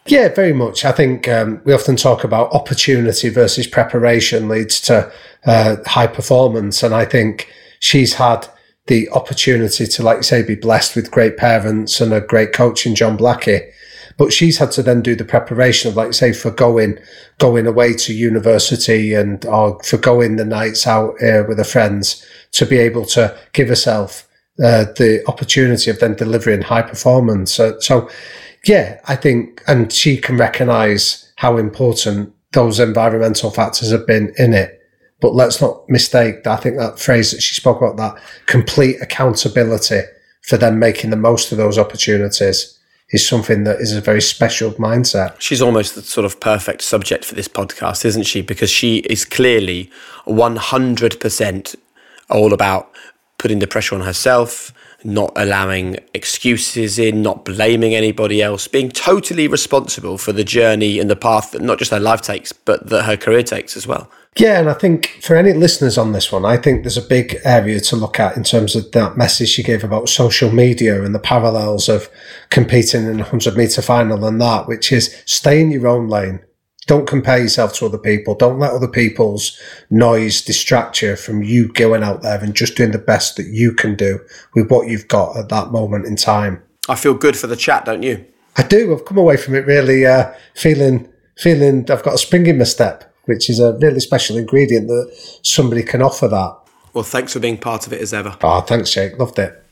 Yeah, 0.06 0.34
very 0.34 0.54
much. 0.54 0.86
I 0.86 0.92
think 0.94 1.28
um, 1.28 1.62
we 1.66 1.74
often 1.74 1.98
talk 1.98 2.24
about 2.24 2.54
opportunity 2.54 3.30
versus 3.30 3.68
preparation 3.68 4.48
leads 4.48 4.80
to 4.82 5.12
uh, 5.46 5.78
high 5.86 6.08
performance. 6.08 6.82
And 6.82 6.94
I 6.94 7.04
think 7.04 7.52
she's 7.80 8.14
had 8.14 8.48
the 8.86 9.10
opportunity 9.10 9.86
to, 9.86 10.04
like 10.04 10.18
you 10.18 10.24
say, 10.24 10.44
be 10.44 10.56
blessed 10.56 10.96
with 10.96 11.12
great 11.12 11.36
parents 11.36 12.00
and 12.00 12.14
a 12.14 12.22
great 12.22 12.54
coach 12.54 12.86
in 12.86 12.96
John 12.96 13.18
Blackie. 13.18 13.70
But 14.18 14.34
she's 14.34 14.58
had 14.58 14.72
to 14.72 14.84
then 14.84 15.02
do 15.02 15.16
the 15.16 15.24
preparation 15.24 15.90
of, 15.90 15.96
like 15.96 16.14
say, 16.14 16.34
for 16.34 16.50
going, 16.50 16.98
going 17.38 17.68
away 17.68 17.94
to 17.94 18.14
university 18.14 19.14
and, 19.14 19.46
or 19.46 19.80
for 19.84 19.98
going 19.98 20.38
the 20.38 20.46
nights 20.46 20.88
out 20.88 21.22
uh, 21.22 21.44
with 21.48 21.60
her 21.60 21.64
friends 21.64 22.26
to 22.54 22.66
be 22.66 22.78
able 22.80 23.06
to 23.06 23.38
give 23.54 23.68
herself 23.68 24.28
uh, 24.64 24.86
the 24.98 25.24
opportunity 25.28 25.92
of 25.92 26.00
then 26.00 26.16
delivering 26.16 26.64
high 26.64 26.82
performance. 26.82 27.54
So, 27.54 27.80
so, 27.80 28.10
yeah, 28.66 29.00
I 29.08 29.16
think, 29.16 29.64
and 29.68 29.94
she 29.94 30.18
can 30.18 30.38
recognize 30.38 31.32
how 31.36 31.58
important 31.58 32.34
those 32.54 32.80
environmental 32.80 33.52
factors 33.52 33.92
have 33.92 34.08
been 34.08 34.34
in 34.38 34.54
it. 34.54 34.82
But 35.22 35.36
let's 35.36 35.62
not 35.62 35.88
mistake 35.90 36.44
that. 36.44 36.60
I 36.60 36.62
think 36.62 36.78
that 36.78 37.00
phrase 37.00 37.32
that 37.32 37.42
she 37.42 37.56
spoke 37.56 37.78
about, 37.78 37.98
that 37.98 38.22
complete 38.48 38.98
accountability 39.02 40.02
for 40.42 40.58
them 40.58 40.80
making 40.80 41.10
the 41.10 41.18
most 41.18 41.52
of 41.52 41.58
those 41.58 41.78
opportunities 41.78 42.77
is 43.10 43.26
something 43.26 43.64
that 43.64 43.80
is 43.80 43.96
a 43.96 44.02
very 44.02 44.22
special 44.22 44.72
mindset. 44.74 45.40
She's 45.40 45.62
almost 45.62 45.96
the 45.96 46.02
sort 46.02 46.26
of 46.26 46.40
perfect 46.40 46.82
subject 46.82 47.24
for 47.24 47.36
this 47.36 47.48
podcast, 47.48 48.04
isn't 48.04 48.24
she? 48.24 48.42
Because 48.42 48.70
she 48.70 48.98
is 49.00 49.24
clearly 49.24 49.90
100% 50.26 51.76
all 52.30 52.54
about 52.54 52.92
putting 53.38 53.60
the 53.60 53.68
pressure 53.68 53.96
on 53.96 54.02
herself, 54.02 54.74
not 55.04 55.32
allowing 55.36 55.98
excuses 56.14 57.00
in, 57.00 57.22
not 57.22 57.46
blaming 57.46 57.96
anybody 57.96 58.42
else, 58.42 58.68
being 58.68 58.90
totally 58.90 59.48
responsible 59.48 60.18
for 60.18 60.34
the 60.34 60.44
journey 60.44 61.00
and 61.00 61.10
the 61.10 61.16
path 61.16 61.52
that 61.52 61.62
not 61.62 61.80
just 61.80 61.92
her 61.92 62.00
life 62.00 62.22
takes, 62.22 62.52
but 62.52 62.90
that 62.90 63.04
her 63.04 63.16
career 63.16 63.44
takes 63.44 63.78
as 63.78 63.88
well. 63.88 64.12
Yeah, 64.38 64.60
and 64.60 64.70
I 64.70 64.74
think 64.74 65.18
for 65.22 65.36
any 65.36 65.54
listeners 65.54 65.98
on 65.98 66.12
this 66.12 66.32
one, 66.32 66.46
I 66.46 66.58
think 66.58 66.84
there's 66.84 66.98
a 66.98 67.02
big 67.02 67.38
area 67.44 67.80
to 67.80 67.96
look 67.96 68.20
at 68.20 68.38
in 68.38 68.44
terms 68.44 68.76
of 68.76 68.92
that 68.92 69.18
message 69.18 69.50
she 69.50 69.64
gave 69.64 69.84
about 69.84 70.10
social 70.10 70.52
media 70.52 71.04
and 71.04 71.16
the 71.16 71.20
parallels 71.20 71.90
of 71.90 72.08
competing 72.52 73.06
in 73.06 73.16
a 73.16 73.24
100 73.24 73.58
metre 73.58 73.82
final 73.82 74.24
and 74.26 74.40
that, 74.40 74.68
which 74.68 74.92
is 74.92 75.24
stay 75.26 75.60
in 75.60 75.72
your 75.72 75.88
own 75.88 76.08
lane. 76.08 76.40
Don't 76.86 77.08
compare 77.08 77.40
yourself 77.40 77.74
to 77.76 77.86
other 77.88 77.98
people. 77.98 78.36
Don't 78.36 78.60
let 78.60 78.72
other 78.72 78.88
people's 78.88 79.60
noise 79.90 80.42
distract 80.42 81.02
you 81.02 81.16
from 81.16 81.42
you 81.42 81.72
going 81.74 82.04
out 82.04 82.22
there 82.22 82.42
and 82.42 82.56
just 82.56 82.78
doing 82.78 82.92
the 82.92 83.00
best 83.00 83.38
that 83.38 83.48
you 83.48 83.74
can 83.74 83.96
do 83.96 84.20
with 84.54 84.70
what 84.70 84.88
you've 84.88 85.08
got 85.08 85.36
at 85.36 85.50
that 85.50 85.72
moment 85.72 86.06
in 86.06 86.16
time. 86.16 86.62
I 86.88 86.96
feel 86.96 87.16
good 87.16 87.36
for 87.36 87.48
the 87.48 87.58
chat, 87.58 87.86
don't 87.86 88.04
you? 88.04 88.24
I 88.56 88.64
do. 88.64 88.94
I've 88.94 89.04
come 89.04 89.18
away 89.18 89.36
from 89.36 89.56
it 89.56 89.66
really 89.66 90.06
uh, 90.06 90.32
feeling 90.56 91.12
feeling 91.38 91.90
I've 91.92 92.04
got 92.04 92.16
a 92.16 92.18
spring 92.18 92.48
in 92.48 92.58
my 92.58 92.64
step, 92.64 93.14
which 93.28 93.50
is 93.50 93.60
a 93.60 93.78
really 93.78 94.00
special 94.00 94.38
ingredient 94.38 94.88
that 94.88 95.40
somebody 95.44 95.84
can 95.84 96.02
offer 96.02 96.28
that. 96.28 96.58
Well, 96.94 97.04
thanks 97.04 97.34
for 97.34 97.40
being 97.40 97.58
part 97.58 97.86
of 97.86 97.94
it 97.94 98.02
as 98.02 98.14
ever. 98.14 98.36
Oh, 98.42 98.62
thanks, 98.62 98.92
Jake. 98.92 99.20
Loved 99.20 99.38
it. 99.40 99.64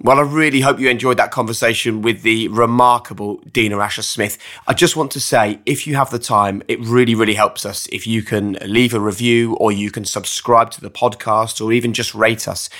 Well, 0.00 0.20
I 0.20 0.22
really 0.22 0.60
hope 0.60 0.80
you 0.80 0.88
enjoyed 0.88 1.18
that 1.18 1.32
conversation 1.32 2.02
with 2.02 2.22
the 2.22 2.48
remarkable 2.48 3.42
Dina 3.52 3.78
Asher 3.78 4.02
Smith. 4.02 4.38
I 4.66 4.72
just 4.72 4.96
want 4.96 5.10
to 5.12 5.20
say, 5.20 5.60
if 5.66 5.86
you 5.86 5.96
have 5.96 6.10
the 6.10 6.18
time, 6.18 6.62
it 6.66 6.80
really, 6.80 7.14
really 7.14 7.34
helps 7.34 7.66
us 7.66 7.86
if 7.92 8.06
you 8.06 8.22
can 8.22 8.56
leave 8.64 8.94
a 8.94 9.00
review 9.00 9.54
or 9.56 9.70
you 9.70 9.90
can 9.90 10.04
subscribe 10.04 10.70
to 10.70 10.80
the 10.80 10.90
podcast 10.90 11.64
or 11.64 11.72
even 11.72 11.92
just 11.92 12.14
rate 12.14 12.48
us. 12.48 12.70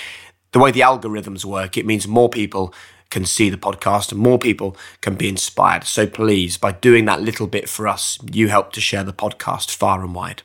The 0.53 0.59
way 0.59 0.71
the 0.71 0.79
algorithms 0.79 1.45
work, 1.45 1.77
it 1.77 1.85
means 1.85 2.07
more 2.07 2.29
people 2.29 2.73
can 3.09 3.25
see 3.25 3.49
the 3.49 3.57
podcast 3.57 4.11
and 4.11 4.21
more 4.21 4.37
people 4.39 4.75
can 5.01 5.15
be 5.15 5.27
inspired. 5.27 5.83
So 5.85 6.05
please, 6.07 6.57
by 6.57 6.73
doing 6.73 7.05
that 7.05 7.21
little 7.21 7.47
bit 7.47 7.67
for 7.67 7.87
us, 7.87 8.19
you 8.31 8.49
help 8.49 8.71
to 8.73 8.81
share 8.81 9.03
the 9.03 9.13
podcast 9.13 9.75
far 9.75 10.01
and 10.03 10.13
wide. 10.13 10.43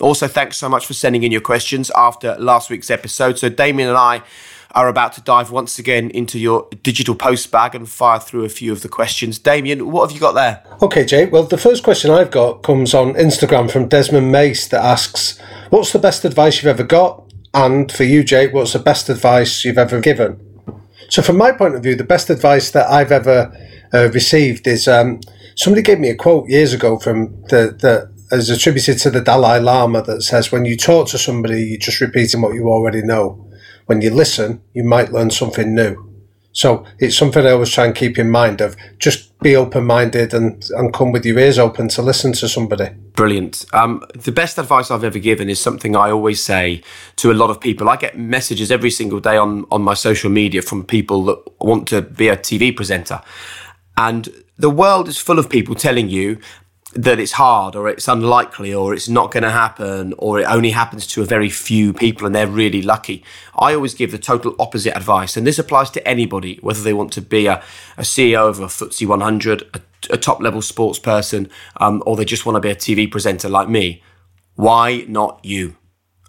Also, 0.00 0.26
thanks 0.26 0.56
so 0.56 0.68
much 0.68 0.84
for 0.84 0.94
sending 0.94 1.22
in 1.22 1.30
your 1.30 1.40
questions 1.40 1.90
after 1.94 2.34
last 2.36 2.70
week's 2.70 2.90
episode. 2.90 3.38
So, 3.38 3.48
Damian 3.48 3.88
and 3.88 3.96
I 3.96 4.22
are 4.74 4.88
about 4.88 5.12
to 5.12 5.20
dive 5.20 5.50
once 5.50 5.78
again 5.78 6.10
into 6.10 6.38
your 6.38 6.66
digital 6.82 7.14
post 7.14 7.50
bag 7.52 7.74
and 7.74 7.88
fire 7.88 8.18
through 8.18 8.44
a 8.44 8.48
few 8.48 8.72
of 8.72 8.82
the 8.82 8.88
questions. 8.88 9.38
Damian, 9.38 9.90
what 9.90 10.08
have 10.08 10.12
you 10.12 10.20
got 10.20 10.32
there? 10.32 10.64
Okay, 10.82 11.04
Jake. 11.04 11.30
Well, 11.30 11.44
the 11.44 11.58
first 11.58 11.84
question 11.84 12.10
I've 12.10 12.30
got 12.30 12.62
comes 12.62 12.94
on 12.94 13.14
Instagram 13.14 13.70
from 13.70 13.88
Desmond 13.88 14.32
Mace 14.32 14.66
that 14.68 14.84
asks, 14.84 15.38
What's 15.70 15.92
the 15.92 15.98
best 15.98 16.24
advice 16.24 16.56
you've 16.56 16.66
ever 16.66 16.84
got? 16.84 17.32
And 17.54 17.92
for 17.92 18.04
you, 18.04 18.24
Jake, 18.24 18.52
what's 18.52 18.72
the 18.72 18.78
best 18.78 19.08
advice 19.08 19.64
you've 19.64 19.78
ever 19.78 20.00
given? 20.00 20.51
So, 21.12 21.20
from 21.20 21.36
my 21.36 21.52
point 21.52 21.74
of 21.74 21.82
view, 21.82 21.94
the 21.94 22.04
best 22.04 22.30
advice 22.30 22.70
that 22.70 22.90
I've 22.90 23.12
ever 23.12 23.54
uh, 23.92 24.08
received 24.14 24.66
is 24.66 24.88
um, 24.88 25.20
somebody 25.56 25.82
gave 25.82 26.00
me 26.00 26.08
a 26.08 26.16
quote 26.16 26.48
years 26.48 26.72
ago 26.72 26.98
from 26.98 27.42
the, 27.50 27.76
the 27.78 28.10
is 28.34 28.48
attributed 28.48 28.96
to 29.00 29.10
the 29.10 29.20
Dalai 29.20 29.60
Lama 29.60 30.00
that 30.04 30.22
says, 30.22 30.50
when 30.50 30.64
you 30.64 30.74
talk 30.74 31.08
to 31.08 31.18
somebody, 31.18 31.64
you're 31.64 31.78
just 31.78 32.00
repeating 32.00 32.40
what 32.40 32.54
you 32.54 32.70
already 32.70 33.02
know 33.02 33.46
when 33.84 34.00
you 34.00 34.08
listen, 34.08 34.62
you 34.72 34.84
might 34.84 35.12
learn 35.12 35.30
something 35.30 35.74
new. 35.74 36.02
So 36.52 36.86
it's 36.98 37.18
something 37.18 37.44
I 37.46 37.50
always 37.50 37.68
try 37.68 37.84
and 37.84 37.94
keep 37.94 38.18
in 38.18 38.30
mind 38.30 38.62
of 38.62 38.74
just 38.98 39.31
be 39.42 39.56
open 39.56 39.84
minded 39.84 40.32
and, 40.34 40.68
and 40.70 40.92
come 40.92 41.12
with 41.12 41.24
your 41.26 41.38
ears 41.38 41.58
open 41.58 41.88
to 41.88 42.02
listen 42.02 42.32
to 42.34 42.48
somebody. 42.48 42.90
Brilliant. 43.14 43.64
Um, 43.72 44.02
the 44.14 44.32
best 44.32 44.58
advice 44.58 44.90
I've 44.90 45.04
ever 45.04 45.18
given 45.18 45.50
is 45.50 45.60
something 45.60 45.94
I 45.96 46.10
always 46.10 46.42
say 46.42 46.82
to 47.16 47.30
a 47.30 47.34
lot 47.34 47.50
of 47.50 47.60
people. 47.60 47.88
I 47.88 47.96
get 47.96 48.18
messages 48.18 48.70
every 48.70 48.90
single 48.90 49.20
day 49.20 49.36
on, 49.36 49.66
on 49.70 49.82
my 49.82 49.94
social 49.94 50.30
media 50.30 50.62
from 50.62 50.84
people 50.84 51.24
that 51.26 51.38
want 51.60 51.88
to 51.88 52.02
be 52.02 52.28
a 52.28 52.36
TV 52.36 52.74
presenter. 52.74 53.20
And 53.96 54.28
the 54.56 54.70
world 54.70 55.08
is 55.08 55.18
full 55.18 55.38
of 55.38 55.50
people 55.50 55.74
telling 55.74 56.08
you 56.08 56.38
that 56.94 57.18
it's 57.18 57.32
hard 57.32 57.74
or 57.74 57.88
it's 57.88 58.06
unlikely 58.06 58.72
or 58.72 58.92
it's 58.92 59.08
not 59.08 59.30
going 59.30 59.42
to 59.42 59.50
happen 59.50 60.12
or 60.18 60.40
it 60.40 60.44
only 60.44 60.70
happens 60.70 61.06
to 61.06 61.22
a 61.22 61.24
very 61.24 61.48
few 61.48 61.92
people 61.92 62.26
and 62.26 62.34
they're 62.34 62.46
really 62.46 62.82
lucky. 62.82 63.24
I 63.58 63.74
always 63.74 63.94
give 63.94 64.10
the 64.10 64.18
total 64.18 64.54
opposite 64.58 64.96
advice. 64.96 65.36
And 65.36 65.46
this 65.46 65.58
applies 65.58 65.90
to 65.90 66.06
anybody, 66.06 66.58
whether 66.60 66.82
they 66.82 66.92
want 66.92 67.12
to 67.14 67.22
be 67.22 67.46
a, 67.46 67.62
a 67.96 68.02
CEO 68.02 68.48
of 68.48 68.60
a 68.60 68.66
FTSE 68.66 69.06
100, 69.06 69.62
a, 69.74 69.80
a 70.10 70.16
top 70.18 70.40
level 70.40 70.60
sports 70.60 70.98
person, 70.98 71.48
um, 71.78 72.02
or 72.06 72.16
they 72.16 72.26
just 72.26 72.44
want 72.44 72.56
to 72.56 72.60
be 72.60 72.70
a 72.70 72.76
TV 72.76 73.10
presenter 73.10 73.48
like 73.48 73.68
me. 73.68 74.02
Why 74.54 75.04
not 75.08 75.40
you? 75.42 75.76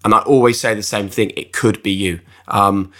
And 0.05 0.13
I 0.13 0.19
always 0.19 0.59
say 0.59 0.73
the 0.73 0.83
same 0.83 1.09
thing 1.09 1.31
it 1.31 1.51
could 1.51 1.83
be 1.83 1.91
you. 1.91 2.21
Um, 2.47 2.91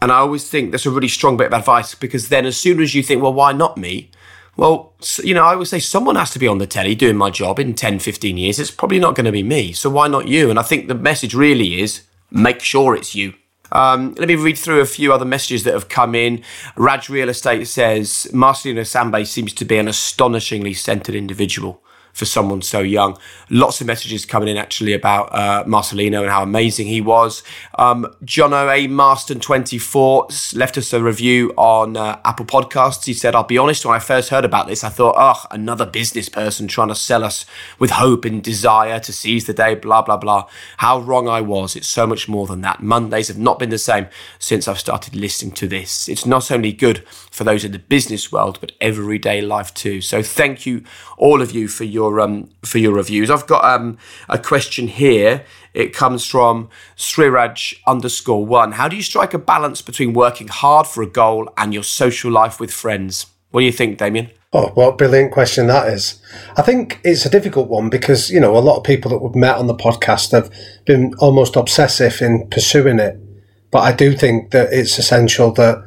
and 0.00 0.10
I 0.10 0.16
always 0.16 0.48
think 0.48 0.70
that's 0.70 0.86
a 0.86 0.90
really 0.90 1.08
strong 1.08 1.36
bit 1.36 1.48
of 1.48 1.52
advice 1.52 1.94
because 1.94 2.28
then 2.28 2.46
as 2.46 2.56
soon 2.56 2.80
as 2.80 2.94
you 2.94 3.02
think, 3.02 3.22
well, 3.22 3.32
why 3.32 3.52
not 3.52 3.76
me? 3.76 4.10
Well, 4.56 4.94
you 5.22 5.34
know, 5.34 5.44
I 5.44 5.56
would 5.56 5.68
say 5.68 5.78
someone 5.78 6.16
has 6.16 6.30
to 6.32 6.38
be 6.38 6.46
on 6.46 6.58
the 6.58 6.66
telly 6.66 6.94
doing 6.94 7.16
my 7.16 7.30
job 7.30 7.58
in 7.58 7.74
10, 7.74 7.98
15 8.00 8.36
years. 8.36 8.58
It's 8.58 8.70
probably 8.70 8.98
not 8.98 9.14
going 9.14 9.24
to 9.24 9.32
be 9.32 9.42
me. 9.42 9.72
So 9.72 9.88
why 9.88 10.08
not 10.08 10.28
you? 10.28 10.50
And 10.50 10.58
I 10.58 10.62
think 10.62 10.88
the 10.88 10.94
message 10.94 11.34
really 11.34 11.80
is 11.80 12.02
make 12.30 12.60
sure 12.60 12.94
it's 12.94 13.14
you. 13.14 13.34
Um, 13.72 14.14
let 14.18 14.28
me 14.28 14.34
read 14.34 14.58
through 14.58 14.80
a 14.80 14.86
few 14.86 15.12
other 15.12 15.24
messages 15.24 15.64
that 15.64 15.72
have 15.72 15.88
come 15.88 16.14
in. 16.14 16.42
Raj 16.76 17.08
Real 17.08 17.30
Estate 17.30 17.66
says 17.66 18.28
Marcelino 18.32 18.82
Sambe 18.82 19.26
seems 19.26 19.54
to 19.54 19.64
be 19.64 19.78
an 19.78 19.88
astonishingly 19.88 20.74
centered 20.74 21.14
individual 21.14 21.82
for 22.12 22.24
someone 22.24 22.62
so 22.62 22.80
young. 22.80 23.16
Lots 23.50 23.80
of 23.80 23.86
messages 23.86 24.24
coming 24.24 24.48
in 24.48 24.56
actually 24.56 24.92
about 24.92 25.32
uh, 25.32 25.64
Marcelino 25.64 26.20
and 26.20 26.30
how 26.30 26.42
amazing 26.42 26.86
he 26.86 27.00
was. 27.00 27.42
Um, 27.78 28.06
John 28.24 28.52
O.A. 28.52 28.86
Marston 28.86 29.40
24 29.40 30.28
left 30.54 30.78
us 30.78 30.92
a 30.92 31.02
review 31.02 31.52
on 31.56 31.96
uh, 31.96 32.20
Apple 32.24 32.46
Podcasts. 32.46 33.06
He 33.06 33.14
said, 33.14 33.34
I'll 33.34 33.44
be 33.44 33.58
honest, 33.58 33.84
when 33.84 33.94
I 33.94 33.98
first 33.98 34.28
heard 34.28 34.44
about 34.44 34.66
this, 34.66 34.84
I 34.84 34.88
thought, 34.88 35.14
oh, 35.16 35.46
another 35.50 35.86
business 35.86 36.28
person 36.28 36.68
trying 36.68 36.88
to 36.88 36.94
sell 36.94 37.24
us 37.24 37.46
with 37.78 37.90
hope 37.90 38.24
and 38.24 38.42
desire 38.42 39.00
to 39.00 39.12
seize 39.12 39.46
the 39.46 39.54
day, 39.54 39.74
blah, 39.74 40.02
blah, 40.02 40.16
blah. 40.16 40.46
How 40.78 41.00
wrong 41.00 41.28
I 41.28 41.40
was. 41.40 41.76
It's 41.76 41.88
so 41.88 42.06
much 42.06 42.28
more 42.28 42.46
than 42.46 42.60
that. 42.60 42.82
Mondays 42.82 43.28
have 43.28 43.38
not 43.38 43.58
been 43.58 43.70
the 43.70 43.78
same 43.78 44.08
since 44.38 44.68
I've 44.68 44.78
started 44.78 45.14
listening 45.14 45.52
to 45.52 45.66
this. 45.66 46.08
It's 46.08 46.26
not 46.26 46.50
only 46.50 46.72
good 46.72 47.04
for 47.32 47.44
those 47.44 47.64
in 47.64 47.72
the 47.72 47.78
business 47.78 48.30
world, 48.30 48.58
but 48.60 48.72
everyday 48.80 49.40
life 49.40 49.72
too. 49.72 50.02
So 50.02 50.22
thank 50.22 50.66
you, 50.66 50.84
all 51.16 51.40
of 51.40 51.50
you, 51.52 51.66
for 51.66 51.84
your 51.84 52.20
um, 52.20 52.50
for 52.62 52.78
your 52.78 52.92
reviews. 52.92 53.30
I've 53.30 53.46
got 53.46 53.64
um, 53.64 53.98
a 54.28 54.38
question 54.38 54.86
here. 54.86 55.44
It 55.72 55.94
comes 55.94 56.26
from 56.26 56.68
Sriraj 56.96 57.74
underscore 57.86 58.44
one. 58.44 58.72
How 58.72 58.86
do 58.86 58.96
you 58.96 59.02
strike 59.02 59.32
a 59.32 59.38
balance 59.38 59.80
between 59.80 60.12
working 60.12 60.48
hard 60.48 60.86
for 60.86 61.02
a 61.02 61.06
goal 61.06 61.50
and 61.56 61.72
your 61.72 61.82
social 61.82 62.30
life 62.30 62.60
with 62.60 62.70
friends? 62.70 63.26
What 63.50 63.62
do 63.62 63.66
you 63.66 63.72
think, 63.72 63.98
Damian? 63.98 64.30
Oh, 64.52 64.68
what 64.74 64.88
a 64.88 64.96
brilliant 64.96 65.32
question 65.32 65.66
that 65.68 65.88
is. 65.88 66.22
I 66.58 66.62
think 66.62 67.00
it's 67.04 67.24
a 67.24 67.30
difficult 67.30 67.68
one 67.68 67.88
because, 67.88 68.30
you 68.30 68.38
know, 68.38 68.54
a 68.54 68.60
lot 68.60 68.76
of 68.76 68.84
people 68.84 69.10
that 69.10 69.22
we've 69.22 69.34
met 69.34 69.56
on 69.56 69.66
the 69.66 69.74
podcast 69.74 70.32
have 70.32 70.52
been 70.84 71.14
almost 71.20 71.56
obsessive 71.56 72.20
in 72.20 72.48
pursuing 72.50 72.98
it. 72.98 73.18
But 73.70 73.80
I 73.80 73.92
do 73.92 74.14
think 74.14 74.50
that 74.50 74.70
it's 74.70 74.98
essential 74.98 75.52
that 75.52 75.82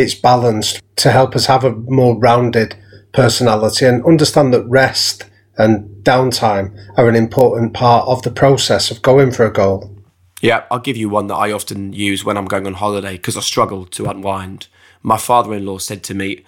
it's 0.00 0.14
balanced 0.14 0.82
to 0.96 1.10
help 1.10 1.36
us 1.36 1.46
have 1.46 1.62
a 1.62 1.72
more 1.72 2.18
rounded 2.18 2.74
personality 3.12 3.84
and 3.84 4.04
understand 4.04 4.54
that 4.54 4.64
rest 4.64 5.24
and 5.58 6.02
downtime 6.04 6.74
are 6.96 7.08
an 7.08 7.14
important 7.14 7.74
part 7.74 8.08
of 8.08 8.22
the 8.22 8.30
process 8.30 8.90
of 8.90 9.02
going 9.02 9.30
for 9.30 9.44
a 9.44 9.52
goal. 9.52 9.94
Yeah, 10.40 10.64
I'll 10.70 10.78
give 10.78 10.96
you 10.96 11.10
one 11.10 11.26
that 11.26 11.34
I 11.34 11.52
often 11.52 11.92
use 11.92 12.24
when 12.24 12.38
I'm 12.38 12.46
going 12.46 12.66
on 12.66 12.74
holiday 12.74 13.12
because 13.12 13.36
I 13.36 13.40
struggle 13.40 13.84
to 13.86 14.06
unwind. 14.06 14.68
My 15.02 15.18
father 15.18 15.52
in 15.52 15.66
law 15.66 15.76
said 15.78 16.02
to 16.04 16.14
me, 16.14 16.44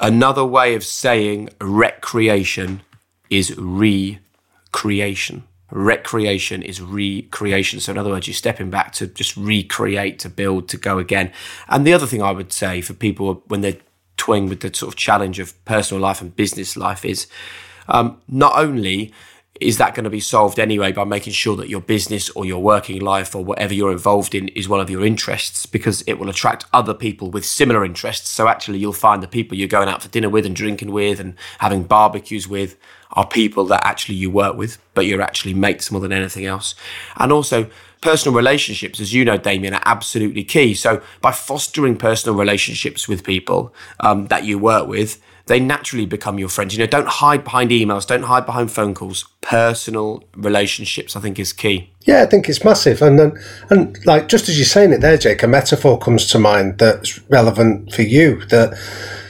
Another 0.00 0.44
way 0.44 0.74
of 0.74 0.84
saying 0.84 1.50
recreation 1.60 2.80
is 3.28 3.54
recreation. 3.58 5.44
Recreation 5.74 6.62
is 6.62 6.80
recreation. 6.80 7.80
So, 7.80 7.92
in 7.92 7.98
other 7.98 8.10
words, 8.10 8.26
you're 8.26 8.34
stepping 8.34 8.70
back 8.70 8.92
to 8.92 9.08
just 9.08 9.36
recreate, 9.36 10.18
to 10.20 10.28
build, 10.28 10.68
to 10.68 10.76
go 10.76 10.98
again. 10.98 11.32
And 11.68 11.86
the 11.86 11.92
other 11.92 12.06
thing 12.06 12.22
I 12.22 12.30
would 12.30 12.52
say 12.52 12.80
for 12.80 12.94
people 12.94 13.42
when 13.48 13.60
they're 13.60 13.78
toying 14.16 14.48
with 14.48 14.60
the 14.60 14.72
sort 14.72 14.92
of 14.92 14.96
challenge 14.96 15.40
of 15.40 15.62
personal 15.64 16.00
life 16.00 16.20
and 16.20 16.34
business 16.34 16.76
life 16.76 17.04
is 17.04 17.26
um, 17.88 18.20
not 18.28 18.56
only 18.56 19.12
is 19.60 19.78
that 19.78 19.94
going 19.94 20.04
to 20.04 20.10
be 20.10 20.20
solved 20.20 20.58
anyway 20.58 20.90
by 20.90 21.04
making 21.04 21.32
sure 21.32 21.54
that 21.56 21.68
your 21.68 21.80
business 21.80 22.28
or 22.30 22.44
your 22.44 22.60
working 22.60 23.00
life 23.00 23.34
or 23.34 23.44
whatever 23.44 23.72
you're 23.72 23.92
involved 23.92 24.34
in 24.34 24.48
is 24.48 24.68
one 24.68 24.80
of 24.80 24.90
your 24.90 25.04
interests 25.04 25.64
because 25.64 26.02
it 26.08 26.14
will 26.14 26.28
attract 26.28 26.66
other 26.72 26.92
people 26.92 27.30
with 27.30 27.44
similar 27.44 27.84
interests. 27.84 28.30
So 28.30 28.48
actually, 28.48 28.78
you'll 28.78 28.92
find 28.92 29.22
the 29.22 29.28
people 29.28 29.56
you're 29.56 29.68
going 29.68 29.88
out 29.88 30.02
for 30.02 30.08
dinner 30.08 30.28
with 30.28 30.44
and 30.44 30.56
drinking 30.56 30.90
with 30.90 31.20
and 31.20 31.34
having 31.58 31.84
barbecues 31.84 32.48
with 32.48 32.76
are 33.12 33.26
people 33.26 33.64
that 33.66 33.84
actually 33.86 34.16
you 34.16 34.30
work 34.30 34.56
with, 34.56 34.78
but 34.94 35.06
you're 35.06 35.22
actually 35.22 35.54
mates 35.54 35.90
more 35.90 36.00
than 36.00 36.12
anything 36.12 36.46
else. 36.46 36.74
And 37.16 37.32
also, 37.32 37.70
personal 38.00 38.36
relationships, 38.36 39.00
as 39.00 39.14
you 39.14 39.24
know, 39.24 39.38
Damian, 39.38 39.74
are 39.74 39.82
absolutely 39.86 40.44
key. 40.44 40.74
So 40.74 41.02
by 41.22 41.32
fostering 41.32 41.96
personal 41.96 42.38
relationships 42.38 43.08
with 43.08 43.24
people 43.24 43.74
um, 44.00 44.26
that 44.26 44.44
you 44.44 44.58
work 44.58 44.86
with, 44.86 45.20
they 45.46 45.60
naturally 45.60 46.06
become 46.06 46.38
your 46.38 46.48
friends. 46.48 46.74
You 46.74 46.80
know, 46.80 46.86
don't 46.86 47.08
hide 47.08 47.44
behind 47.44 47.70
emails, 47.70 48.06
don't 48.06 48.22
hide 48.22 48.46
behind 48.46 48.72
phone 48.72 48.94
calls. 48.94 49.26
Personal 49.42 50.24
relationships, 50.34 51.16
I 51.16 51.20
think, 51.20 51.38
is 51.38 51.52
key. 51.52 51.90
Yeah, 52.02 52.22
I 52.22 52.26
think 52.26 52.48
it's 52.48 52.64
massive, 52.64 53.02
and 53.02 53.20
and, 53.20 53.38
and 53.70 54.06
like 54.06 54.28
just 54.28 54.48
as 54.48 54.58
you're 54.58 54.64
saying 54.64 54.92
it 54.92 55.00
there, 55.00 55.18
Jake, 55.18 55.42
a 55.42 55.46
metaphor 55.46 55.98
comes 55.98 56.26
to 56.28 56.38
mind 56.38 56.78
that's 56.78 57.20
relevant 57.28 57.92
for 57.92 58.02
you. 58.02 58.44
That 58.46 58.76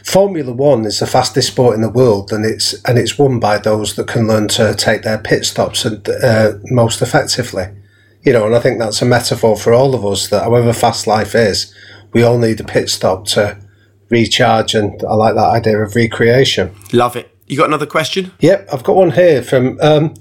Formula 0.04 0.52
One 0.52 0.84
is 0.84 1.00
the 1.00 1.06
fastest 1.06 1.48
sport 1.48 1.74
in 1.74 1.80
the 1.80 1.88
world, 1.88 2.32
and 2.32 2.44
it's 2.44 2.74
and 2.84 2.96
it's 2.96 3.18
won 3.18 3.40
by 3.40 3.58
those 3.58 3.96
that 3.96 4.06
can 4.06 4.28
learn 4.28 4.48
to 4.48 4.74
take 4.74 5.02
their 5.02 5.18
pit 5.18 5.44
stops 5.44 5.84
and 5.84 6.08
uh, 6.08 6.52
most 6.66 7.02
effectively. 7.02 7.66
You 8.22 8.32
know, 8.32 8.46
and 8.46 8.54
I 8.54 8.60
think 8.60 8.78
that's 8.78 9.02
a 9.02 9.06
metaphor 9.06 9.56
for 9.56 9.74
all 9.74 9.94
of 9.94 10.06
us 10.06 10.28
that 10.28 10.44
however 10.44 10.72
fast 10.72 11.06
life 11.06 11.34
is, 11.34 11.74
we 12.12 12.22
all 12.22 12.38
need 12.38 12.60
a 12.60 12.64
pit 12.64 12.88
stop 12.88 13.26
to 13.28 13.58
recharge, 14.10 14.74
and 14.74 15.02
I 15.04 15.14
like 15.14 15.34
that 15.34 15.50
idea 15.50 15.78
of 15.78 15.94
recreation. 15.94 16.74
Love 16.92 17.16
it. 17.16 17.30
You 17.46 17.56
got 17.56 17.68
another 17.68 17.86
question? 17.86 18.32
Yep, 18.40 18.68
I've 18.72 18.84
got 18.84 18.96
one 18.96 19.12
here 19.12 19.42
from. 19.42 19.78
Um, 19.80 20.14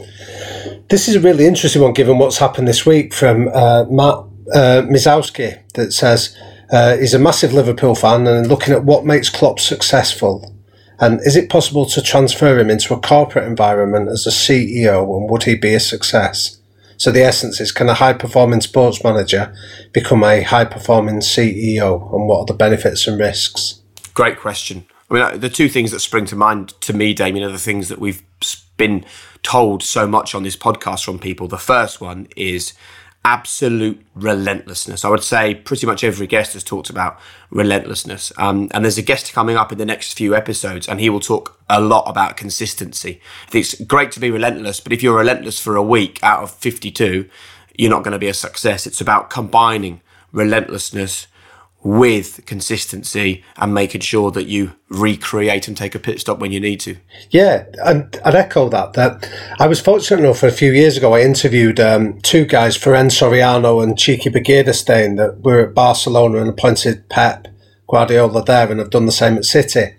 this 0.89 1.07
is 1.07 1.15
a 1.15 1.19
really 1.19 1.45
interesting 1.45 1.81
one, 1.81 1.93
given 1.93 2.17
what's 2.17 2.37
happened 2.37 2.67
this 2.67 2.85
week 2.85 3.13
from 3.13 3.47
uh, 3.47 3.85
Matt 3.85 4.15
uh, 4.53 4.81
Mizowski, 4.85 5.59
that 5.73 5.93
says 5.93 6.37
uh, 6.71 6.97
he's 6.97 7.13
a 7.13 7.19
massive 7.19 7.53
Liverpool 7.53 7.95
fan 7.95 8.27
and 8.27 8.47
looking 8.47 8.73
at 8.73 8.83
what 8.83 9.05
makes 9.05 9.29
Klopp 9.29 9.59
successful. 9.59 10.53
And 10.99 11.21
is 11.21 11.35
it 11.35 11.49
possible 11.49 11.85
to 11.87 12.01
transfer 12.01 12.59
him 12.59 12.69
into 12.69 12.93
a 12.93 12.99
corporate 12.99 13.45
environment 13.45 14.09
as 14.09 14.27
a 14.27 14.29
CEO, 14.29 15.17
and 15.17 15.29
would 15.29 15.43
he 15.43 15.55
be 15.55 15.73
a 15.73 15.79
success? 15.79 16.59
So 17.03 17.11
the 17.11 17.21
essence 17.21 17.59
is, 17.59 17.73
can 17.73 17.89
a 17.89 17.95
high 17.95 18.13
performing 18.13 18.61
sports 18.61 19.03
manager 19.03 19.53
become 19.91 20.23
a 20.23 20.41
high 20.41 20.63
performing 20.63 21.17
CEO, 21.17 21.95
and 22.13 22.29
what 22.29 22.39
are 22.39 22.45
the 22.45 22.53
benefits 22.53 23.05
and 23.07 23.19
risks? 23.19 23.81
Great 24.13 24.39
question. 24.39 24.85
I 25.11 25.13
mean, 25.13 25.23
uh, 25.23 25.35
the 25.35 25.49
two 25.49 25.67
things 25.67 25.91
that 25.91 25.99
spring 25.99 26.25
to 26.27 26.37
mind 26.37 26.69
to 26.79 26.93
me, 26.93 27.13
Damian, 27.13 27.45
are 27.45 27.51
the 27.51 27.59
things 27.59 27.89
that 27.89 27.99
we've 27.99 28.23
been 28.77 29.03
told 29.41 29.83
so 29.83 30.07
much 30.07 30.33
on 30.33 30.43
this 30.43 30.55
podcast 30.55 31.03
from 31.03 31.19
people. 31.19 31.49
The 31.49 31.57
first 31.57 31.99
one 31.99 32.29
is 32.37 32.71
absolute 33.25 34.05
relentlessness. 34.15 35.05
I 35.05 35.09
would 35.09 35.23
say 35.23 35.55
pretty 35.55 35.87
much 35.87 36.03
every 36.03 36.27
guest 36.27 36.53
has 36.53 36.63
talked 36.63 36.89
about 36.89 37.19
relentlessness. 37.49 38.33
Um, 38.37 38.67
and 38.71 38.83
there's 38.83 38.97
a 38.97 39.03
guest 39.03 39.31
coming 39.31 39.55
up 39.55 39.71
in 39.71 39.77
the 39.77 39.85
next 39.85 40.13
few 40.13 40.35
episodes, 40.35 40.87
and 40.89 40.99
he 40.99 41.09
will 41.09 41.21
talk 41.21 41.59
a 41.69 41.79
lot 41.79 42.03
about 42.09 42.35
consistency. 42.35 43.21
It's 43.53 43.79
great 43.81 44.11
to 44.13 44.19
be 44.19 44.29
relentless, 44.29 44.79
but 44.79 44.91
if 44.91 45.01
you're 45.01 45.17
relentless 45.17 45.59
for 45.59 45.75
a 45.75 45.83
week 45.83 46.19
out 46.21 46.43
of 46.43 46.51
52, 46.51 47.29
you're 47.77 47.89
not 47.89 48.03
going 48.03 48.11
to 48.11 48.19
be 48.19 48.27
a 48.27 48.33
success. 48.33 48.85
It's 48.85 49.01
about 49.01 49.29
combining 49.29 50.01
relentlessness 50.31 51.27
with 51.83 52.45
consistency 52.45 53.43
and 53.57 53.73
making 53.73 54.01
sure 54.01 54.31
that 54.31 54.47
you 54.47 54.71
recreate 54.89 55.67
and 55.67 55.75
take 55.75 55.93
a 55.93 55.99
pit 55.99 56.19
stop 56.19 56.39
when 56.39 56.51
you 56.51 56.59
need 56.59 56.79
to. 56.79 56.95
Yeah, 57.29 57.65
and 57.83 58.19
I'd 58.23 58.35
echo 58.35 58.69
that. 58.69 58.93
That 58.93 59.29
I 59.59 59.67
was 59.67 59.81
fortunate 59.81 60.23
enough 60.23 60.39
for 60.39 60.47
a 60.47 60.51
few 60.51 60.71
years 60.71 60.97
ago. 60.97 61.13
I 61.13 61.21
interviewed 61.21 61.79
um, 61.79 62.19
two 62.21 62.45
guys, 62.45 62.77
Ferran 62.77 63.11
Soriano 63.11 63.83
and 63.83 63.95
Txiki 63.95 64.33
Begiristain, 64.33 65.17
that 65.17 65.41
were 65.41 65.67
at 65.67 65.73
Barcelona 65.73 66.39
and 66.39 66.49
appointed 66.49 67.09
Pep 67.09 67.49
Guardiola 67.89 68.43
there, 68.45 68.71
and 68.71 68.79
have 68.79 68.89
done 68.89 69.05
the 69.05 69.11
same 69.11 69.35
at 69.35 69.45
City. 69.45 69.93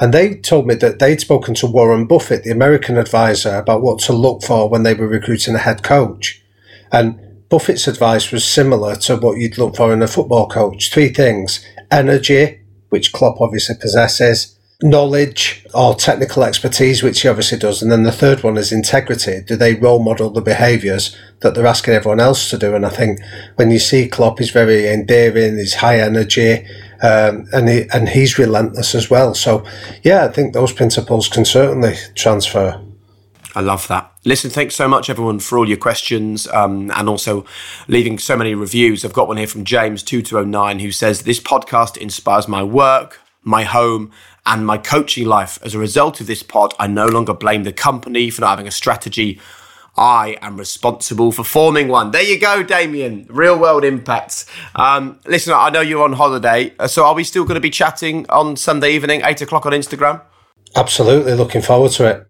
And 0.00 0.12
they 0.12 0.34
told 0.34 0.66
me 0.66 0.74
that 0.74 0.98
they'd 0.98 1.20
spoken 1.20 1.54
to 1.54 1.66
Warren 1.66 2.06
Buffett, 2.06 2.42
the 2.42 2.50
American 2.50 2.98
advisor, 2.98 3.56
about 3.56 3.80
what 3.80 4.00
to 4.00 4.12
look 4.12 4.42
for 4.42 4.68
when 4.68 4.82
they 4.82 4.92
were 4.92 5.06
recruiting 5.06 5.54
a 5.54 5.58
head 5.58 5.82
coach. 5.82 6.42
And 6.90 7.20
Buffett's 7.48 7.88
advice 7.88 8.30
was 8.30 8.44
similar 8.44 8.94
to 8.96 9.16
what 9.16 9.38
you'd 9.38 9.58
look 9.58 9.76
for 9.76 9.92
in 9.92 10.02
a 10.02 10.08
football 10.08 10.48
coach. 10.48 10.92
Three 10.92 11.08
things 11.08 11.64
energy, 11.90 12.60
which 12.90 13.12
Klopp 13.12 13.40
obviously 13.40 13.76
possesses, 13.80 14.58
knowledge 14.82 15.66
or 15.74 15.94
technical 15.94 16.44
expertise, 16.44 17.02
which 17.02 17.22
he 17.22 17.28
obviously 17.28 17.58
does. 17.58 17.82
And 17.82 17.90
then 17.90 18.04
the 18.04 18.12
third 18.12 18.42
one 18.42 18.56
is 18.56 18.70
integrity. 18.70 19.40
Do 19.40 19.56
they 19.56 19.74
role 19.74 20.02
model 20.02 20.30
the 20.30 20.40
behaviours 20.40 21.16
that 21.40 21.54
they're 21.54 21.66
asking 21.66 21.94
everyone 21.94 22.20
else 22.20 22.50
to 22.50 22.58
do? 22.58 22.74
And 22.74 22.86
I 22.86 22.90
think 22.90 23.20
when 23.56 23.70
you 23.70 23.78
see 23.78 24.08
Klopp, 24.08 24.38
he's 24.38 24.50
very 24.50 24.86
endearing, 24.86 25.56
he's 25.56 25.74
high 25.74 26.00
energy, 26.00 26.66
um, 27.02 27.48
and 27.52 27.68
he, 27.68 27.88
and 27.92 28.08
he's 28.08 28.38
relentless 28.38 28.94
as 28.94 29.10
well. 29.10 29.34
So, 29.34 29.64
yeah, 30.02 30.24
I 30.24 30.28
think 30.28 30.52
those 30.52 30.72
principles 30.72 31.28
can 31.28 31.44
certainly 31.44 31.94
transfer. 32.14 32.80
I 33.54 33.60
love 33.60 33.88
that. 33.88 34.12
Listen, 34.24 34.50
thanks 34.50 34.74
so 34.74 34.88
much, 34.88 35.08
everyone, 35.08 35.40
for 35.40 35.58
all 35.58 35.68
your 35.68 35.78
questions 35.78 36.46
um, 36.48 36.90
and 36.94 37.08
also 37.08 37.44
leaving 37.88 38.18
so 38.18 38.36
many 38.36 38.54
reviews. 38.54 39.04
I've 39.04 39.12
got 39.12 39.28
one 39.28 39.38
here 39.38 39.46
from 39.46 39.64
James2209 39.64 40.80
who 40.80 40.92
says, 40.92 41.22
This 41.22 41.40
podcast 41.40 41.96
inspires 41.96 42.46
my 42.46 42.62
work, 42.62 43.20
my 43.42 43.64
home, 43.64 44.12
and 44.44 44.66
my 44.66 44.78
coaching 44.78 45.26
life. 45.26 45.58
As 45.62 45.74
a 45.74 45.78
result 45.78 46.20
of 46.20 46.26
this 46.26 46.42
pod, 46.42 46.74
I 46.78 46.86
no 46.86 47.06
longer 47.06 47.34
blame 47.34 47.64
the 47.64 47.72
company 47.72 48.30
for 48.30 48.42
not 48.42 48.50
having 48.50 48.68
a 48.68 48.70
strategy. 48.70 49.40
I 49.96 50.36
am 50.42 50.56
responsible 50.56 51.32
for 51.32 51.42
forming 51.42 51.88
one. 51.88 52.12
There 52.12 52.22
you 52.22 52.38
go, 52.38 52.62
Damian. 52.62 53.26
Real 53.28 53.58
world 53.58 53.84
impacts. 53.84 54.46
Um, 54.76 55.18
listen, 55.26 55.52
I 55.56 55.70
know 55.70 55.80
you're 55.80 56.04
on 56.04 56.12
holiday, 56.12 56.72
uh, 56.78 56.86
so 56.86 57.04
are 57.04 57.14
we 57.14 57.24
still 57.24 57.44
going 57.44 57.56
to 57.56 57.60
be 57.60 57.70
chatting 57.70 58.24
on 58.28 58.56
Sunday 58.56 58.92
evening, 58.92 59.22
8 59.24 59.42
o'clock 59.42 59.66
on 59.66 59.72
Instagram? 59.72 60.22
Absolutely. 60.76 61.34
Looking 61.34 61.62
forward 61.62 61.90
to 61.92 62.06
it. 62.06 62.27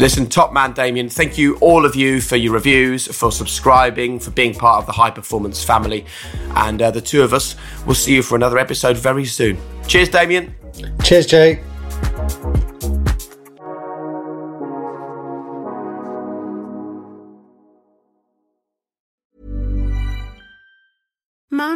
Listen, 0.00 0.26
top 0.26 0.50
man 0.50 0.72
Damian, 0.72 1.10
thank 1.10 1.36
you 1.36 1.56
all 1.56 1.84
of 1.84 1.94
you 1.94 2.22
for 2.22 2.36
your 2.36 2.54
reviews, 2.54 3.06
for 3.06 3.30
subscribing, 3.30 4.18
for 4.18 4.30
being 4.30 4.54
part 4.54 4.78
of 4.78 4.86
the 4.86 4.92
high 4.92 5.10
performance 5.10 5.62
family. 5.62 6.06
And 6.56 6.80
uh, 6.80 6.90
the 6.90 7.02
two 7.02 7.22
of 7.22 7.34
us 7.34 7.54
will 7.84 7.94
see 7.94 8.14
you 8.14 8.22
for 8.22 8.34
another 8.34 8.56
episode 8.56 8.96
very 8.96 9.26
soon. 9.26 9.58
Cheers, 9.86 10.08
Damian. 10.08 10.54
Cheers, 11.02 11.26
Jake. 11.26 11.60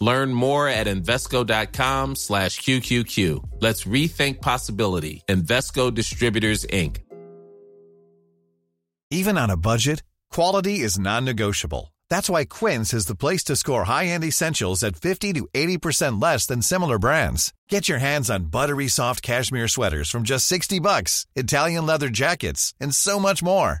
Learn 0.00 0.32
more 0.32 0.66
at 0.66 0.86
Invesco.com 0.86 2.16
slash 2.16 2.60
QQQ. 2.60 3.44
Let's 3.60 3.84
rethink 3.84 4.40
possibility. 4.40 5.22
Invesco 5.28 5.92
Distributors, 5.94 6.64
Inc. 6.64 6.96
Even 9.10 9.36
on 9.36 9.50
a 9.50 9.56
budget, 9.56 10.02
quality 10.30 10.80
is 10.80 10.98
non-negotiable. 10.98 11.92
That's 12.08 12.30
why 12.30 12.44
Quince 12.44 12.94
is 12.94 13.06
the 13.06 13.14
place 13.16 13.44
to 13.44 13.56
score 13.56 13.84
high-end 13.84 14.24
essentials 14.24 14.82
at 14.82 14.96
50 14.96 15.32
to 15.34 15.48
80% 15.52 16.22
less 16.22 16.46
than 16.46 16.62
similar 16.62 16.98
brands. 16.98 17.52
Get 17.68 17.88
your 17.88 17.98
hands 17.98 18.30
on 18.30 18.44
buttery 18.44 18.88
soft 18.88 19.22
cashmere 19.22 19.68
sweaters 19.68 20.08
from 20.10 20.22
just 20.22 20.46
60 20.46 20.78
bucks, 20.80 21.26
Italian 21.34 21.86
leather 21.86 22.08
jackets, 22.08 22.72
and 22.80 22.94
so 22.94 23.18
much 23.18 23.42
more. 23.42 23.80